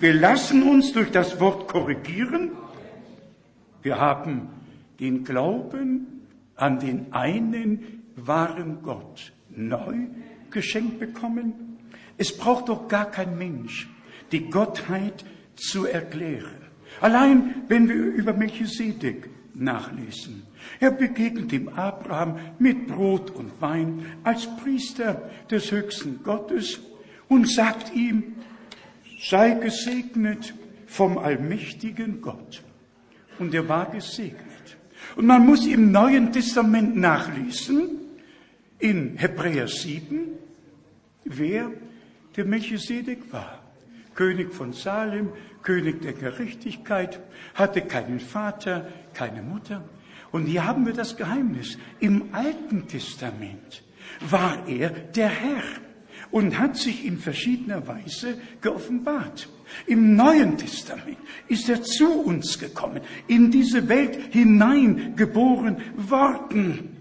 Wir 0.00 0.12
lassen 0.12 0.64
uns 0.64 0.92
durch 0.92 1.12
das 1.12 1.38
Wort 1.38 1.68
korrigieren. 1.68 2.50
Wir 3.84 4.00
haben 4.00 4.48
den 4.98 5.24
Glauben 5.24 6.26
an 6.56 6.80
den 6.80 7.12
einen 7.12 8.02
wahren 8.16 8.78
Gott 8.82 9.32
neu 9.50 9.94
geschenkt 10.50 10.98
bekommen? 10.98 11.76
Es 12.16 12.34
braucht 12.34 12.70
doch 12.70 12.88
gar 12.88 13.10
kein 13.10 13.36
Mensch, 13.36 13.90
die 14.32 14.48
Gottheit 14.48 15.26
zu 15.54 15.84
erklären. 15.84 16.62
Allein 17.02 17.62
wenn 17.68 17.86
wir 17.86 17.96
über 17.96 18.32
Melchisedek 18.32 19.28
nachlesen. 19.52 20.44
Er 20.80 20.90
begegnet 20.90 21.52
dem 21.52 21.68
Abraham 21.68 22.38
mit 22.58 22.86
Brot 22.86 23.30
und 23.32 23.60
Wein 23.60 24.06
als 24.24 24.48
Priester 24.56 25.30
des 25.50 25.70
höchsten 25.70 26.22
Gottes 26.22 26.80
und 27.28 27.50
sagt 27.50 27.94
ihm, 27.94 28.36
sei 29.20 29.50
gesegnet 29.50 30.54
vom 30.86 31.18
allmächtigen 31.18 32.22
Gott. 32.22 32.63
Und 33.38 33.54
er 33.54 33.68
war 33.68 33.90
gesegnet. 33.90 34.76
Und 35.16 35.26
man 35.26 35.44
muss 35.44 35.66
im 35.66 35.92
Neuen 35.92 36.32
Testament 36.32 36.96
nachlesen, 36.96 38.00
in 38.78 39.16
Hebräer 39.16 39.68
7, 39.68 40.28
wer 41.24 41.70
der 42.36 42.44
Melchisedek 42.44 43.32
war. 43.32 43.62
König 44.14 44.52
von 44.52 44.72
Salem, 44.72 45.30
König 45.62 46.02
der 46.02 46.12
Gerechtigkeit, 46.12 47.20
hatte 47.54 47.82
keinen 47.82 48.20
Vater, 48.20 48.88
keine 49.12 49.42
Mutter. 49.42 49.84
Und 50.32 50.46
hier 50.46 50.66
haben 50.66 50.86
wir 50.86 50.92
das 50.92 51.16
Geheimnis. 51.16 51.78
Im 52.00 52.34
Alten 52.34 52.86
Testament 52.88 53.82
war 54.28 54.66
er 54.68 54.90
der 54.90 55.28
Herr 55.28 55.62
und 56.34 56.58
hat 56.58 56.76
sich 56.76 57.06
in 57.06 57.16
verschiedener 57.16 57.86
Weise 57.86 58.36
geoffenbart. 58.60 59.48
Im 59.86 60.16
Neuen 60.16 60.58
Testament 60.58 61.16
ist 61.46 61.68
er 61.68 61.80
zu 61.80 62.10
uns 62.10 62.58
gekommen, 62.58 63.02
in 63.28 63.52
diese 63.52 63.88
Welt 63.88 64.18
hineingeboren 64.32 65.76
worden, 65.96 66.96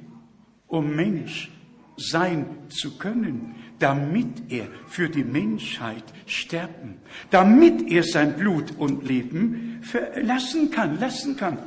um 0.67 0.95
Mensch 0.95 1.49
sein 1.97 2.45
zu 2.69 2.95
können, 2.99 3.55
damit 3.79 4.51
er 4.51 4.67
für 4.85 5.09
die 5.09 5.23
Menschheit 5.23 6.03
sterben, 6.27 6.99
damit 7.31 7.91
er 7.91 8.03
sein 8.03 8.35
Blut 8.35 8.77
und 8.77 9.07
Leben 9.07 9.79
verlassen 9.81 10.69
kann, 10.69 10.99
lassen 10.99 11.35
kann. 11.35 11.57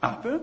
Aber 0.00 0.38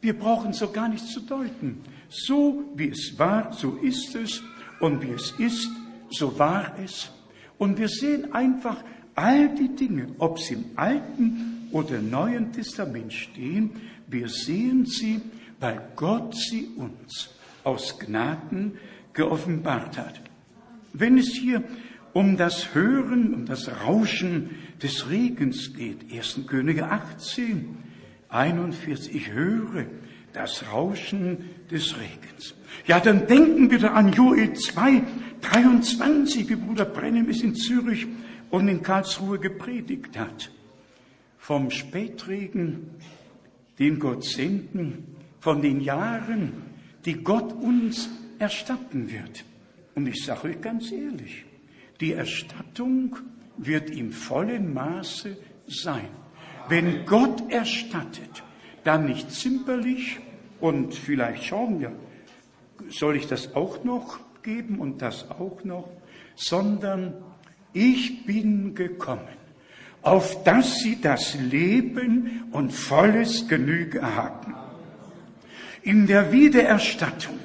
wir 0.00 0.16
brauchen 0.16 0.52
so 0.52 0.70
gar 0.70 0.88
nicht 0.88 1.08
zu 1.08 1.22
deuten. 1.22 1.80
So 2.08 2.70
wie 2.76 2.90
es 2.90 3.18
war, 3.18 3.52
so 3.52 3.78
ist 3.82 4.14
es. 4.14 4.44
Und 4.78 5.02
wie 5.02 5.12
es 5.12 5.32
ist, 5.38 5.70
so 6.10 6.38
war 6.38 6.76
es. 6.82 7.10
Und 7.58 7.78
wir 7.78 7.88
sehen 7.88 8.32
einfach 8.32 8.82
all 9.14 9.54
die 9.54 9.74
Dinge, 9.74 10.08
ob 10.18 10.38
sie 10.38 10.54
im 10.54 10.64
Alten 10.76 11.68
oder 11.70 12.00
Neuen 12.00 12.52
Testament 12.52 13.12
stehen, 13.12 13.70
wir 14.06 14.28
sehen 14.28 14.86
sie, 14.86 15.20
weil 15.60 15.80
Gott 15.96 16.36
sie 16.36 16.68
uns 16.76 17.30
aus 17.62 17.98
Gnaden 17.98 18.72
geoffenbart 19.12 19.96
hat. 19.98 20.20
Wenn 20.92 21.18
es 21.18 21.32
hier 21.34 21.62
um 22.12 22.36
das 22.36 22.74
Hören, 22.74 23.34
um 23.34 23.46
das 23.46 23.68
Rauschen 23.82 24.50
des 24.82 25.10
Regens 25.10 25.74
geht. 25.74 26.12
1. 26.12 26.40
Könige 26.46 26.86
18, 26.86 27.76
41. 28.28 29.14
Ich 29.14 29.32
höre 29.32 29.86
das 30.32 30.64
Rauschen 30.72 31.38
des 31.70 31.96
Regens. 31.96 32.54
Ja, 32.86 33.00
dann 33.00 33.26
denken 33.26 33.70
wir 33.70 33.78
da 33.78 33.88
an 33.88 34.12
Joel 34.12 34.52
2, 34.54 35.02
23, 35.44 36.48
wie 36.48 36.56
Bruder 36.56 36.84
Brennem 36.84 37.28
es 37.28 37.42
in 37.42 37.54
Zürich 37.54 38.06
und 38.50 38.68
in 38.68 38.82
Karlsruhe 38.82 39.38
gepredigt 39.38 40.18
hat. 40.18 40.50
Vom 41.38 41.70
Spätregen, 41.70 42.90
den 43.78 43.98
Gott 43.98 44.24
senden, 44.24 45.04
von 45.40 45.60
den 45.60 45.80
Jahren, 45.80 46.52
die 47.04 47.22
Gott 47.22 47.52
uns 47.52 48.08
erstatten 48.38 49.10
wird. 49.10 49.44
Und 49.94 50.06
ich 50.06 50.24
sage 50.24 50.48
euch 50.48 50.60
ganz 50.60 50.90
ehrlich, 50.90 51.44
die 52.00 52.12
Erstattung 52.12 53.16
wird 53.56 53.90
im 53.90 54.10
vollen 54.12 54.72
Maße 54.72 55.36
sein. 55.66 56.08
Wenn 56.68 57.04
Gott 57.04 57.52
erstattet, 57.52 58.42
dann 58.84 59.06
nicht 59.06 59.30
zimperlich 59.30 60.18
und 60.60 60.94
vielleicht 60.94 61.44
schauen 61.44 61.80
wir, 61.80 61.92
soll 62.88 63.16
ich 63.16 63.26
das 63.26 63.54
auch 63.54 63.84
noch 63.84 64.18
geben 64.44 64.78
und 64.78 65.02
das 65.02 65.30
auch 65.30 65.64
noch, 65.64 65.88
sondern 66.36 67.14
ich 67.72 68.24
bin 68.24 68.74
gekommen, 68.74 69.36
auf 70.02 70.44
dass 70.44 70.78
sie 70.78 71.00
das 71.00 71.34
Leben 71.34 72.44
und 72.52 72.72
volles 72.72 73.48
Genüge 73.48 74.14
haben. 74.14 74.54
In 75.82 76.06
der 76.06 76.30
Wiedererstattung 76.30 77.38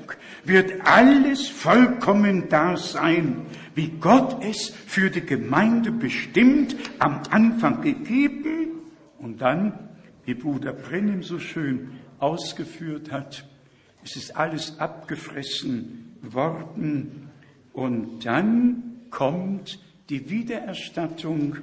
wird 0.43 0.85
alles 0.85 1.47
vollkommen 1.47 2.49
da 2.49 2.77
sein, 2.77 3.45
wie 3.75 3.89
Gott 3.99 4.43
es 4.43 4.69
für 4.69 5.09
die 5.09 5.25
Gemeinde 5.25 5.91
bestimmt, 5.91 6.75
am 6.99 7.21
Anfang 7.29 7.81
gegeben 7.81 8.71
und 9.19 9.41
dann, 9.41 9.89
wie 10.25 10.33
Bruder 10.33 10.73
Brennim 10.73 11.23
so 11.23 11.39
schön 11.39 11.91
ausgeführt 12.19 13.11
hat, 13.11 13.45
es 14.03 14.15
ist 14.15 14.35
alles 14.35 14.79
abgefressen 14.79 16.08
worden 16.21 17.29
und 17.73 18.25
dann 18.25 18.83
kommt 19.09 19.79
die 20.09 20.29
Wiedererstattung, 20.29 21.57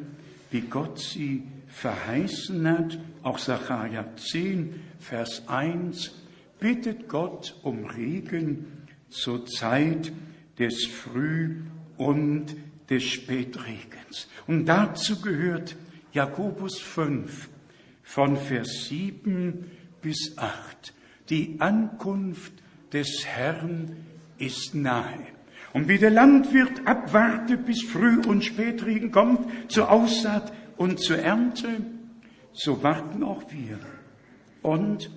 wie 0.51 0.63
Gott 0.63 0.99
sie 0.99 1.43
verheißen 1.67 2.69
hat, 2.69 2.99
auch 3.23 3.39
Sacharja 3.39 4.17
10, 4.17 4.81
Vers 4.99 5.49
1, 5.49 6.15
bittet 6.59 7.09
Gott 7.09 7.57
um 7.63 7.85
Regen 7.85 8.87
zur 9.11 9.47
Zeit 9.47 10.13
des 10.59 10.87
Früh- 10.87 11.63
und 11.97 12.57
des 12.89 13.05
Spätregens. 13.05 14.29
Und 14.47 14.67
dazu 14.67 15.21
gehört 15.21 15.77
Jakobus 16.13 16.79
5 16.79 17.49
von 18.03 18.37
Vers 18.37 18.87
7 18.89 19.71
bis 20.01 20.39
8. 20.39 20.95
Die 21.29 21.57
Ankunft 21.59 22.53
des 22.93 23.27
Herrn 23.27 23.97
ist 24.39 24.75
nahe. 24.75 25.27
Und 25.73 25.89
wie 25.89 25.99
der 25.99 26.11
Landwirt 26.11 26.87
abwartet, 26.87 27.67
bis 27.67 27.83
Früh- 27.83 28.21
und 28.21 28.45
Spätregen 28.45 29.11
kommt, 29.11 29.71
zur 29.71 29.91
Aussaat 29.91 30.53
und 30.77 31.01
zur 31.01 31.19
Ernte, 31.19 31.69
so 32.53 32.83
warten 32.83 33.23
auch 33.23 33.43
wir. 33.51 33.79
Und 34.63 35.11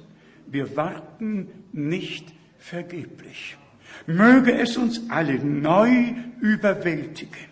wir 0.47 0.75
warten 0.75 1.47
nicht 1.71 2.33
vergeblich. 2.57 3.57
Möge 4.05 4.53
es 4.59 4.77
uns 4.77 5.09
alle 5.09 5.35
neu 5.39 6.13
überwältigen, 6.41 7.47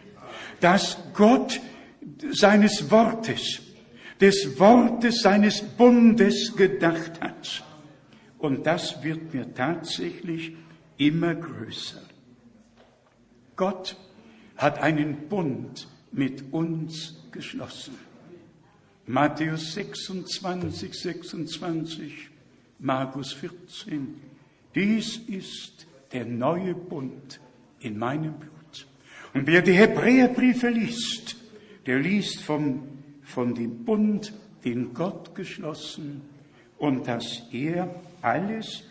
dass 0.60 0.98
Gott 1.14 1.62
seines 2.32 2.90
Wortes, 2.92 3.62
des 4.20 4.60
Wortes 4.60 5.22
seines 5.22 5.62
Bundes 5.62 6.56
gedacht 6.56 7.22
hat. 7.22 7.64
Und 8.40 8.66
das 8.66 9.04
wird 9.04 9.34
mir 9.34 9.54
tatsächlich 9.54 10.54
immer 10.98 11.36
größer. 11.36 12.02
Gott 13.56 13.96
hat 14.56 14.80
einen 14.80 15.28
Bund 15.30 15.88
mit 16.12 16.54
uns 16.54 17.16
geschlossen. 17.32 17.96
Matthäus 19.06 19.74
26, 19.74 20.94
26, 20.94 22.30
Markus 22.80 23.34
14. 23.34 24.16
Dies 24.76 25.18
ist 25.18 25.88
der 26.12 26.26
neue 26.26 26.76
Bund 26.76 27.40
in 27.80 27.98
meinem 27.98 28.34
Blut. 28.34 28.88
Und 29.34 29.48
wer 29.48 29.62
die 29.62 29.74
Hebräerbriefe 29.74 30.70
liest, 30.70 31.38
der 31.86 32.00
liest 32.00 32.42
vom, 32.42 32.84
von 33.24 33.56
dem 33.56 33.86
Bund, 33.86 34.34
den 34.66 34.94
Gott 34.94 35.34
geschlossen 35.36 36.22
und 36.78 37.08
dass 37.08 37.44
er 37.52 37.96
alles, 38.22 38.84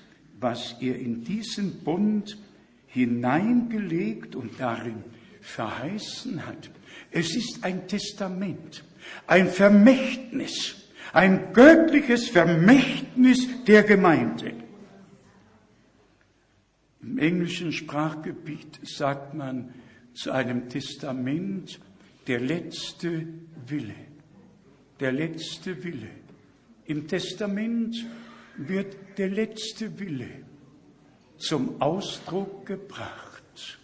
was 0.47 0.77
er 0.81 0.97
in 0.97 1.25
diesen 1.25 1.83
Bund 1.83 2.39
hineingelegt 2.87 4.37
und 4.37 4.61
darin 4.61 5.03
verheißen 5.41 6.47
hat. 6.47 6.71
Es 7.11 7.35
ist 7.35 7.65
ein 7.65 7.89
Testament, 7.89 8.85
ein 9.27 9.49
Vermächtnis, 9.49 10.77
ein 11.13 11.53
göttliches 11.53 12.29
Vermächtnis 12.29 13.65
der 13.65 13.83
Gemeinde. 13.83 14.53
Im 17.03 17.19
englischen 17.19 17.73
Sprachgebiet 17.73 18.79
sagt 18.85 19.35
man 19.35 19.75
zu 20.15 20.31
einem 20.31 20.69
Testament 20.69 21.81
der 22.29 22.39
letzte 22.39 23.27
Wille. 23.67 23.97
Der 25.01 25.11
letzte 25.11 25.83
Wille. 25.83 26.11
Im 26.85 27.09
Testament 27.09 27.97
wird 28.57 28.97
der 29.19 29.29
letzte 29.29 29.99
Wille 29.99 30.29
zum 31.39 31.81
Ausdruck 31.81 32.67
gebracht. 32.67 33.79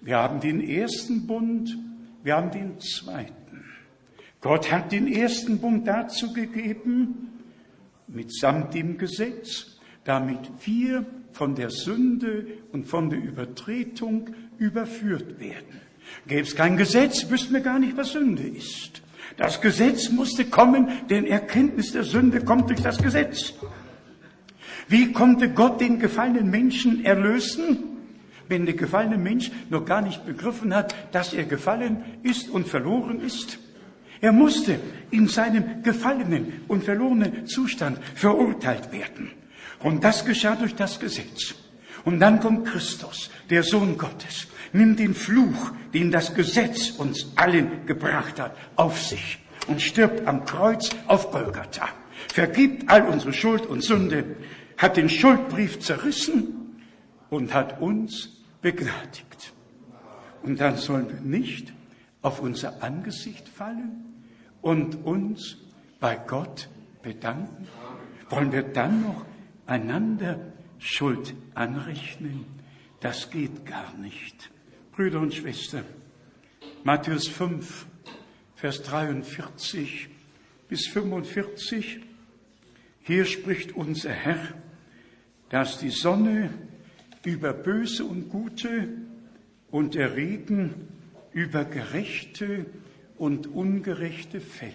Wir 0.00 0.18
haben 0.18 0.40
den 0.40 0.60
ersten 0.60 1.26
Bund, 1.26 1.76
wir 2.22 2.36
haben 2.36 2.50
den 2.50 2.80
zweiten. 2.80 3.64
Gott 4.40 4.70
hat 4.70 4.92
den 4.92 5.12
ersten 5.12 5.58
Bund 5.58 5.86
dazu 5.86 6.32
gegeben, 6.32 7.42
mitsamt 8.06 8.74
dem 8.74 8.98
Gesetz, 8.98 9.78
damit 10.04 10.38
wir 10.64 11.04
von 11.32 11.54
der 11.54 11.70
Sünde 11.70 12.46
und 12.72 12.86
von 12.86 13.10
der 13.10 13.18
Übertretung 13.18 14.30
überführt 14.58 15.38
werden. 15.40 15.80
Gäbe 16.26 16.42
es 16.42 16.54
kein 16.54 16.76
Gesetz, 16.76 17.28
wüssten 17.30 17.54
wir 17.54 17.60
gar 17.60 17.78
nicht, 17.78 17.96
was 17.96 18.12
Sünde 18.12 18.44
ist. 18.44 19.02
Das 19.36 19.60
Gesetz 19.60 20.10
musste 20.10 20.46
kommen, 20.46 20.88
denn 21.10 21.26
Erkenntnis 21.26 21.92
der 21.92 22.04
Sünde 22.04 22.40
kommt 22.40 22.70
durch 22.70 22.80
das 22.80 22.98
Gesetz. 22.98 23.54
Wie 24.88 25.12
konnte 25.12 25.50
Gott 25.50 25.80
den 25.80 25.98
gefallenen 25.98 26.50
Menschen 26.50 27.04
erlösen, 27.04 27.84
wenn 28.48 28.64
der 28.64 28.74
gefallene 28.74 29.18
Mensch 29.18 29.50
noch 29.68 29.84
gar 29.84 30.00
nicht 30.00 30.24
begriffen 30.24 30.74
hat, 30.74 30.94
dass 31.12 31.34
er 31.34 31.44
gefallen 31.44 32.02
ist 32.22 32.48
und 32.48 32.66
verloren 32.66 33.20
ist? 33.20 33.58
Er 34.20 34.32
musste 34.32 34.80
in 35.10 35.28
seinem 35.28 35.82
gefallenen 35.82 36.62
und 36.66 36.84
verlorenen 36.84 37.46
Zustand 37.46 37.98
verurteilt 38.14 38.90
werden. 38.92 39.30
Und 39.80 40.02
das 40.02 40.24
geschah 40.24 40.56
durch 40.56 40.74
das 40.74 40.98
Gesetz. 40.98 41.54
Und 42.04 42.20
dann 42.20 42.40
kommt 42.40 42.66
Christus, 42.66 43.30
der 43.50 43.62
Sohn 43.62 43.98
Gottes, 43.98 44.48
nimmt 44.72 44.98
den 44.98 45.14
Fluch, 45.14 45.72
den 45.92 46.10
das 46.10 46.34
Gesetz 46.34 46.90
uns 46.90 47.32
allen 47.36 47.86
gebracht 47.86 48.40
hat, 48.40 48.56
auf 48.76 49.00
sich 49.00 49.38
und 49.66 49.82
stirbt 49.82 50.26
am 50.26 50.44
Kreuz 50.44 50.90
auf 51.06 51.30
Golgatha. 51.30 51.88
Vergibt 52.32 52.88
all 52.88 53.02
unsere 53.02 53.32
Schuld 53.32 53.66
und 53.66 53.84
Sünde, 53.84 54.36
hat 54.78 54.96
den 54.96 55.08
Schuldbrief 55.08 55.80
zerrissen 55.80 56.80
und 57.30 57.52
hat 57.52 57.80
uns 57.80 58.42
begnadigt. 58.62 59.52
Und 60.42 60.60
dann 60.60 60.76
sollen 60.76 61.08
wir 61.08 61.20
nicht 61.20 61.72
auf 62.22 62.40
unser 62.40 62.82
Angesicht 62.82 63.48
fallen 63.48 64.24
und 64.62 65.04
uns 65.04 65.56
bei 66.00 66.16
Gott 66.16 66.68
bedanken. 67.02 67.66
Wollen 68.30 68.52
wir 68.52 68.62
dann 68.62 69.02
noch 69.02 69.26
einander 69.66 70.52
Schuld 70.78 71.34
anrechnen, 71.54 72.44
das 73.00 73.30
geht 73.30 73.66
gar 73.66 73.94
nicht. 73.94 74.50
Brüder 74.92 75.20
und 75.20 75.34
Schwestern, 75.34 75.84
Matthäus 76.84 77.26
5, 77.26 77.86
Vers 78.54 78.82
43 78.82 80.08
bis 80.68 80.86
45, 80.86 82.00
hier 83.00 83.24
spricht 83.24 83.72
unser 83.72 84.10
Herr, 84.10 84.54
dass 85.50 85.78
die 85.78 85.90
Sonne 85.90 86.50
über 87.24 87.52
Böse 87.52 88.04
und 88.04 88.28
Gute 88.28 88.88
und 89.70 89.94
der 89.94 90.16
Regen 90.16 90.88
über 91.32 91.64
Gerechte 91.64 92.66
und 93.16 93.46
Ungerechte 93.46 94.40
fällt. 94.40 94.74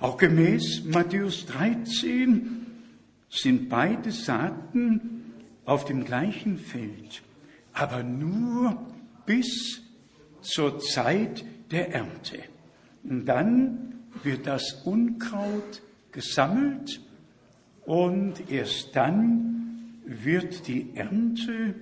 Auch 0.00 0.16
gemäß 0.16 0.84
Matthäus 0.84 1.46
13 1.46 2.66
sind 3.28 3.68
beide 3.68 4.12
Saaten 4.12 5.32
auf 5.64 5.84
dem 5.84 6.04
gleichen 6.04 6.58
Feld, 6.58 7.22
aber 7.72 8.02
nur 8.02 8.78
bis 9.24 9.82
zur 10.40 10.78
Zeit 10.78 11.44
der 11.70 11.92
Ernte. 11.92 12.38
Und 13.02 13.26
dann 13.26 13.94
wird 14.22 14.46
das 14.46 14.82
Unkraut 14.84 15.82
gesammelt 16.12 17.00
und 17.86 18.50
erst 18.50 18.94
dann 18.94 20.00
wird 20.04 20.66
die 20.66 20.94
Ernte 20.94 21.74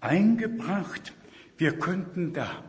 eingebracht. 0.00 1.12
Wir 1.56 1.78
könnten 1.78 2.32
da 2.32 2.64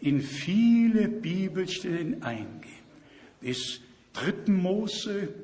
in 0.00 0.20
viele 0.20 1.08
Bibelstellen 1.08 2.22
eingehen. 2.22 2.86
Bis 3.40 3.80
3. 4.14 4.52
Mose 4.52 5.34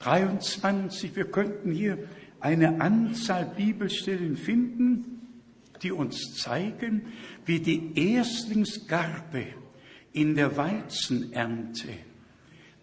23. 0.00 1.14
Wir 1.14 1.26
könnten 1.26 1.72
hier 1.72 1.98
eine 2.40 2.80
Anzahl 2.80 3.52
Bibelstellen 3.56 4.36
finden, 4.36 5.20
die 5.82 5.92
uns 5.92 6.34
zeigen, 6.36 7.02
wie 7.46 7.60
die 7.60 7.92
Erstlingsgarbe 7.94 9.46
in 10.12 10.34
der 10.34 10.56
Weizenernte 10.56 11.88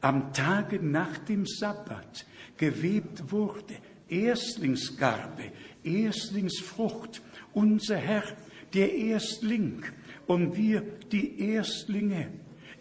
am 0.01 0.31
Tage 0.31 0.79
nach 0.81 1.17
dem 1.17 1.45
Sabbat 1.45 2.25
gewebt 2.57 3.31
wurde. 3.31 3.75
Erstlingsgarbe, 4.09 5.51
Erstlingsfrucht, 5.83 7.21
unser 7.53 7.97
Herr, 7.97 8.23
der 8.73 8.93
Erstling 8.93 9.83
und 10.27 10.55
wir 10.55 10.83
die 11.11 11.39
Erstlinge. 11.39 12.27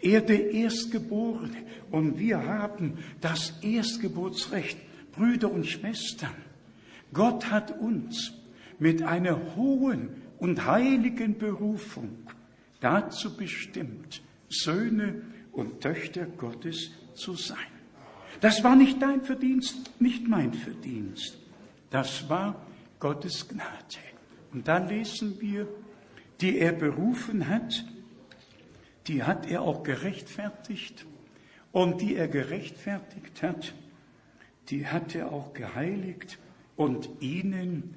Er 0.01 0.21
der 0.21 0.51
Erstgeborene 0.51 1.57
und 1.91 2.19
wir 2.19 2.45
haben 2.45 2.97
das 3.19 3.53
Erstgeburtsrecht, 3.61 4.77
Brüder 5.11 5.51
und 5.51 5.65
Schwestern. 5.65 6.35
Gott 7.13 7.49
hat 7.49 7.79
uns 7.79 8.33
mit 8.79 9.01
einer 9.01 9.55
hohen 9.55 10.09
und 10.37 10.65
heiligen 10.65 11.37
Berufung 11.37 12.17
dazu 12.79 13.35
bestimmt, 13.35 14.21
Söhne 14.49 15.23
und 15.51 15.81
Töchter 15.81 16.25
Gottes 16.25 16.91
zu 17.15 17.33
sein. 17.33 17.57
Das 18.39 18.63
war 18.63 18.75
nicht 18.75 19.01
dein 19.01 19.23
Verdienst, 19.23 19.99
nicht 19.99 20.27
mein 20.27 20.53
Verdienst. 20.53 21.37
Das 21.89 22.29
war 22.29 22.55
Gottes 22.99 23.47
Gnade. 23.47 23.97
Und 24.53 24.67
dann 24.67 24.87
lesen 24.87 25.39
wir, 25.39 25.67
die 26.41 26.59
er 26.59 26.73
berufen 26.73 27.47
hat, 27.47 27.85
die 29.07 29.23
hat 29.23 29.49
er 29.49 29.61
auch 29.61 29.83
gerechtfertigt. 29.83 31.05
Und 31.71 32.01
die 32.01 32.15
er 32.15 32.27
gerechtfertigt 32.27 33.41
hat, 33.43 33.73
die 34.69 34.87
hat 34.87 35.15
er 35.15 35.31
auch 35.31 35.53
geheiligt 35.53 36.39
und 36.75 37.09
ihnen 37.19 37.95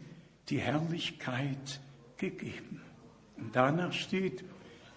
die 0.49 0.59
Herrlichkeit 0.59 1.80
gegeben. 2.16 2.82
Und 3.36 3.57
danach 3.57 3.93
steht 3.93 4.45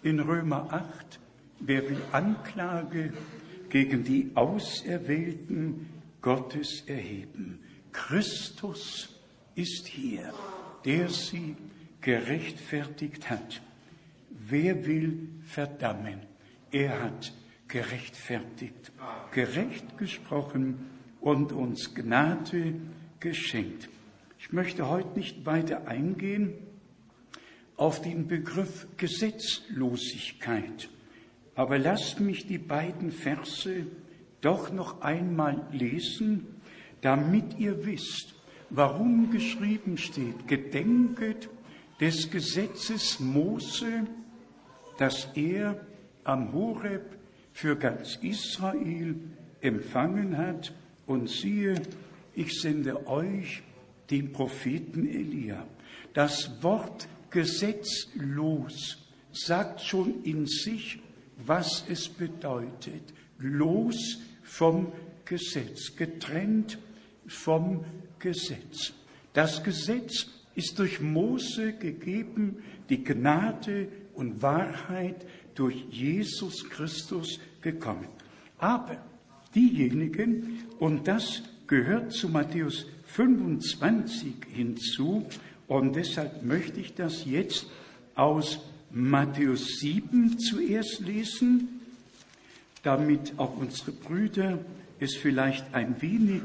in 0.02 0.20
Römer 0.20 0.68
8, 0.72 1.20
wer 1.60 1.90
will 1.90 2.02
Anklage 2.12 3.14
gegen 3.74 4.04
die 4.04 4.30
Auserwählten 4.36 5.88
Gottes 6.22 6.84
erheben? 6.86 7.58
Christus 7.92 9.20
ist 9.56 9.88
hier, 9.88 10.32
der 10.86 11.10
sie 11.10 11.56
gerechtfertigt 12.00 13.32
hat. 13.32 13.64
Wer 14.30 14.86
will 14.86 15.28
verdammen? 15.44 16.20
Er 16.72 17.02
hat 17.02 17.34
gerechtfertigt, 17.68 18.92
gerecht 19.32 19.98
gesprochen 19.98 20.86
und 21.20 21.52
uns 21.52 21.96
Gnade 21.96 22.76
geschenkt. 23.20 23.90
Ich 24.38 24.54
möchte 24.54 24.88
heute 24.88 25.18
nicht 25.18 25.48
weiter 25.48 25.88
eingehen 25.88 26.54
auf 27.76 28.04
den 28.04 28.28
Begriff 28.28 28.86
Gesetzlosigkeit, 28.98 30.90
aber 31.56 31.78
lasst 31.78 32.20
mich 32.20 32.48
die 32.48 32.58
beiden 32.58 33.12
Verse 33.12 33.86
doch 34.42 34.72
noch 34.72 35.02
einmal 35.02 35.68
lesen, 35.72 36.48
damit 37.02 37.60
ihr 37.60 37.86
wisst, 37.86 38.34
warum 38.70 39.30
geschrieben 39.30 39.98
steht, 39.98 40.48
gedenket 40.48 41.50
des 42.00 42.30
Gesetzes 42.30 43.20
Mose, 43.20 44.08
das 44.98 45.30
er 45.36 45.80
am 46.24 46.54
Horeb 46.54 47.18
für 47.52 47.78
ganz 47.78 48.18
Israel 48.22 49.16
empfangen 49.62 50.38
hat. 50.38 50.74
Und 51.06 51.30
siehe, 51.30 51.82
ich 52.34 52.60
sende 52.60 53.08
euch 53.08 53.62
den 54.10 54.32
Propheten 54.32 55.08
Elia. 55.08 55.66
Das 56.14 56.64
Wort 56.64 57.08
gesetzlos 57.30 58.98
sagt 59.32 59.82
schon 59.82 60.24
in 60.24 60.46
sich, 60.46 61.00
was 61.38 61.86
es 61.90 62.08
bedeutet. 62.10 63.14
Los 63.40 64.20
vom 64.44 64.92
Gesetz, 65.26 65.96
getrennt 65.96 66.78
vom 67.28 67.84
Gesetz. 68.20 68.94
Das 69.34 69.64
Gesetz 69.64 70.28
ist 70.56 70.78
durch 70.80 71.02
Mose 71.02 71.74
gegeben, 71.74 72.58
die 72.90 73.04
Gnade 73.04 73.88
und 74.14 74.42
Wahrheit 74.42 75.26
durch 75.56 75.86
Jesus 75.90 76.70
Christus 76.70 77.40
gekommen. 77.62 78.08
Aber 78.60 78.98
diejenigen, 79.56 80.60
und 80.80 81.08
das 81.08 81.44
gehört 81.68 82.12
zu 82.12 82.30
Matthäus 82.30 82.86
25 83.06 84.36
hinzu, 84.50 85.26
und 85.68 85.96
deshalb 85.96 86.44
möchte 86.44 86.80
ich 86.80 86.94
das 86.94 87.26
jetzt 87.26 87.68
aus 88.16 88.60
Matthäus 88.94 89.80
7 89.80 90.38
zuerst 90.38 91.00
lesen, 91.00 91.82
damit 92.84 93.34
auch 93.38 93.58
unsere 93.58 93.92
Brüder 93.92 94.60
es 95.00 95.16
vielleicht 95.16 95.74
ein 95.74 96.02
wenig 96.02 96.42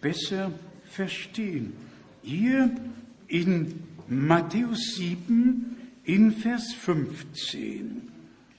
besser 0.00 0.50
verstehen. 0.84 1.72
Hier 2.22 2.74
in 3.28 3.84
Matthäus 4.08 4.96
7 4.96 5.76
in 6.04 6.32
Vers 6.32 6.72
15 6.74 8.02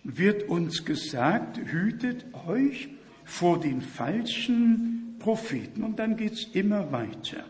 wird 0.06 0.48
uns 0.48 0.86
gesagt, 0.86 1.58
hütet 1.58 2.26
euch 2.48 2.90
vor 3.26 3.60
den 3.60 3.82
falschen 3.82 5.16
Propheten. 5.20 5.84
Und 5.84 6.00
dann 6.00 6.16
geht's 6.16 6.48
immer 6.54 6.92
weiter. 6.92 7.44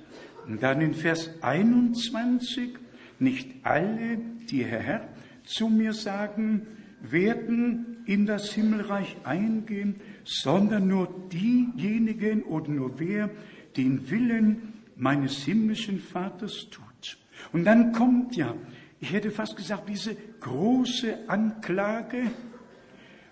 Und 0.48 0.62
dann 0.62 0.82
in 0.82 0.94
Vers 0.94 1.30
21, 1.41 2.72
nicht 3.20 3.52
alle, 3.64 4.18
die 4.49 4.65
Herr 4.65 5.07
zu 5.44 5.70
mir 5.70 5.94
sagen, 5.94 6.68
werden 7.02 7.94
in 8.06 8.26
das 8.26 8.52
Himmelreich 8.52 9.18
eingehen, 9.24 9.95
sondern 10.24 10.88
nur 10.88 11.07
diejenigen 11.32 12.44
oder 12.44 12.70
nur 12.70 12.99
wer 12.99 13.30
den 13.76 14.10
Willen 14.10 14.74
meines 14.95 15.44
himmlischen 15.44 15.99
Vaters 15.99 16.68
tut. 16.70 17.18
Und 17.52 17.65
dann 17.65 17.91
kommt 17.91 18.36
ja, 18.36 18.56
ich 18.99 19.11
hätte 19.11 19.32
fast 19.32 19.56
gesagt, 19.56 19.90
diese 19.90 20.15
große 20.40 21.28
Anklage, 21.28 22.32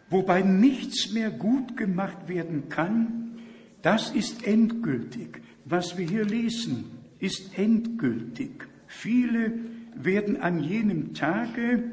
wobei 0.09 0.41
nichts 0.41 1.13
mehr 1.13 1.31
gut 1.31 1.77
gemacht 1.77 2.27
werden 2.27 2.67
kann, 2.69 3.39
das 3.81 4.11
ist 4.11 4.45
endgültig. 4.45 5.41
Was 5.65 5.97
wir 5.97 6.07
hier 6.07 6.25
lesen, 6.25 6.91
ist 7.19 7.57
endgültig. 7.57 8.67
Viele 8.87 9.53
werden 9.95 10.41
an 10.41 10.61
jenem 10.61 11.13
Tage 11.13 11.83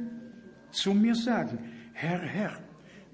zu 0.71 0.95
mir 0.95 1.15
sagen, 1.15 1.59
Herr, 1.93 2.21
Herr, 2.21 2.59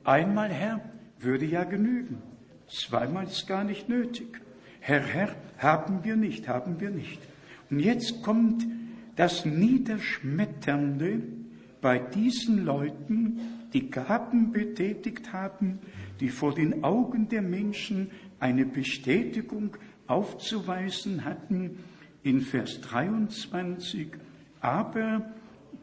einmal 0.04 0.50
Herr 0.50 0.80
würde 1.18 1.46
ja 1.46 1.64
genügen, 1.64 2.22
zweimal 2.68 3.24
ist 3.24 3.46
gar 3.46 3.64
nicht 3.64 3.88
nötig. 3.88 4.40
Herr, 4.80 5.00
Herr, 5.00 5.34
haben 5.58 6.04
wir 6.04 6.16
nicht, 6.16 6.48
haben 6.48 6.80
wir 6.80 6.90
nicht. 6.90 7.20
Und 7.70 7.80
jetzt 7.80 8.22
kommt 8.22 8.66
das 9.16 9.44
Niederschmetternde 9.44 11.22
bei 11.80 11.98
diesen 11.98 12.64
Leuten, 12.64 13.40
die 13.72 13.90
Gaben 13.90 14.52
betätigt 14.52 15.32
haben, 15.32 15.78
die 16.20 16.28
vor 16.28 16.54
den 16.54 16.84
Augen 16.84 17.28
der 17.28 17.42
Menschen 17.42 18.10
eine 18.40 18.66
Bestätigung 18.66 19.76
aufzuweisen 20.06 21.24
hatten, 21.24 21.78
in 22.22 22.40
Vers 22.40 22.80
23, 22.80 24.08
aber 24.60 25.30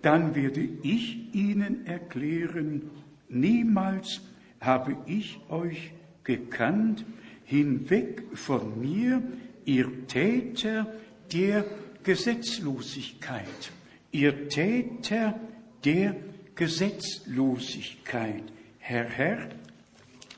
dann 0.01 0.35
werde 0.35 0.67
ich 0.83 1.33
ihnen 1.33 1.85
erklären, 1.85 2.89
niemals 3.29 4.21
habe 4.59 4.97
ich 5.05 5.39
euch 5.49 5.91
gekannt, 6.23 7.05
hinweg 7.45 8.23
von 8.33 8.79
mir, 8.79 9.21
ihr 9.65 10.07
Täter 10.07 10.87
der 11.31 11.65
Gesetzlosigkeit, 12.03 13.71
ihr 14.11 14.47
Täter 14.49 15.39
der 15.83 16.15
Gesetzlosigkeit. 16.55 18.43
Herr, 18.79 19.05
Herr, 19.05 19.49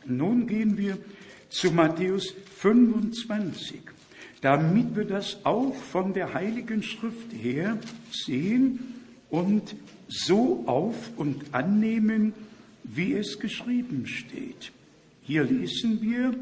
nun 0.05 0.47
gehen 0.47 0.77
wir 0.77 0.97
zu 1.49 1.71
Matthäus 1.71 2.33
25, 2.55 3.81
damit 4.41 4.95
wir 4.95 5.05
das 5.05 5.45
auch 5.45 5.73
von 5.75 6.13
der 6.13 6.33
Heiligen 6.33 6.83
Schrift 6.83 7.31
her 7.31 7.77
sehen 8.11 8.92
und 9.33 9.75
so 10.07 10.63
auf 10.67 11.09
und 11.17 11.55
annehmen, 11.55 12.33
wie 12.83 13.13
es 13.13 13.39
geschrieben 13.39 14.05
steht. 14.05 14.71
Hier 15.23 15.43
lesen 15.43 15.99
wir 16.03 16.35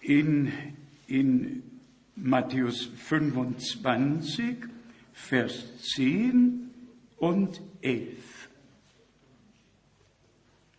in, 0.00 0.50
in 1.06 1.62
Matthäus 2.14 2.88
25, 2.96 4.56
Vers 5.12 5.66
10 5.96 6.70
und 7.18 7.60
11. 7.82 8.48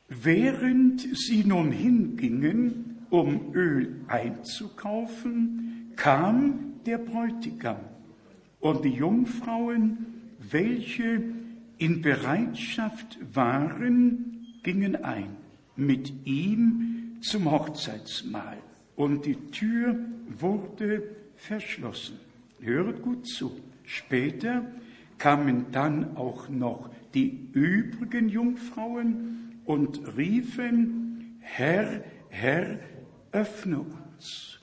Während 0.08 1.16
sie 1.16 1.44
nun 1.44 1.72
hingingen, 1.72 3.06
um 3.12 3.54
Öl 3.54 4.02
einzukaufen, 4.08 5.92
kam 5.96 6.82
der 6.88 6.98
Bräutigam 6.98 7.78
und 8.68 8.84
die 8.84 8.90
Jungfrauen, 8.90 10.06
welche 10.52 11.24
in 11.78 12.02
Bereitschaft 12.02 13.18
waren, 13.34 14.46
gingen 14.64 14.96
ein 15.04 15.38
mit 15.76 16.26
ihm 16.26 17.18
zum 17.22 17.50
Hochzeitsmahl 17.50 18.58
und 18.96 19.26
die 19.26 19.36
Tür 19.52 19.98
wurde 20.40 21.04
verschlossen. 21.36 22.20
Höret 22.60 23.02
gut 23.02 23.28
zu. 23.28 23.52
Später 23.86 24.66
kamen 25.18 25.68
dann 25.72 26.18
auch 26.18 26.50
noch 26.50 26.90
die 27.14 27.48
übrigen 27.54 28.28
Jungfrauen 28.28 29.62
und 29.66 30.18
riefen, 30.18 31.38
Herr, 31.40 32.04
Herr, 32.30 32.80
öffne 33.32 33.80
uns. 33.80 34.60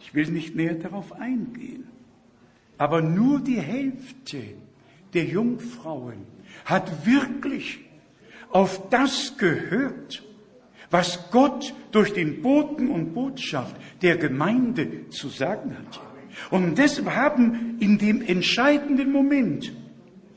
Ich 0.00 0.14
will 0.14 0.30
nicht 0.30 0.56
näher 0.56 0.74
darauf 0.74 1.12
eingehen, 1.12 1.89
aber 2.80 3.02
nur 3.02 3.40
die 3.40 3.60
Hälfte 3.60 4.42
der 5.12 5.26
Jungfrauen 5.26 6.24
hat 6.64 7.04
wirklich 7.04 7.80
auf 8.48 8.88
das 8.88 9.36
gehört, 9.36 10.22
was 10.90 11.30
Gott 11.30 11.74
durch 11.92 12.14
den 12.14 12.40
Boten 12.40 12.88
und 12.88 13.12
Botschaft 13.12 13.76
der 14.00 14.16
Gemeinde 14.16 15.10
zu 15.10 15.28
sagen 15.28 15.76
hat. 15.76 16.00
Und 16.50 16.78
deshalb 16.78 17.14
haben 17.14 17.76
in 17.80 17.98
dem 17.98 18.22
entscheidenden 18.22 19.12
Moment 19.12 19.74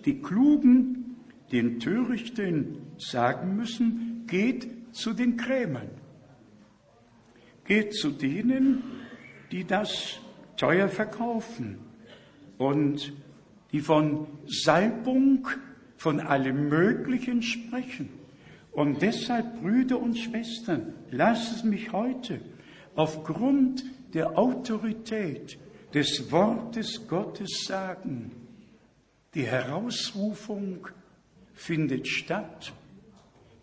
die 0.04 0.22
Klugen 0.22 1.16
den 1.54 1.80
Törichten 1.80 2.80
sagen 2.98 3.56
müssen, 3.56 4.26
geht 4.28 4.68
zu 4.92 5.14
den 5.14 5.38
Krämern. 5.38 5.92
Geht 7.64 7.94
zu 7.94 8.10
denen, 8.10 8.84
die 9.50 9.64
das 9.64 10.20
teuer 10.58 10.90
verkaufen 10.90 11.93
und 12.64 13.14
die 13.72 13.82
von 13.82 14.28
Salbung, 14.48 15.48
von 15.98 16.20
allem 16.20 16.70
Möglichen 16.70 17.42
sprechen. 17.42 18.10
Und 18.72 19.02
deshalb, 19.02 19.62
Brüder 19.62 20.00
und 20.00 20.18
Schwestern, 20.18 20.94
lasst 21.12 21.58
es 21.58 21.64
mich 21.64 21.92
heute 21.92 22.40
aufgrund 22.96 23.84
der 24.14 24.38
Autorität 24.38 25.58
des 25.94 26.32
Wortes 26.32 27.08
Gottes 27.08 27.66
sagen. 27.68 28.32
Die 29.34 29.46
Herausrufung 29.46 30.88
findet 31.54 32.08
statt, 32.08 32.74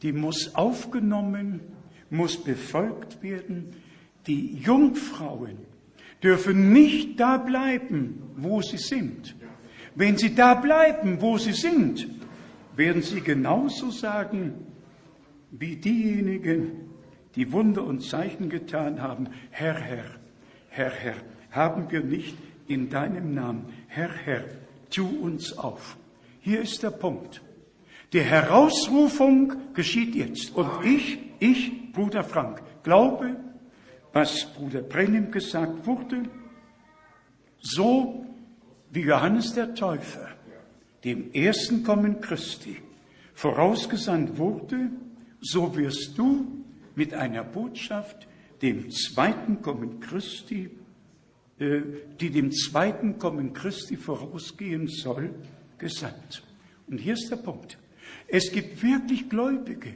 die 0.03 0.13
muss 0.13 0.55
aufgenommen, 0.55 1.61
muss 2.11 2.37
befolgt 2.37 3.23
werden. 3.23 3.75
Die 4.27 4.55
Jungfrauen 4.55 5.70
dürfen 6.23 6.73
nicht 6.73 7.19
da 7.19 7.37
bleiben, 7.37 8.23
wo 8.37 8.63
sie 8.63 8.79
sind. 8.79 9.35
Wenn 9.95 10.17
sie 10.17 10.35
da 10.35 10.55
bleiben, 10.55 11.21
wo 11.21 11.39
sie 11.39 11.53
sind, 11.53 12.09
werden 12.77 13.03
sie 13.03 13.21
genauso 13.21 13.91
sagen 13.91 14.67
wie 15.51 15.77
diejenigen, 15.77 16.91
die 17.37 17.53
Wunder 17.53 17.85
und 17.85 18.03
Zeichen 18.03 18.49
getan 18.49 19.03
haben, 19.03 19.29
Herr, 19.51 19.75
Herr, 19.75 20.05
Herr, 20.69 20.91
Herr, 20.91 21.17
haben 21.51 21.91
wir 21.91 22.03
nicht 22.03 22.37
in 22.67 22.89
deinem 22.89 23.35
Namen, 23.35 23.67
Herr, 23.89 24.11
Herr, 24.25 24.45
tu 24.91 25.07
uns 25.07 25.57
auf. 25.59 25.97
Hier 26.41 26.61
ist 26.61 26.83
der 26.83 26.91
Punkt. 26.91 27.43
Die 28.13 28.21
Herausrufung 28.21 29.53
geschieht 29.75 30.15
jetzt. 30.15 30.55
Und 30.57 30.71
ich, 30.85 31.19
ich, 31.39 31.93
Bruder 31.93 32.25
Frank, 32.25 32.63
glaube, 32.83 33.37
was 34.13 34.47
Bruder 34.55 34.83
Brennim 34.83 35.31
gesagt 35.31 35.87
wurde, 35.87 36.23
so 37.61 38.27
wie 38.91 39.03
Johannes 39.03 39.53
der 39.55 39.75
Täufer 39.75 40.29
dem 41.05 41.33
ersten 41.33 41.83
Kommen 41.83 42.21
Christi 42.21 42.77
vorausgesandt 43.35 44.37
wurde, 44.37 44.91
so 45.41 45.75
wirst 45.77 46.19
du 46.19 46.47
mit 46.95 47.15
einer 47.15 47.45
Botschaft 47.45 48.27
dem 48.61 48.91
zweiten 48.91 49.63
Kommen 49.63 50.01
Christi 50.01 50.71
äh, 51.61 51.83
die 52.19 52.31
dem 52.31 52.53
zweiten 52.53 53.19
Kommen 53.19 53.53
Christi 53.53 53.99
vorausgehen 53.99 54.89
soll, 54.89 55.35
gesandt. 55.77 56.43
Und 56.87 56.99
hier 56.99 57.13
ist 57.13 57.31
der 57.31 57.37
Punkt. 57.37 57.77
Es 58.27 58.51
gibt 58.51 58.83
wirklich 58.83 59.29
Gläubige, 59.29 59.93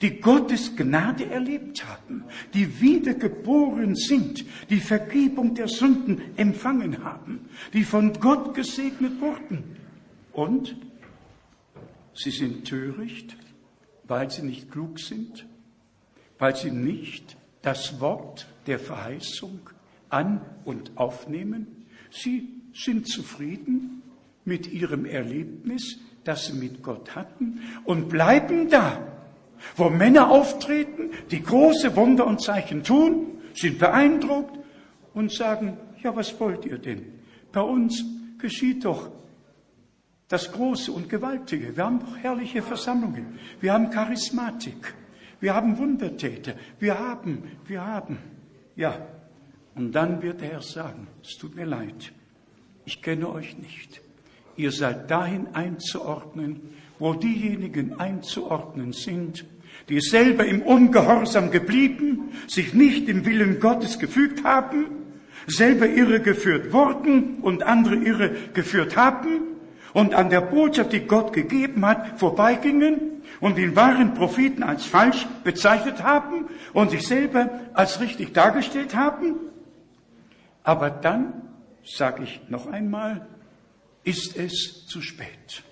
die 0.00 0.20
Gottes 0.20 0.76
Gnade 0.76 1.26
erlebt 1.26 1.86
haben, 1.86 2.24
die 2.54 2.80
wiedergeboren 2.80 3.94
sind, 3.94 4.44
die 4.68 4.80
Vergebung 4.80 5.54
der 5.54 5.68
Sünden 5.68 6.20
empfangen 6.36 7.02
haben, 7.04 7.48
die 7.72 7.84
von 7.84 8.12
Gott 8.14 8.54
gesegnet 8.54 9.20
wurden. 9.20 9.76
Und 10.32 10.76
sie 12.14 12.30
sind 12.30 12.66
töricht, 12.66 13.36
weil 14.04 14.30
sie 14.30 14.42
nicht 14.42 14.70
klug 14.70 15.00
sind, 15.00 15.46
weil 16.38 16.56
sie 16.56 16.70
nicht 16.70 17.36
das 17.62 18.00
Wort 18.00 18.46
der 18.66 18.78
Verheißung 18.78 19.70
an 20.08 20.40
und 20.64 20.96
aufnehmen. 20.96 21.86
Sie 22.10 22.48
sind 22.72 23.08
zufrieden 23.08 24.02
mit 24.44 24.70
ihrem 24.72 25.04
Erlebnis, 25.04 25.98
das 26.24 26.46
sie 26.46 26.52
mit 26.52 26.82
Gott 26.82 27.14
hatten 27.14 27.60
und 27.84 28.08
bleiben 28.08 28.68
da. 28.68 29.15
Wo 29.76 29.90
Männer 29.90 30.30
auftreten, 30.30 31.10
die 31.30 31.42
große 31.42 31.96
Wunder 31.96 32.26
und 32.26 32.40
Zeichen 32.40 32.82
tun, 32.82 33.38
sind 33.54 33.78
beeindruckt 33.78 34.58
und 35.14 35.32
sagen, 35.32 35.78
ja, 36.02 36.14
was 36.14 36.38
wollt 36.38 36.64
ihr 36.66 36.78
denn? 36.78 37.20
Bei 37.52 37.62
uns 37.62 38.04
geschieht 38.38 38.84
doch 38.84 39.10
das 40.28 40.52
Große 40.52 40.92
und 40.92 41.08
Gewaltige. 41.08 41.76
Wir 41.76 41.84
haben 41.84 42.00
doch 42.00 42.16
herrliche 42.16 42.62
Versammlungen. 42.62 43.38
Wir 43.60 43.72
haben 43.72 43.90
Charismatik. 43.90 44.94
Wir 45.40 45.54
haben 45.54 45.78
Wundertäter. 45.78 46.54
Wir 46.78 46.98
haben, 46.98 47.44
wir 47.66 47.84
haben. 47.84 48.18
Ja, 48.74 49.06
und 49.74 49.92
dann 49.92 50.22
wird 50.22 50.40
der 50.40 50.48
Herr 50.52 50.62
sagen, 50.62 51.06
es 51.22 51.36
tut 51.36 51.54
mir 51.54 51.66
leid, 51.66 52.12
ich 52.84 53.02
kenne 53.02 53.28
euch 53.28 53.56
nicht. 53.58 54.00
Ihr 54.56 54.72
seid 54.72 55.10
dahin 55.10 55.48
einzuordnen, 55.54 56.75
wo 56.98 57.14
diejenigen 57.14 57.98
einzuordnen 57.98 58.92
sind, 58.92 59.44
die 59.88 60.00
selber 60.00 60.46
im 60.46 60.62
Ungehorsam 60.62 61.50
geblieben, 61.50 62.32
sich 62.48 62.74
nicht 62.74 63.08
im 63.08 63.24
Willen 63.24 63.60
Gottes 63.60 63.98
gefügt 63.98 64.44
haben, 64.44 64.86
selber 65.46 65.88
irregeführt 65.88 66.72
wurden 66.72 67.36
und 67.42 67.62
andere 67.62 67.96
irregeführt 67.96 68.96
haben 68.96 69.42
und 69.92 70.14
an 70.14 70.30
der 70.30 70.40
Botschaft, 70.40 70.92
die 70.92 71.06
Gott 71.06 71.32
gegeben 71.32 71.84
hat, 71.86 72.18
vorbeigingen 72.18 73.22
und 73.40 73.58
den 73.58 73.76
wahren 73.76 74.14
Propheten 74.14 74.62
als 74.62 74.84
falsch 74.84 75.26
bezeichnet 75.44 76.02
haben 76.02 76.46
und 76.72 76.90
sich 76.90 77.06
selber 77.06 77.50
als 77.74 78.00
richtig 78.00 78.32
dargestellt 78.32 78.96
haben 78.96 79.36
aber 80.66 80.90
dann, 80.90 81.42
sage 81.84 82.24
ich 82.24 82.40
noch 82.48 82.66
einmal, 82.66 83.24
ist 84.02 84.36
es 84.36 84.84
zu 84.86 85.00
spät. 85.00 85.62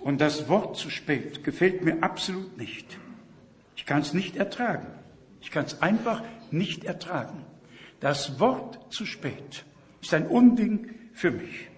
Und 0.00 0.20
das 0.20 0.48
Wort 0.48 0.76
zu 0.76 0.90
spät 0.90 1.44
gefällt 1.44 1.84
mir 1.84 2.02
absolut 2.02 2.56
nicht. 2.56 2.98
Ich 3.76 3.86
kann 3.86 4.00
es 4.00 4.14
nicht 4.14 4.36
ertragen. 4.36 4.86
Ich 5.42 5.50
kann 5.50 5.64
es 5.64 5.82
einfach 5.82 6.22
nicht 6.50 6.84
ertragen. 6.84 7.44
Das 8.00 8.40
Wort 8.40 8.92
zu 8.92 9.04
spät 9.04 9.64
ist 10.00 10.14
ein 10.14 10.26
Unding 10.26 10.94
für 11.12 11.30
mich. 11.30 11.68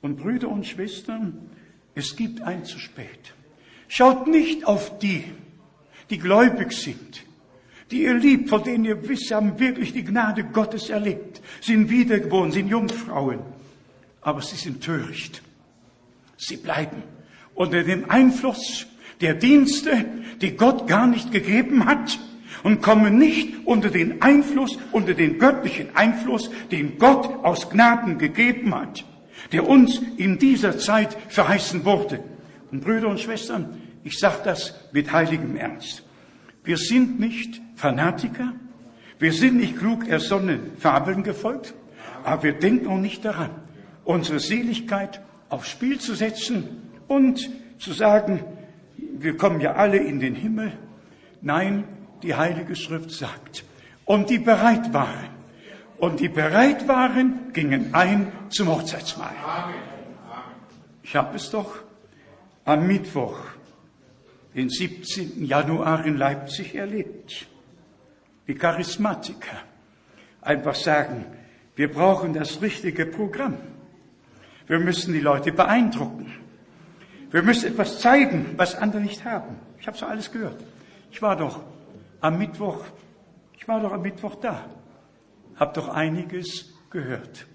Und 0.00 0.16
Brüder 0.16 0.48
und 0.48 0.66
Schwestern, 0.66 1.50
es 1.94 2.16
gibt 2.16 2.42
ein 2.42 2.64
zu 2.64 2.78
spät. 2.78 3.34
Schaut 3.86 4.26
nicht 4.26 4.66
auf 4.66 4.98
die, 4.98 5.24
die 6.10 6.18
gläubig 6.18 6.72
sind, 6.72 7.24
die 7.90 8.02
ihr 8.02 8.14
liebt, 8.14 8.48
von 8.48 8.64
denen 8.64 8.84
ihr 8.84 9.08
wisst, 9.08 9.28
sie 9.28 9.34
haben 9.34 9.60
wirklich 9.60 9.92
die 9.92 10.02
Gnade 10.02 10.44
Gottes 10.44 10.90
erlebt, 10.90 11.42
sind 11.60 11.90
wiedergeboren, 11.90 12.50
sind 12.50 12.68
Jungfrauen. 12.68 13.40
Aber 14.22 14.40
sie 14.40 14.56
sind 14.56 14.82
töricht. 14.82 15.42
Sie 16.36 16.56
bleiben 16.56 17.02
unter 17.54 17.82
dem 17.82 18.10
Einfluss 18.10 18.86
der 19.20 19.34
Dienste, 19.34 20.04
die 20.40 20.56
Gott 20.56 20.86
gar 20.86 21.06
nicht 21.06 21.30
gegeben 21.32 21.86
hat 21.86 22.18
und 22.62 22.82
kommen 22.82 23.18
nicht 23.18 23.66
unter 23.66 23.90
den 23.90 24.22
Einfluss, 24.22 24.78
unter 24.90 25.14
den 25.14 25.38
göttlichen 25.38 25.94
Einfluss, 25.94 26.50
den 26.70 26.98
Gott 26.98 27.44
aus 27.44 27.70
Gnaden 27.70 28.18
gegeben 28.18 28.74
hat. 28.74 29.04
der 29.50 29.68
uns 29.68 30.00
in 30.16 30.38
dieser 30.38 30.78
Zeit 30.78 31.16
verheißen 31.28 31.84
wurde. 31.84 32.22
Und 32.70 32.82
Brüder 32.84 33.08
und 33.08 33.20
Schwestern, 33.20 33.80
ich 34.04 34.18
sage 34.18 34.38
das 34.44 34.74
mit 34.92 35.12
heiligem 35.12 35.56
Ernst. 35.56 36.04
Wir 36.64 36.76
sind 36.76 37.18
nicht 37.18 37.60
Fanatiker, 37.74 38.52
wir 39.18 39.32
sind 39.32 39.56
nicht 39.56 39.78
klug 39.78 40.08
ersonnenen 40.08 40.72
Fabeln 40.78 41.22
gefolgt, 41.22 41.74
aber 42.24 42.44
wir 42.44 42.52
denken 42.52 42.86
auch 42.86 42.98
nicht 42.98 43.24
daran, 43.24 43.50
unsere 44.04 44.38
Seligkeit 44.38 45.20
aufs 45.48 45.70
Spiel 45.70 45.98
zu 45.98 46.14
setzen 46.14 46.91
und 47.12 47.50
zu 47.78 47.92
sagen, 47.92 48.42
wir 48.96 49.36
kommen 49.36 49.60
ja 49.60 49.74
alle 49.74 49.98
in 49.98 50.20
den 50.20 50.34
Himmel. 50.34 50.72
Nein, 51.40 51.84
die 52.22 52.34
Heilige 52.34 52.76
Schrift 52.76 53.10
sagt, 53.10 53.64
und 54.04 54.30
die 54.30 54.38
bereit 54.38 54.92
waren, 54.92 55.30
und 55.98 56.20
die 56.20 56.28
bereit 56.28 56.88
waren, 56.88 57.52
gingen 57.52 57.94
ein 57.94 58.32
zum 58.48 58.68
Hochzeitsmahl. 58.68 59.34
Ich 61.02 61.14
habe 61.14 61.36
es 61.36 61.50
doch 61.50 61.76
am 62.64 62.86
Mittwoch, 62.86 63.38
den 64.54 64.68
17. 64.68 65.44
Januar 65.44 66.04
in 66.04 66.16
Leipzig 66.16 66.74
erlebt. 66.74 67.46
Die 68.48 68.54
Charismatiker 68.54 69.56
einfach 70.40 70.74
sagen, 70.74 71.24
wir 71.76 71.90
brauchen 71.90 72.34
das 72.34 72.60
richtige 72.60 73.06
Programm. 73.06 73.56
Wir 74.66 74.78
müssen 74.78 75.12
die 75.12 75.20
Leute 75.20 75.52
beeindrucken. 75.52 76.41
Wir 77.32 77.42
müssen 77.42 77.70
etwas 77.70 77.98
zeigen, 77.98 78.54
was 78.58 78.74
andere 78.74 79.00
nicht 79.00 79.24
haben. 79.24 79.56
Ich 79.80 79.86
habe 79.86 79.96
so 79.96 80.04
alles 80.04 80.30
gehört. 80.30 80.62
Ich 81.10 81.22
war 81.22 81.34
doch 81.34 81.60
am 82.20 82.38
Mittwoch, 82.38 82.84
ich 83.58 83.66
war 83.66 83.80
doch 83.80 83.92
am 83.92 84.02
Mittwoch 84.02 84.34
da, 84.36 84.66
habe 85.56 85.72
doch 85.72 85.88
einiges 85.88 86.74
gehört. 86.90 87.46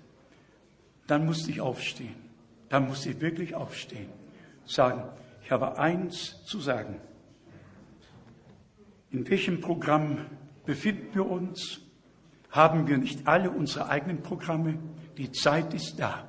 Dann 1.05 1.25
musste 1.25 1.51
ich 1.51 1.61
aufstehen. 1.61 2.15
Dann 2.69 2.87
musste 2.87 3.09
ich 3.09 3.21
wirklich 3.21 3.53
aufstehen. 3.53 4.09
Sagen, 4.65 5.03
ich 5.43 5.51
habe 5.51 5.77
eins 5.77 6.43
zu 6.45 6.59
sagen. 6.59 6.99
In 9.11 9.29
welchem 9.29 9.61
Programm 9.61 10.25
befinden 10.65 11.13
wir 11.13 11.25
uns? 11.25 11.79
Haben 12.49 12.87
wir 12.87 12.97
nicht 12.97 13.27
alle 13.27 13.51
unsere 13.51 13.89
eigenen 13.89 14.23
Programme? 14.23 14.79
Die 15.17 15.31
Zeit 15.31 15.73
ist 15.73 15.99
da, 15.99 16.27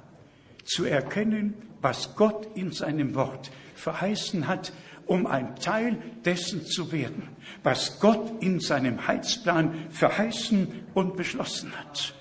zu 0.65 0.85
erkennen, 0.85 1.55
was 1.81 2.15
Gott 2.17 2.49
in 2.57 2.73
seinem 2.73 3.15
Wort 3.15 3.51
verheißen 3.75 4.47
hat, 4.47 4.73
um 5.07 5.27
ein 5.27 5.57
Teil 5.57 5.97
dessen 6.25 6.67
zu 6.67 6.93
werden, 6.93 7.29
was 7.63 7.99
Gott 8.01 8.43
in 8.43 8.61
seinem 8.61 9.07
Heilsplan 9.07 9.75
verheißen 9.91 10.69
und 10.95 11.17
beschlossen 11.17 11.73
hat. 11.77 12.15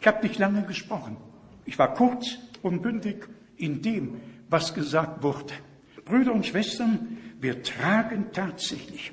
Ich 0.00 0.06
habe 0.06 0.26
nicht 0.26 0.38
lange 0.38 0.62
gesprochen. 0.62 1.16
Ich 1.64 1.78
war 1.78 1.94
kurz 1.94 2.38
und 2.60 2.82
bündig 2.82 3.28
in 3.56 3.80
dem, 3.82 4.20
was 4.50 4.74
gesagt 4.74 5.22
wurde. 5.22 5.54
Brüder 6.04 6.32
und 6.32 6.44
Schwestern, 6.44 7.18
wir 7.40 7.62
tragen 7.62 8.26
tatsächlich 8.32 9.12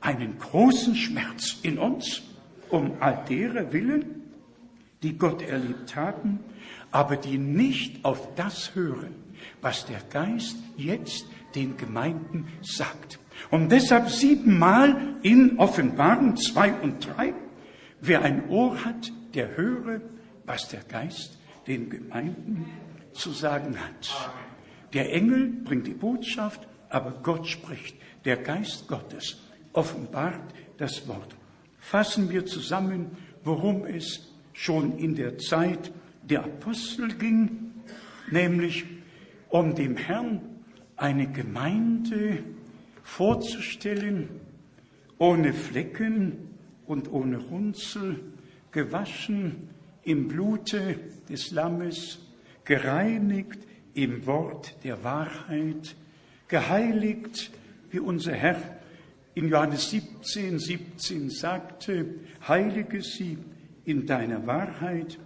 einen 0.00 0.38
großen 0.38 0.94
Schmerz 0.94 1.56
in 1.62 1.78
uns 1.78 2.22
um 2.70 2.92
all 3.00 3.24
derer 3.28 3.72
willen, 3.72 4.22
die 5.02 5.16
Gott 5.16 5.42
erlebt 5.42 5.96
haben, 5.96 6.40
aber 6.90 7.16
die 7.16 7.38
nicht 7.38 8.04
auf 8.04 8.34
das 8.34 8.74
hören, 8.74 9.14
was 9.60 9.86
der 9.86 10.00
Geist 10.10 10.56
jetzt 10.76 11.26
den 11.54 11.76
Gemeinden 11.76 12.48
sagt. 12.62 13.18
Und 13.50 13.70
deshalb 13.70 14.10
siebenmal 14.10 15.16
in 15.22 15.58
Offenbarung 15.58 16.36
zwei 16.36 16.72
und 16.72 17.06
drei, 17.06 17.34
wer 18.00 18.22
ein 18.22 18.48
Ohr 18.48 18.84
hat, 18.84 19.12
der 19.34 19.56
höre, 19.56 20.00
was 20.44 20.68
der 20.68 20.82
Geist 20.82 21.38
den 21.66 21.90
Gemeinden 21.90 22.66
zu 23.12 23.30
sagen 23.30 23.76
hat. 23.78 24.32
Der 24.92 25.12
Engel 25.12 25.48
bringt 25.64 25.86
die 25.86 25.94
Botschaft, 25.94 26.66
aber 26.88 27.10
Gott 27.22 27.46
spricht. 27.46 27.96
Der 28.24 28.38
Geist 28.38 28.88
Gottes 28.88 29.38
offenbart 29.72 30.54
das 30.78 31.06
Wort. 31.06 31.36
Fassen 31.78 32.30
wir 32.30 32.46
zusammen, 32.46 33.16
worum 33.44 33.84
es 33.84 34.32
schon 34.52 34.98
in 34.98 35.14
der 35.14 35.38
Zeit 35.38 35.92
der 36.28 36.44
Apostel 36.44 37.08
ging, 37.14 37.72
nämlich 38.30 38.84
um 39.48 39.74
dem 39.74 39.96
Herrn 39.96 40.40
eine 40.96 41.30
Gemeinde 41.30 42.44
vorzustellen, 43.02 44.28
ohne 45.18 45.52
Flecken 45.52 46.48
und 46.86 47.10
ohne 47.10 47.38
Runzel, 47.38 48.20
gewaschen 48.70 49.68
im 50.02 50.28
Blute 50.28 50.96
des 51.28 51.50
Lammes, 51.50 52.18
gereinigt 52.64 53.58
im 53.94 54.26
Wort 54.26 54.76
der 54.84 55.02
Wahrheit, 55.02 55.96
geheiligt, 56.46 57.50
wie 57.90 58.00
unser 58.00 58.32
Herr 58.32 58.78
in 59.34 59.48
Johannes 59.48 59.90
17, 59.90 60.58
17 60.58 61.30
sagte, 61.30 62.14
heilige 62.46 63.02
sie 63.02 63.38
in 63.84 64.04
deiner 64.06 64.46
Wahrheit, 64.46 65.18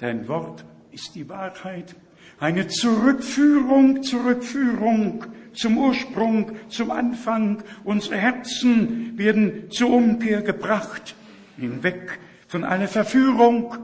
dein 0.00 0.26
Wort 0.28 0.64
ist 0.90 1.14
die 1.14 1.28
Wahrheit. 1.28 1.94
Eine 2.38 2.66
Zurückführung, 2.66 4.02
Zurückführung 4.02 5.24
zum 5.52 5.78
Ursprung, 5.78 6.52
zum 6.68 6.90
Anfang. 6.90 7.62
Unsere 7.84 8.16
Herzen 8.16 9.16
werden 9.18 9.70
zur 9.70 9.90
Umkehr 9.90 10.42
gebracht, 10.42 11.14
hinweg 11.58 12.18
von 12.48 12.64
aller 12.64 12.88
Verführung, 12.88 13.76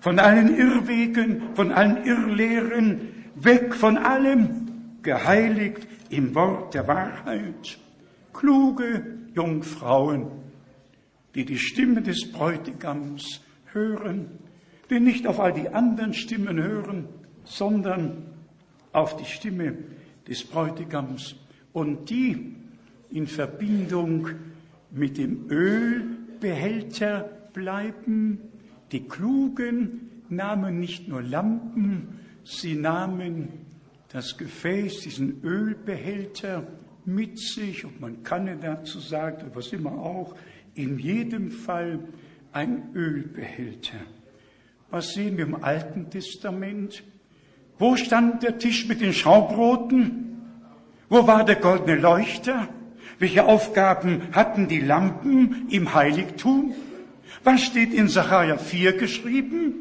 von 0.00 0.18
allen 0.18 0.56
Irrwegen, 0.56 1.54
von 1.54 1.72
allen 1.72 2.04
Irrlehren, 2.04 3.00
weg 3.36 3.74
von 3.74 3.96
allem, 3.96 4.98
geheiligt 5.02 5.86
im 6.10 6.34
Wort 6.34 6.74
der 6.74 6.88
Wahrheit. 6.88 7.78
Kluge 8.32 9.18
Jungfrauen, 9.34 10.26
die 11.34 11.44
die 11.44 11.58
Stimme 11.58 12.02
des 12.02 12.30
Bräutigams 12.32 13.40
hören, 13.72 14.43
die 14.90 15.00
nicht 15.00 15.26
auf 15.26 15.40
all 15.40 15.52
die 15.52 15.68
anderen 15.68 16.14
Stimmen 16.14 16.62
hören, 16.62 17.08
sondern 17.44 18.24
auf 18.92 19.16
die 19.16 19.24
Stimme 19.24 19.76
des 20.28 20.44
Bräutigams 20.44 21.36
und 21.72 22.10
die 22.10 22.56
in 23.10 23.26
Verbindung 23.26 24.28
mit 24.90 25.18
dem 25.18 25.50
Ölbehälter 25.50 27.28
bleiben. 27.52 28.38
Die 28.92 29.06
Klugen 29.06 30.22
nahmen 30.28 30.80
nicht 30.80 31.08
nur 31.08 31.22
Lampen, 31.22 32.20
sie 32.44 32.74
nahmen 32.74 33.48
das 34.08 34.36
Gefäß, 34.36 35.00
diesen 35.00 35.42
Ölbehälter 35.42 36.66
mit 37.04 37.38
sich, 37.38 37.84
ob 37.84 38.00
man 38.00 38.22
Kanne 38.22 38.56
dazu 38.56 39.00
sagt 39.00 39.42
oder 39.42 39.56
was 39.56 39.72
immer 39.72 39.92
auch, 39.92 40.34
in 40.74 40.98
jedem 40.98 41.50
Fall 41.50 41.98
ein 42.52 42.94
Ölbehälter. 42.94 43.98
Was 44.90 45.14
sehen 45.14 45.36
wir 45.36 45.44
im 45.44 45.62
Alten 45.62 46.10
Testament? 46.10 47.02
Wo 47.78 47.96
stand 47.96 48.42
der 48.42 48.58
Tisch 48.58 48.86
mit 48.86 49.00
den 49.00 49.12
Schaubroten? 49.12 50.42
Wo 51.08 51.26
war 51.26 51.44
der 51.44 51.56
goldene 51.56 51.96
Leuchter? 51.96 52.68
Welche 53.18 53.44
Aufgaben 53.44 54.22
hatten 54.32 54.68
die 54.68 54.80
Lampen 54.80 55.66
im 55.70 55.94
Heiligtum? 55.94 56.74
Was 57.42 57.62
steht 57.62 57.92
in 57.92 58.08
Sacharja 58.08 58.56
4 58.56 58.96
geschrieben? 58.96 59.74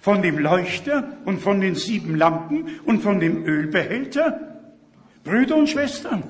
Von 0.00 0.22
dem 0.22 0.38
Leuchter 0.38 1.16
und 1.24 1.40
von 1.40 1.60
den 1.60 1.74
sieben 1.74 2.16
Lampen 2.16 2.66
und 2.84 3.02
von 3.02 3.20
dem 3.20 3.44
Ölbehälter? 3.44 4.60
Brüder 5.24 5.56
und 5.56 5.68
Schwestern, 5.68 6.22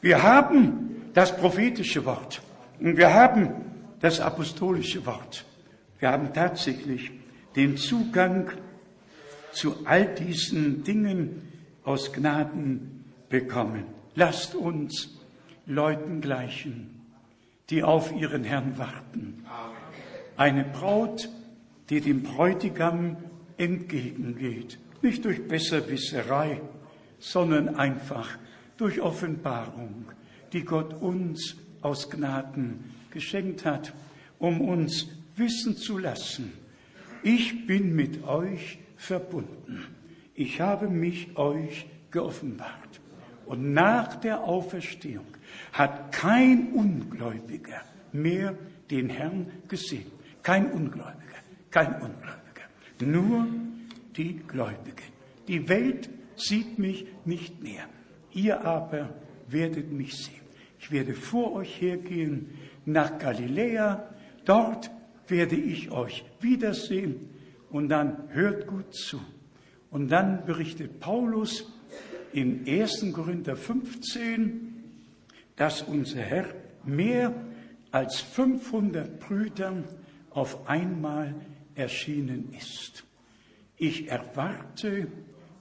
wir 0.00 0.22
haben 0.22 0.96
das 1.14 1.36
prophetische 1.36 2.04
Wort 2.04 2.40
und 2.78 2.96
wir 2.96 3.12
haben 3.12 3.50
das 4.00 4.20
apostolische 4.20 5.04
Wort. 5.06 5.44
Wir 5.98 6.12
haben 6.12 6.32
tatsächlich 6.32 7.10
den 7.56 7.76
Zugang 7.76 8.52
zu 9.52 9.86
all 9.86 10.14
diesen 10.14 10.84
Dingen 10.84 11.42
aus 11.82 12.12
Gnaden 12.12 13.04
bekommen. 13.28 13.84
Lasst 14.14 14.54
uns 14.54 15.18
Leuten 15.66 16.20
gleichen, 16.20 17.00
die 17.70 17.82
auf 17.82 18.14
ihren 18.14 18.44
Herrn 18.44 18.78
warten. 18.78 19.44
Eine 20.36 20.64
Braut, 20.64 21.30
die 21.88 22.00
dem 22.00 22.22
Bräutigam 22.22 23.16
entgegengeht, 23.56 24.78
nicht 25.00 25.24
durch 25.24 25.48
Besserwisserei, 25.48 26.60
sondern 27.18 27.76
einfach 27.76 28.36
durch 28.76 29.00
Offenbarung, 29.00 30.06
die 30.52 30.64
Gott 30.64 30.92
uns 31.00 31.56
aus 31.80 32.10
Gnaden 32.10 32.92
geschenkt 33.10 33.64
hat, 33.64 33.94
um 34.38 34.60
uns 34.60 35.08
wissen 35.36 35.76
zu 35.76 35.98
lassen, 35.98 36.52
ich 37.26 37.66
bin 37.66 37.96
mit 37.96 38.22
euch 38.24 38.78
verbunden. 38.96 39.84
Ich 40.36 40.60
habe 40.60 40.88
mich 40.88 41.36
euch 41.36 41.86
geoffenbart. 42.12 43.00
Und 43.46 43.72
nach 43.72 44.14
der 44.14 44.44
Auferstehung 44.44 45.26
hat 45.72 46.12
kein 46.12 46.72
Ungläubiger 46.72 47.82
mehr 48.12 48.54
den 48.92 49.10
Herrn 49.10 49.50
gesehen. 49.66 50.06
Kein 50.44 50.70
Ungläubiger, 50.70 51.40
kein 51.72 51.94
Ungläubiger. 51.94 52.66
Nur 53.00 53.48
die 54.16 54.36
Gläubigen. 54.46 55.10
Die 55.48 55.68
Welt 55.68 56.08
sieht 56.36 56.78
mich 56.78 57.06
nicht 57.24 57.60
mehr. 57.60 57.86
Ihr 58.32 58.64
aber 58.64 59.10
werdet 59.48 59.90
mich 59.90 60.14
sehen. 60.14 60.46
Ich 60.78 60.92
werde 60.92 61.14
vor 61.14 61.54
euch 61.54 61.80
hergehen 61.80 62.50
nach 62.84 63.18
Galiläa. 63.18 64.08
Dort 64.44 64.90
werde 65.28 65.56
ich 65.56 65.90
euch 65.90 66.24
wiedersehen. 66.40 67.30
Und 67.70 67.88
dann 67.88 68.28
hört 68.30 68.66
gut 68.66 68.94
zu. 68.94 69.20
Und 69.90 70.08
dann 70.08 70.44
berichtet 70.44 71.00
Paulus 71.00 71.70
in 72.32 72.66
1. 72.66 73.12
Korinther 73.12 73.56
15, 73.56 74.84
dass 75.56 75.82
unser 75.82 76.20
Herr 76.20 76.46
mehr 76.84 77.34
als 77.90 78.20
500 78.20 79.18
Brüdern 79.20 79.84
auf 80.30 80.68
einmal 80.68 81.34
erschienen 81.74 82.52
ist. 82.56 83.04
Ich 83.76 84.08
erwarte, 84.08 85.08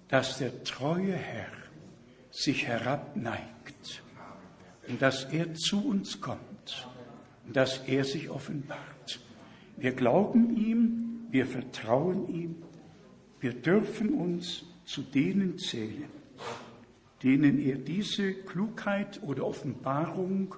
dass 0.08 0.38
der 0.38 0.64
treue 0.64 1.14
Herr 1.14 1.52
sich 2.30 2.68
herabneigt 2.68 4.04
und 4.88 5.02
dass 5.02 5.26
er 5.26 5.54
zu 5.54 5.86
uns 5.86 6.20
kommt 6.20 6.88
und 7.46 7.56
dass 7.56 7.80
er 7.88 8.04
sich 8.04 8.30
offenbart. 8.30 8.95
Wir 9.78 9.92
glauben 9.92 10.56
ihm, 10.56 11.28
wir 11.32 11.46
vertrauen 11.46 12.28
ihm, 12.30 12.56
wir 13.40 13.54
dürfen 13.54 14.14
uns 14.14 14.66
zu 14.86 15.02
denen 15.02 15.58
zählen, 15.58 16.10
denen 17.22 17.60
er 17.60 17.78
diese 17.78 18.34
Klugheit 18.34 19.22
oder 19.24 19.46
Offenbarung 19.46 20.56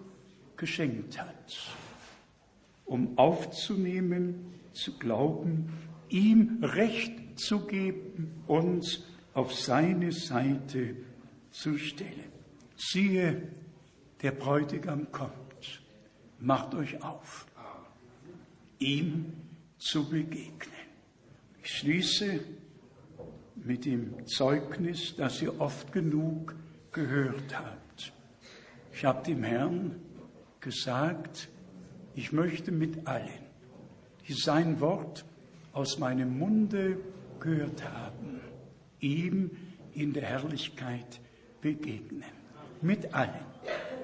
geschenkt 0.56 1.20
hat, 1.20 1.76
um 2.86 3.18
aufzunehmen, 3.18 4.54
zu 4.74 4.98
glauben, 5.00 5.74
ihm 6.10 6.60
Recht 6.62 7.40
zu 7.40 7.66
geben, 7.66 8.44
uns 8.46 9.04
auf 9.34 9.54
seine 9.54 10.12
Seite 10.12 10.96
zu 11.52 11.78
stellen. 11.78 12.32
Siehe, 12.76 13.42
der 14.22 14.32
Bräutigam 14.32 15.12
kommt, 15.12 15.82
macht 16.40 16.76
euch 16.76 17.02
auf, 17.04 17.47
ihm 18.80 19.34
zu 19.78 20.10
begegnen. 20.10 20.74
Ich 21.64 21.78
schließe 21.78 22.40
mit 23.56 23.86
dem 23.86 24.26
Zeugnis, 24.28 25.16
das 25.16 25.42
ihr 25.42 25.60
oft 25.60 25.92
genug 25.92 26.56
gehört 26.92 27.58
habt. 27.58 28.14
Ich 28.94 29.06
habe 29.06 29.24
dem 29.24 29.44
Herrn 29.44 29.96
gesagt, 30.60 31.50
ich 32.16 32.32
möchte 32.32 32.72
mit 32.72 33.06
allen, 33.08 33.46
die 34.28 34.34
sein 34.34 34.80
Wort 34.80 35.26
aus 35.74 36.00
meinem 36.00 36.40
Munde 36.40 36.98
gehört 37.40 37.84
haben, 37.84 38.42
ihm 39.00 39.52
in 39.94 40.14
der 40.14 40.24
Herrlichkeit 40.24 41.20
begegnen. 41.62 42.24
Mit 42.82 43.14
allen. 43.14 43.46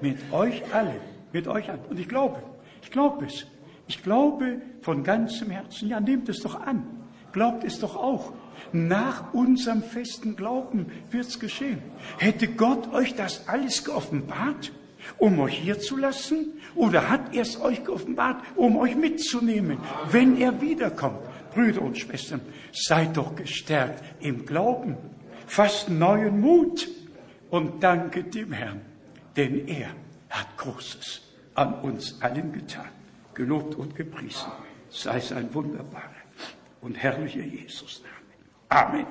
Mit 0.00 0.18
euch 0.32 0.62
allen. 0.72 1.00
Mit 1.32 1.48
euch 1.48 1.68
allen. 1.68 1.84
Und 1.88 1.98
ich 1.98 2.08
glaube, 2.08 2.42
ich 2.82 2.90
glaube 2.90 3.26
es. 3.26 3.46
Ich 3.86 4.02
glaube 4.02 4.60
von 4.80 5.04
ganzem 5.04 5.50
Herzen. 5.50 5.88
Ja, 5.88 6.00
nehmt 6.00 6.28
es 6.28 6.40
doch 6.40 6.60
an. 6.60 6.86
Glaubt 7.32 7.64
es 7.64 7.80
doch 7.80 7.96
auch. 7.96 8.32
Nach 8.72 9.34
unserem 9.34 9.82
festen 9.82 10.36
Glauben 10.36 10.86
wird 11.10 11.26
es 11.26 11.40
geschehen. 11.40 11.82
Hätte 12.18 12.48
Gott 12.48 12.92
euch 12.92 13.14
das 13.14 13.48
alles 13.48 13.84
geoffenbart, 13.84 14.72
um 15.18 15.38
euch 15.40 15.58
hier 15.58 15.78
zu 15.78 15.96
lassen? 15.96 16.54
Oder 16.74 17.10
hat 17.10 17.34
er 17.34 17.42
es 17.42 17.60
euch 17.60 17.84
geoffenbart, 17.84 18.42
um 18.56 18.76
euch 18.76 18.96
mitzunehmen, 18.96 19.78
wenn 20.10 20.36
er 20.38 20.60
wiederkommt? 20.60 21.18
Brüder 21.52 21.82
und 21.82 21.98
Schwestern, 21.98 22.40
seid 22.72 23.16
doch 23.16 23.36
gestärkt 23.36 24.02
im 24.20 24.44
Glauben, 24.44 24.96
fasst 25.46 25.88
neuen 25.88 26.40
Mut 26.40 26.88
und 27.50 27.82
danket 27.82 28.34
dem 28.34 28.52
Herrn, 28.52 28.80
denn 29.36 29.68
er 29.68 29.90
hat 30.30 30.56
Großes 30.56 31.22
an 31.54 31.74
uns 31.80 32.20
allen 32.20 32.52
getan. 32.52 32.93
Gelobt 33.34 33.74
und 33.74 33.96
gepriesen 33.96 34.52
sei 34.88 35.18
sein 35.20 35.52
wunderbarer 35.52 36.10
und 36.80 36.94
herrlicher 36.94 37.42
Jesus-Name. 37.42 38.14
Amen. 38.68 39.06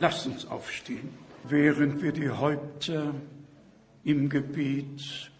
Lasst 0.00 0.26
uns 0.26 0.46
aufstehen, 0.46 1.10
während 1.44 2.02
wir 2.02 2.12
die 2.12 2.30
Häupter 2.30 3.14
im 4.04 4.28
Gebet 4.28 5.30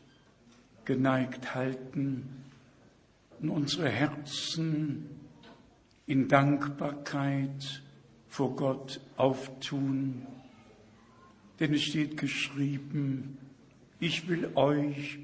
geneigt 0.85 1.55
halten 1.55 2.45
und 3.41 3.51
unsere 3.51 3.89
Herzen 3.89 5.11
in 6.07 6.29
Dankbarkeit 6.29 7.83
vor 8.29 8.55
Gott 8.55 9.01
auftun. 9.17 10.27
Denn 11.59 11.75
es 11.75 11.83
steht 11.83 12.17
geschrieben, 12.17 13.39
ich 13.99 14.29
will 14.29 14.51
euch 14.55 15.19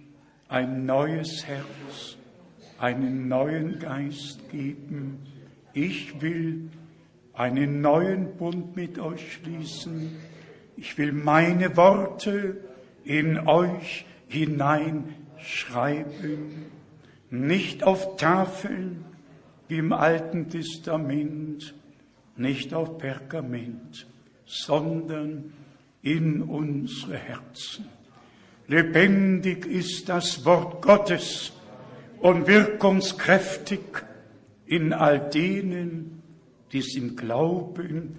ein 0.49 0.87
neues 0.87 1.47
Herz, 1.47 2.17
einen 2.79 3.29
neuen 3.29 3.79
Geist 3.79 4.51
geben. 4.51 5.21
Ich 5.75 6.21
will 6.21 6.71
einen 7.35 7.81
neuen 7.81 8.37
Bund 8.37 8.75
mit 8.75 8.99
euch 8.99 9.35
schließen. 9.35 10.17
Ich 10.77 10.99
will 10.99 11.13
meine 11.13 11.77
Worte 11.77 12.57
in 13.05 13.47
euch 13.47 14.05
hineinschreiben, 14.29 16.67
nicht 17.31 17.85
auf 17.85 18.17
Tafeln 18.17 19.05
wie 19.69 19.79
im 19.79 19.93
Alten 19.93 20.49
Testament, 20.49 21.75
nicht 22.37 22.75
auf 22.75 22.99
Pergament, 22.99 24.09
sondern 24.47 25.53
in 26.03 26.43
unsere 26.43 27.19
Herzen. 27.19 27.98
Lebendig 28.69 29.65
ist 29.65 30.11
das 30.11 30.45
Wort 30.45 30.83
Gottes 30.83 31.53
und 32.21 32.47
wirkungskräftig 32.47 33.81
in 34.67 34.93
all 34.93 35.31
denen, 35.31 36.23
die 36.71 36.81
es 36.81 36.95
im 36.95 37.17
Glauben 37.17 38.19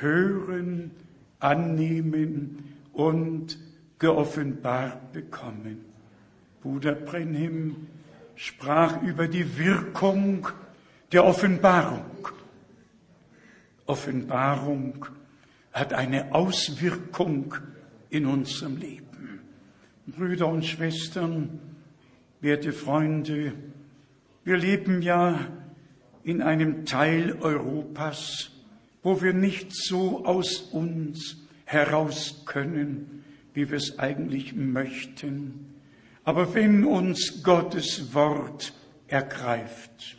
hören, 0.00 0.90
annehmen 1.38 2.76
und 2.94 3.58
geoffenbart 3.98 5.12
bekommen. 5.12 5.84
Bruder 6.62 6.94
Brenhim 6.94 7.88
sprach 8.36 9.02
über 9.02 9.28
die 9.28 9.58
Wirkung 9.58 10.48
der 11.12 11.26
Offenbarung. 11.26 12.28
Offenbarung 13.84 15.04
hat 15.72 15.92
eine 15.92 16.32
Auswirkung 16.32 17.54
in 18.08 18.24
unserem 18.24 18.78
Leben. 18.78 19.03
Brüder 20.06 20.48
und 20.48 20.64
Schwestern, 20.66 21.60
werte 22.40 22.72
Freunde, 22.72 23.54
wir 24.44 24.58
leben 24.58 25.00
ja 25.00 25.40
in 26.22 26.42
einem 26.42 26.84
Teil 26.84 27.38
Europas, 27.40 28.50
wo 29.02 29.22
wir 29.22 29.32
nicht 29.32 29.74
so 29.74 30.26
aus 30.26 30.60
uns 30.60 31.36
heraus 31.64 32.42
können, 32.44 33.24
wie 33.54 33.70
wir 33.70 33.78
es 33.78 33.98
eigentlich 33.98 34.54
möchten. 34.54 35.74
Aber 36.24 36.54
wenn 36.54 36.84
uns 36.84 37.42
Gottes 37.42 38.12
Wort 38.12 38.74
ergreift, 39.08 40.18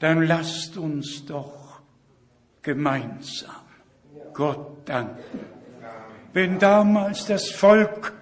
dann 0.00 0.22
lasst 0.22 0.76
uns 0.76 1.26
doch 1.26 1.80
gemeinsam 2.62 3.54
Gott 4.32 4.88
danken. 4.88 5.40
Wenn 6.32 6.58
damals 6.58 7.26
das 7.26 7.50
Volk 7.50 8.14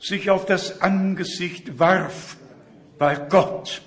sich 0.00 0.30
auf 0.30 0.46
das 0.46 0.80
Angesicht 0.80 1.78
warf, 1.78 2.36
weil 2.98 3.26
Gott 3.28 3.82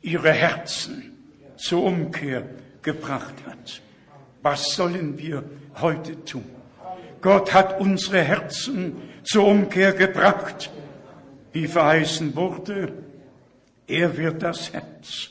ihre 0.00 0.32
Herzen 0.32 1.12
zur 1.56 1.82
Umkehr 1.84 2.48
gebracht 2.82 3.34
hat, 3.46 3.82
was 4.42 4.74
sollen 4.74 5.18
wir 5.18 5.44
heute 5.80 6.24
tun? 6.24 6.44
Gott 7.20 7.52
hat 7.52 7.80
unsere 7.80 8.22
Herzen 8.22 8.96
zur 9.24 9.46
Umkehr 9.46 9.92
gebracht, 9.92 10.70
wie 11.52 11.66
verheißen 11.66 12.34
wurde. 12.34 12.92
Er 13.86 14.16
wird 14.16 14.42
das 14.42 14.72
Herz 14.72 15.30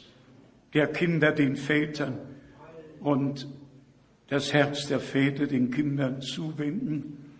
der 0.73 0.87
Kinder 0.87 1.31
den 1.31 1.55
Vätern 1.55 2.19
und 2.99 3.47
das 4.27 4.53
Herz 4.53 4.85
der 4.87 4.99
Väter 4.99 5.47
den 5.47 5.71
Kindern 5.71 6.21
zuwenden. 6.21 7.33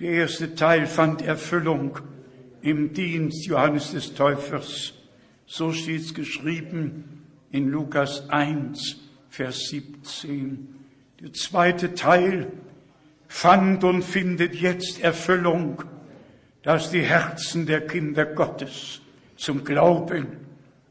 Der 0.00 0.10
erste 0.10 0.54
Teil 0.54 0.86
fand 0.86 1.22
Erfüllung 1.22 1.98
im 2.64 2.94
Dienst 2.94 3.46
Johannes 3.46 3.92
des 3.92 4.14
Täufers. 4.14 4.94
So 5.44 5.72
steht 5.72 6.00
es 6.00 6.14
geschrieben 6.14 7.22
in 7.50 7.68
Lukas 7.68 8.30
1, 8.30 8.96
Vers 9.28 9.68
17. 9.68 10.68
Der 11.20 11.32
zweite 11.34 11.94
Teil 11.94 12.50
fand 13.28 13.84
und 13.84 14.02
findet 14.02 14.54
jetzt 14.54 15.02
Erfüllung, 15.02 15.84
dass 16.62 16.90
die 16.90 17.02
Herzen 17.02 17.66
der 17.66 17.86
Kinder 17.86 18.24
Gottes 18.24 19.02
zum 19.36 19.62
Glauben 19.62 20.26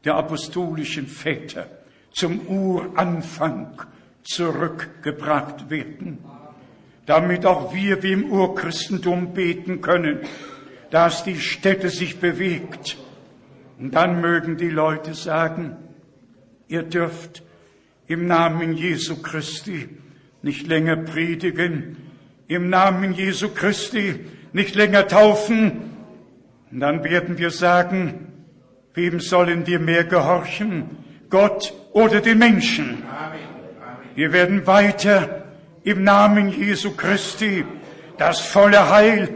der 0.04 0.14
apostolischen 0.14 1.08
Väter 1.08 1.66
zum 2.12 2.46
Uranfang 2.46 3.82
zurückgebracht 4.22 5.68
werden. 5.70 6.18
damit 7.06 7.44
auch 7.44 7.74
wir 7.74 8.02
wie 8.02 8.12
im 8.12 8.30
Urchristentum 8.30 9.34
beten 9.34 9.80
können, 9.80 10.20
dass 10.94 11.24
die 11.24 11.40
Stätte 11.40 11.88
sich 11.90 12.20
bewegt. 12.20 12.96
Und 13.80 13.96
dann 13.96 14.20
mögen 14.20 14.56
die 14.56 14.70
Leute 14.70 15.14
sagen, 15.14 15.76
ihr 16.68 16.84
dürft 16.84 17.42
im 18.06 18.28
Namen 18.28 18.74
Jesu 18.74 19.20
Christi 19.20 19.88
nicht 20.42 20.68
länger 20.68 20.94
predigen, 20.94 21.96
im 22.46 22.70
Namen 22.70 23.12
Jesu 23.12 23.48
Christi 23.48 24.20
nicht 24.52 24.76
länger 24.76 25.08
taufen. 25.08 25.96
Und 26.70 26.78
dann 26.78 27.02
werden 27.02 27.38
wir 27.38 27.50
sagen, 27.50 28.28
wem 28.94 29.18
sollen 29.18 29.66
wir 29.66 29.80
mehr 29.80 30.04
gehorchen, 30.04 30.90
Gott 31.28 31.74
oder 31.92 32.20
den 32.20 32.38
Menschen? 32.38 33.02
Wir 34.14 34.32
werden 34.32 34.64
weiter 34.68 35.44
im 35.82 36.04
Namen 36.04 36.50
Jesu 36.50 36.92
Christi 36.92 37.64
das 38.16 38.42
volle 38.42 38.90
Heil, 38.90 39.28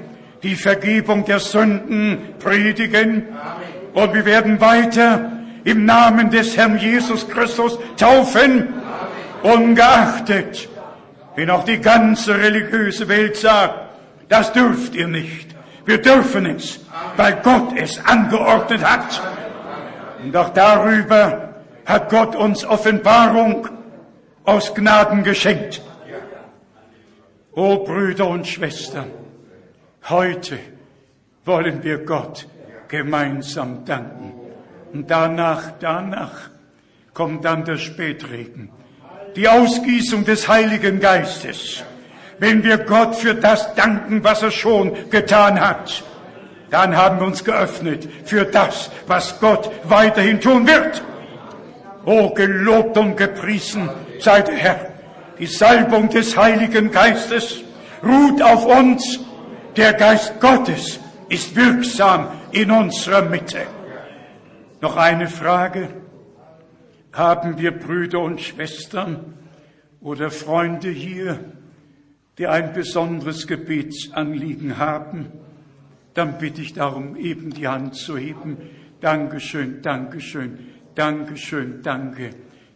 die 0.43 0.56
Vergebung 0.56 1.24
der 1.24 1.40
Sünden 1.40 2.19
predigen. 2.39 3.27
Und 3.94 4.15
wir 4.15 4.24
werden 4.24 4.60
weiter 4.60 5.32
im 5.65 5.85
Namen 5.85 6.31
des 6.31 6.56
Herrn 6.56 6.78
Jesus 6.78 7.28
Christus 7.28 7.78
taufen, 7.97 8.69
ungeachtet, 9.43 10.69
wenn 11.36 11.51
auch 11.51 11.65
die 11.65 11.78
ganze 11.78 12.39
religiöse 12.39 13.09
Welt 13.09 13.36
sagt, 13.36 13.74
das 14.28 14.52
dürft 14.52 14.94
ihr 14.94 15.09
nicht. 15.09 15.55
Wir 15.85 15.98
dürfen 15.98 16.47
es, 16.47 16.81
weil 17.16 17.40
Gott 17.43 17.73
es 17.77 18.05
angeordnet 18.05 18.85
hat. 18.85 19.23
Und 20.23 20.36
auch 20.36 20.51
darüber 20.51 21.55
hat 21.86 22.10
Gott 22.10 22.36
uns 22.36 22.65
Offenbarung 22.65 23.69
aus 24.44 24.74
Gnaden 24.74 25.23
geschenkt. 25.23 25.81
O 27.52 27.78
Brüder 27.78 28.28
und 28.28 28.47
Schwestern, 28.47 29.10
heute 30.08 30.58
wollen 31.44 31.82
wir 31.82 31.98
Gott 32.04 32.46
gemeinsam 32.88 33.84
danken. 33.84 34.32
Und 34.92 35.10
danach, 35.10 35.72
danach 35.80 36.50
kommt 37.12 37.44
dann 37.44 37.64
der 37.64 37.76
Spätregen, 37.76 38.70
die 39.36 39.48
Ausgießung 39.48 40.24
des 40.24 40.48
Heiligen 40.48 41.00
Geistes. 41.00 41.82
Wenn 42.38 42.62
wir 42.62 42.78
Gott 42.78 43.16
für 43.16 43.34
das 43.34 43.74
danken, 43.74 44.22
was 44.22 44.42
er 44.42 44.50
schon 44.50 45.10
getan 45.10 45.60
hat, 45.60 46.02
dann 46.70 46.96
haben 46.96 47.18
wir 47.18 47.26
uns 47.26 47.44
geöffnet 47.44 48.08
für 48.24 48.44
das, 48.44 48.90
was 49.06 49.40
Gott 49.40 49.70
weiterhin 49.84 50.40
tun 50.40 50.66
wird. 50.66 51.02
O 52.04 52.30
gelobt 52.30 52.96
und 52.96 53.16
gepriesen 53.16 53.90
sei 54.20 54.42
der 54.42 54.56
Herr 54.56 54.88
die 55.38 55.46
Salbung 55.46 56.08
des 56.08 56.36
Heiligen 56.36 56.90
Geistes 56.90 57.62
ruht 58.02 58.42
auf 58.42 58.66
uns. 58.66 59.20
Der 59.78 59.92
Geist 59.92 60.40
Gottes 60.40 60.98
ist 61.28 61.55
wirksam 61.55 62.26
in 62.50 62.72
unserer 62.72 63.22
Mitte. 63.22 63.64
Noch 64.80 64.96
eine 64.96 65.28
Frage. 65.28 65.88
Haben 67.12 67.59
wir 67.59 67.70
Brüder 67.70 68.18
und 68.18 68.40
Schwestern 68.40 69.34
oder 70.00 70.32
Freunde 70.32 70.90
hier, 70.90 71.38
die 72.38 72.48
ein 72.48 72.72
besonderes 72.72 73.46
Gebetsanliegen 73.46 74.78
haben? 74.78 75.26
Dann 76.12 76.38
bitte 76.38 76.60
ich 76.60 76.72
darum, 76.72 77.14
eben 77.14 77.50
die 77.50 77.68
Hand 77.68 77.94
zu 77.94 78.18
heben. 78.18 78.56
Dankeschön, 79.00 79.80
Dankeschön, 79.80 80.59
Dankeschön, 80.96 81.84
danke, 81.84 82.30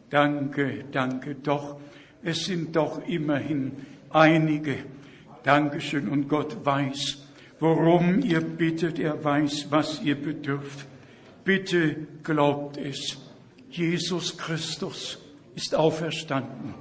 danke, 0.08 0.84
danke. 0.92 1.34
Doch, 1.34 1.80
es 2.22 2.44
sind 2.44 2.76
doch 2.76 3.04
immerhin 3.08 3.72
einige. 4.10 4.84
Dankeschön. 5.44 6.08
Und 6.08 6.28
Gott 6.28 6.64
weiß, 6.64 7.18
worum 7.60 8.20
ihr 8.20 8.40
bittet. 8.40 8.98
Er 8.98 9.22
weiß, 9.22 9.66
was 9.70 10.02
ihr 10.02 10.14
bedürft. 10.14 10.86
Bitte 11.44 12.06
glaubt 12.22 12.76
es. 12.76 13.18
Jesus 13.70 14.36
Christus 14.36 15.18
ist 15.54 15.74
auferstanden. 15.74 16.74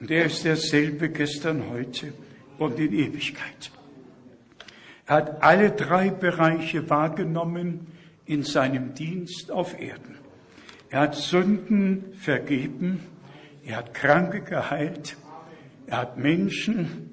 Und 0.00 0.10
er 0.10 0.26
ist 0.26 0.44
derselbe 0.44 1.08
gestern, 1.08 1.70
heute 1.70 2.12
und 2.58 2.78
in 2.78 2.92
Ewigkeit. 2.92 3.70
Er 5.06 5.16
hat 5.16 5.42
alle 5.42 5.70
drei 5.70 6.10
Bereiche 6.10 6.90
wahrgenommen 6.90 7.86
in 8.26 8.42
seinem 8.42 8.94
Dienst 8.94 9.50
auf 9.50 9.80
Erden. 9.80 10.16
Er 10.90 11.00
hat 11.00 11.14
Sünden 11.14 12.12
vergeben, 12.14 13.00
er 13.64 13.78
hat 13.78 13.94
Kranke 13.94 14.42
geheilt. 14.42 15.16
Er 15.88 15.98
hat 15.98 16.18
Menschen, 16.18 17.10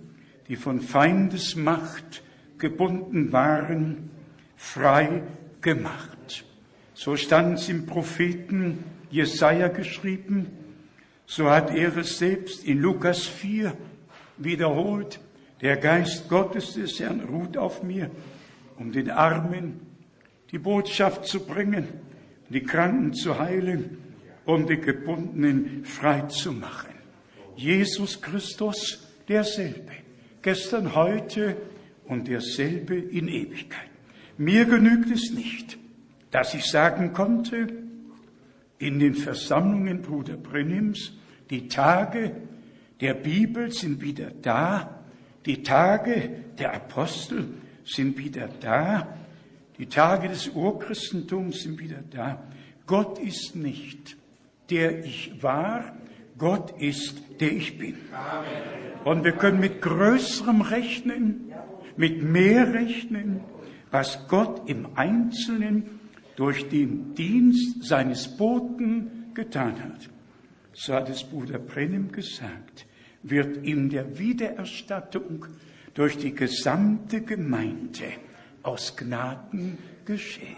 die 0.48 0.56
von 0.56 0.82
Feindesmacht 0.82 2.24
gebunden 2.58 3.32
waren, 3.32 4.12
frei 4.56 5.24
gemacht. 5.62 6.46
So 6.94 7.16
stand 7.16 7.60
es 7.60 7.70
im 7.70 7.86
Propheten 7.86 8.84
Jesaja 9.10 9.68
geschrieben. 9.68 10.48
So 11.26 11.50
hat 11.50 11.74
er 11.76 11.96
es 11.98 12.18
selbst 12.18 12.64
in 12.66 12.80
Lukas 12.80 13.26
4 13.26 13.76
wiederholt. 14.38 15.20
Der 15.62 15.78
Geist 15.78 16.30
Gottes 16.30 16.74
des 16.74 17.00
Herrn 17.00 17.22
ruht 17.22 17.58
auf 17.58 17.84
mir, 17.84 18.12
um 18.78 18.92
den 18.92 19.10
Armen 19.10 19.80
die 20.52 20.60
Botschaft 20.60 21.26
zu 21.26 21.46
bringen, 21.46 21.88
die 22.50 22.64
Kranken 22.64 23.14
zu 23.14 23.40
heilen 23.40 23.98
um 24.46 24.68
die 24.68 24.80
Gebundenen 24.80 25.86
frei 25.86 26.22
zu 26.22 26.52
machen. 26.52 26.92
Jesus 27.56 28.22
Christus 28.22 29.08
derselbe, 29.28 29.92
gestern, 30.44 30.94
heute 30.94 31.58
und 32.06 32.28
derselbe 32.28 32.96
in 32.96 33.28
Ewigkeit. 33.28 33.90
Mir 34.38 34.66
genügt 34.66 35.10
es 35.10 35.32
nicht, 35.32 35.78
dass 36.30 36.54
ich 36.54 36.66
sagen 36.66 37.14
konnte, 37.14 37.68
in 38.78 39.00
den 39.00 39.16
Versammlungen 39.16 40.02
Bruder 40.02 40.38
Brennims, 40.38 41.14
die 41.50 41.68
Tage 41.68 42.36
der 43.02 43.16
Bibel 43.16 43.72
sind 43.72 44.02
wieder 44.02 44.32
da, 44.42 45.04
die 45.46 45.64
Tage 45.64 46.30
der 46.60 46.76
Apostel 46.76 47.48
sind 47.84 48.18
wieder 48.18 48.50
da, 48.60 49.18
die 49.80 49.88
Tage 49.88 50.28
des 50.30 50.50
Urchristentums 50.50 51.64
sind 51.64 51.80
wieder 51.80 52.04
da. 52.12 52.44
Gott 52.86 53.18
ist 53.18 53.56
nicht 53.56 54.18
der 54.70 55.06
ich 55.06 55.32
war, 55.42 55.96
Gott 56.38 56.80
ist, 56.82 57.22
der 57.40 57.52
ich 57.52 57.78
bin. 57.78 57.98
Und 59.04 59.24
wir 59.24 59.34
können 59.34 59.60
mit 59.60 59.82
größerem 59.82 60.62
rechnen, 60.62 61.52
mit 61.98 62.24
mehr 62.24 62.74
rechnen, 62.74 63.42
was 63.92 64.28
Gott 64.28 64.70
im 64.70 64.88
Einzelnen 64.96 66.00
durch 66.36 66.68
den 66.70 67.14
Dienst 67.14 67.84
seines 67.84 68.38
Boten 68.38 69.32
getan 69.34 69.82
hat. 69.84 70.10
So 70.74 70.94
hat 70.94 71.10
es 71.10 71.24
Bruder 71.24 71.60
Brennim 71.60 72.12
gesagt, 72.12 72.88
wird 73.22 73.58
in 73.58 73.90
der 73.90 74.18
Wiedererstattung 74.18 75.46
durch 75.94 76.18
die 76.18 76.34
gesamte 76.34 77.22
Gemeinde 77.22 78.14
aus 78.64 78.96
Gnaden 78.96 79.78
geschehen. 80.06 80.56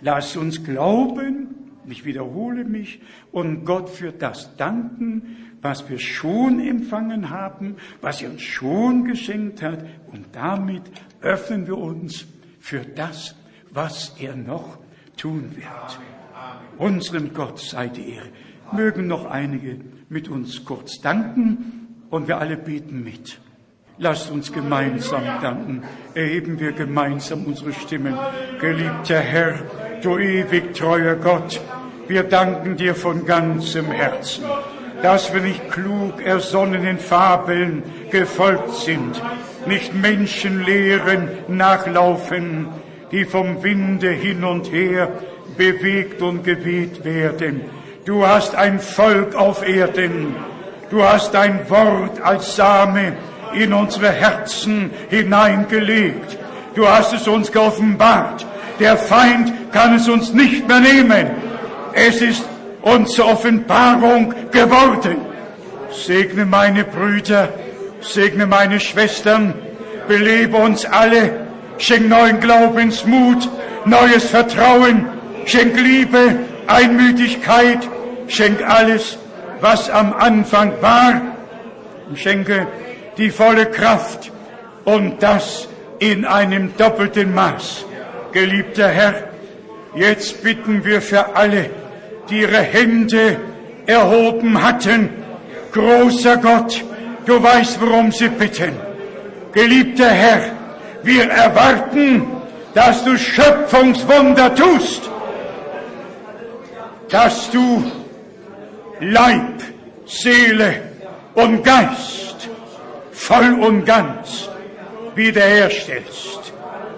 Lass 0.00 0.36
uns 0.36 0.62
glauben, 0.62 1.69
ich 1.88 2.04
wiederhole 2.04 2.64
mich, 2.64 3.00
und 3.32 3.64
Gott 3.64 3.88
für 3.88 4.12
das 4.12 4.56
danken, 4.56 5.36
was 5.62 5.88
wir 5.88 5.98
schon 5.98 6.60
empfangen 6.60 7.30
haben, 7.30 7.76
was 8.00 8.22
er 8.22 8.30
uns 8.30 8.42
schon 8.42 9.04
geschenkt 9.04 9.62
hat, 9.62 9.84
und 10.12 10.26
damit 10.32 10.82
öffnen 11.20 11.66
wir 11.66 11.78
uns 11.78 12.26
für 12.60 12.80
das, 12.80 13.34
was 13.70 14.14
er 14.18 14.36
noch 14.36 14.78
tun 15.16 15.56
wird. 15.56 16.00
Unserem 16.78 17.34
Gott 17.34 17.58
sei 17.58 17.88
die 17.88 18.14
Ehre. 18.14 18.28
Mögen 18.72 19.06
noch 19.06 19.26
einige 19.26 19.78
mit 20.08 20.28
uns 20.28 20.64
kurz 20.64 21.00
danken 21.00 22.06
und 22.08 22.28
wir 22.28 22.38
alle 22.38 22.56
beten 22.56 23.02
mit. 23.02 23.40
Lasst 23.98 24.30
uns 24.30 24.50
gemeinsam 24.50 25.22
danken. 25.42 25.82
Erheben 26.14 26.58
wir 26.58 26.72
gemeinsam 26.72 27.44
unsere 27.44 27.74
Stimmen. 27.74 28.16
Geliebter 28.58 29.20
Herr, 29.20 29.58
du 30.04 30.18
ewig 30.18 30.74
treuer 30.74 31.16
Gott, 31.16 31.60
wir 32.08 32.24
danken 32.24 32.76
dir 32.76 32.94
von 32.94 33.26
ganzem 33.26 33.86
Herzen, 33.86 34.44
dass 35.02 35.32
wir 35.32 35.40
nicht 35.40 35.70
klug 35.70 36.20
ersonnenen 36.24 36.98
Fabeln 36.98 37.82
gefolgt 38.10 38.74
sind, 38.74 39.20
nicht 39.66 39.94
Menschenlehren 39.94 41.28
nachlaufen, 41.48 42.68
die 43.12 43.24
vom 43.24 43.62
Winde 43.62 44.10
hin 44.10 44.44
und 44.44 44.72
her 44.72 45.08
bewegt 45.56 46.22
und 46.22 46.44
geweht 46.44 47.04
werden. 47.04 47.62
Du 48.04 48.26
hast 48.26 48.54
ein 48.54 48.80
Volk 48.80 49.34
auf 49.34 49.66
Erden. 49.66 50.34
Du 50.90 51.04
hast 51.04 51.34
dein 51.34 51.68
Wort 51.70 52.20
als 52.20 52.56
Same 52.56 53.12
in 53.54 53.72
unsere 53.72 54.10
Herzen 54.10 54.90
hineingelegt. 55.08 56.38
Du 56.74 56.88
hast 56.88 57.12
es 57.12 57.28
uns 57.28 57.52
geoffenbart. 57.52 58.46
Der 58.78 58.96
Feind 58.96 59.52
kann 59.72 59.94
es 59.94 60.08
uns 60.08 60.32
nicht 60.32 60.66
mehr 60.68 60.80
nehmen. 60.80 61.30
Es 61.92 62.20
ist 62.20 62.44
uns 62.82 63.12
zur 63.12 63.26
Offenbarung 63.26 64.34
geworden. 64.50 65.16
Segne 65.90 66.46
meine 66.46 66.84
Brüder 66.84 67.48
Segne 68.02 68.46
meine 68.46 68.80
Schwestern, 68.80 69.54
belebe 70.08 70.56
uns 70.56 70.84
alle, 70.84 71.46
schenk 71.78 72.08
neuen 72.08 72.40
Glaubensmut, 72.40 73.48
neues 73.84 74.24
Vertrauen, 74.24 75.06
schenk 75.44 75.78
Liebe, 75.78 76.36
Einmütigkeit, 76.66 77.88
schenk 78.28 78.62
alles, 78.62 79.18
was 79.60 79.90
am 79.90 80.12
Anfang 80.14 80.72
war, 80.80 81.20
schenke 82.14 82.66
die 83.18 83.30
volle 83.30 83.66
Kraft 83.66 84.32
und 84.84 85.22
das 85.22 85.68
in 85.98 86.24
einem 86.24 86.76
doppelten 86.78 87.34
Maß. 87.34 87.84
Geliebter 88.32 88.88
Herr, 88.88 89.29
jetzt 89.94 90.42
bitten 90.42 90.84
wir 90.84 91.00
für 91.02 91.34
alle, 91.34 91.70
die 92.28 92.40
ihre 92.40 92.62
Hände 92.62 93.36
erhoben 93.86 94.62
hatten, 94.62 95.10
großer 95.72 96.36
Gott, 96.36 96.84
du 97.26 97.42
weißt, 97.42 97.80
worum 97.80 98.12
sie 98.12 98.28
bitten. 98.28 98.72
Geliebter 99.52 100.10
Herr, 100.10 100.42
wir 101.02 101.24
erwarten, 101.28 102.26
dass 102.74 103.04
du 103.04 103.18
Schöpfungswunder 103.18 104.54
tust, 104.54 105.02
dass 107.08 107.50
du 107.50 107.90
Leib, 109.00 109.62
Seele 110.06 110.82
und 111.34 111.64
Geist 111.64 112.48
voll 113.12 113.52
und 113.60 113.84
ganz 113.84 114.48
wiederherstellst. 115.14 116.52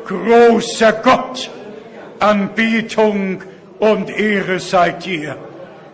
Großer 0.06 0.92
Gott, 0.94 1.50
Anbetung 2.22 3.42
und 3.78 4.10
Ehre 4.10 4.60
sei 4.60 4.90
dir. 4.90 5.36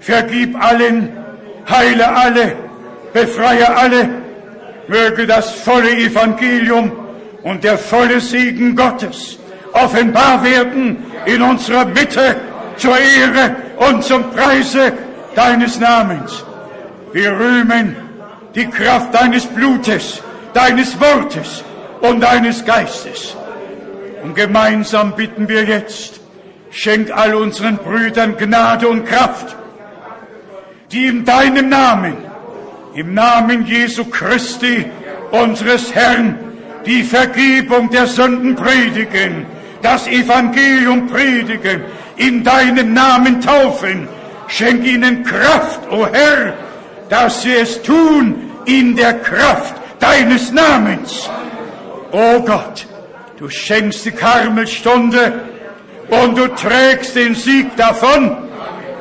Vergib 0.00 0.62
allen, 0.62 1.12
heile 1.68 2.08
alle, 2.14 2.52
befreie 3.12 3.76
alle, 3.76 4.08
möge 4.86 5.26
das 5.26 5.52
volle 5.54 5.90
Evangelium 5.90 6.92
und 7.42 7.64
der 7.64 7.78
volle 7.78 8.20
Segen 8.20 8.76
Gottes 8.76 9.38
offenbar 9.72 10.42
werden 10.44 10.96
in 11.26 11.42
unserer 11.42 11.84
Mitte 11.84 12.36
zur 12.76 12.96
Ehre 12.98 13.56
und 13.76 14.02
zum 14.04 14.30
Preise 14.30 14.92
deines 15.34 15.78
Namens. 15.78 16.44
Wir 17.12 17.32
rühmen 17.32 17.96
die 18.54 18.66
Kraft 18.66 19.14
deines 19.14 19.46
Blutes, 19.46 20.22
deines 20.52 20.98
Wortes 21.00 21.64
und 22.00 22.20
deines 22.20 22.64
Geistes. 22.64 23.36
Und 24.22 24.34
gemeinsam 24.34 25.14
bitten 25.14 25.48
wir 25.48 25.64
jetzt, 25.64 26.20
schenk 26.70 27.10
all 27.10 27.34
unseren 27.34 27.76
Brüdern 27.76 28.36
Gnade 28.36 28.88
und 28.88 29.06
Kraft, 29.06 29.56
die 30.92 31.06
in 31.06 31.24
deinem 31.24 31.68
Namen, 31.68 32.16
im 32.94 33.14
Namen 33.14 33.66
Jesu 33.66 34.04
Christi, 34.04 34.86
unseres 35.30 35.94
Herrn, 35.94 36.38
die 36.86 37.02
Vergebung 37.02 37.90
der 37.90 38.06
Sünden 38.06 38.56
predigen, 38.56 39.46
das 39.82 40.06
Evangelium 40.08 41.06
predigen, 41.06 41.82
in 42.16 42.42
deinem 42.42 42.94
Namen 42.94 43.40
taufen. 43.40 44.08
Schenk 44.48 44.84
ihnen 44.84 45.22
Kraft, 45.24 45.80
o 45.90 46.02
oh 46.02 46.06
Herr, 46.10 46.54
dass 47.08 47.42
sie 47.42 47.54
es 47.54 47.82
tun 47.82 48.50
in 48.64 48.96
der 48.96 49.14
Kraft 49.20 49.74
deines 50.00 50.52
Namens. 50.52 51.28
O 52.10 52.36
oh 52.36 52.40
Gott, 52.40 52.86
du 53.38 53.48
schenkst 53.48 54.04
die 54.04 54.10
Karmelstunde 54.10 55.32
und 56.10 56.36
du 56.36 56.48
trägst 56.48 57.14
den 57.14 57.34
Sieg 57.34 57.76
davon. 57.76 58.36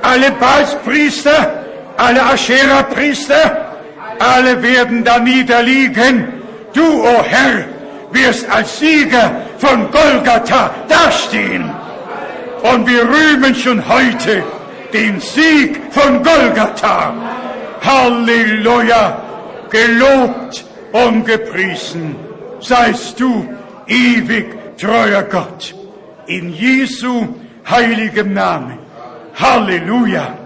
Alle 0.02 0.32
Balspriester, 0.32 1.66
alle 1.98 2.22
Aschera-Priester, 2.22 3.74
alle 4.20 4.62
werden 4.62 5.04
da 5.04 5.20
niederliegen. 5.20 6.34
Du, 6.74 6.84
o 6.84 7.08
oh 7.08 7.24
Herr, 7.24 7.66
wirst 8.12 8.50
als 8.50 8.80
Sieger 8.80 9.32
von 9.58 9.90
Golgatha 9.92 10.72
dastehen. 10.88 11.70
Und 12.62 12.88
wir 12.88 13.04
rühmen 13.04 13.56
schon 13.56 13.88
heute 13.88 14.44
den 14.94 15.20
Sieg 15.20 15.80
von 15.92 16.24
Golgatha. 16.24 17.14
Halleluja! 17.84 19.24
Gelobt 19.70 20.64
und 20.94 21.26
gepriesen 21.26 22.16
seist 22.60 23.20
du, 23.20 23.46
ewig 23.88 24.78
treuer 24.78 25.24
Gott. 25.24 25.74
In 26.28 26.54
Jesu 26.54 27.28
heiligem 27.70 28.34
Namen. 28.34 28.80
Halleluja! 29.36 30.38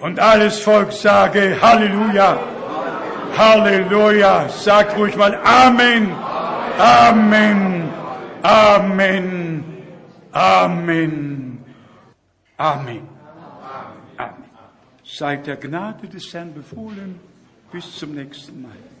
Und 0.00 0.18
alles 0.18 0.60
Volk 0.60 0.92
sage 0.92 1.56
Halleluja! 1.60 2.38
Halleluja! 3.36 4.48
Sagt 4.48 4.96
ruhig 4.96 5.16
mal 5.16 5.34
Amen! 5.44 6.12
Amen! 6.78 7.88
Amen! 8.42 9.64
Amen! 10.32 11.64
Amen! 12.56 13.08
Amen! 14.16 14.44
Seid 15.04 15.46
der 15.46 15.56
Gnade 15.56 16.08
des 16.08 16.32
Herrn 16.34 16.52
befohlen. 16.52 17.20
Bis 17.70 17.96
zum 17.96 18.14
nächsten 18.14 18.62
Mal. 18.62 18.93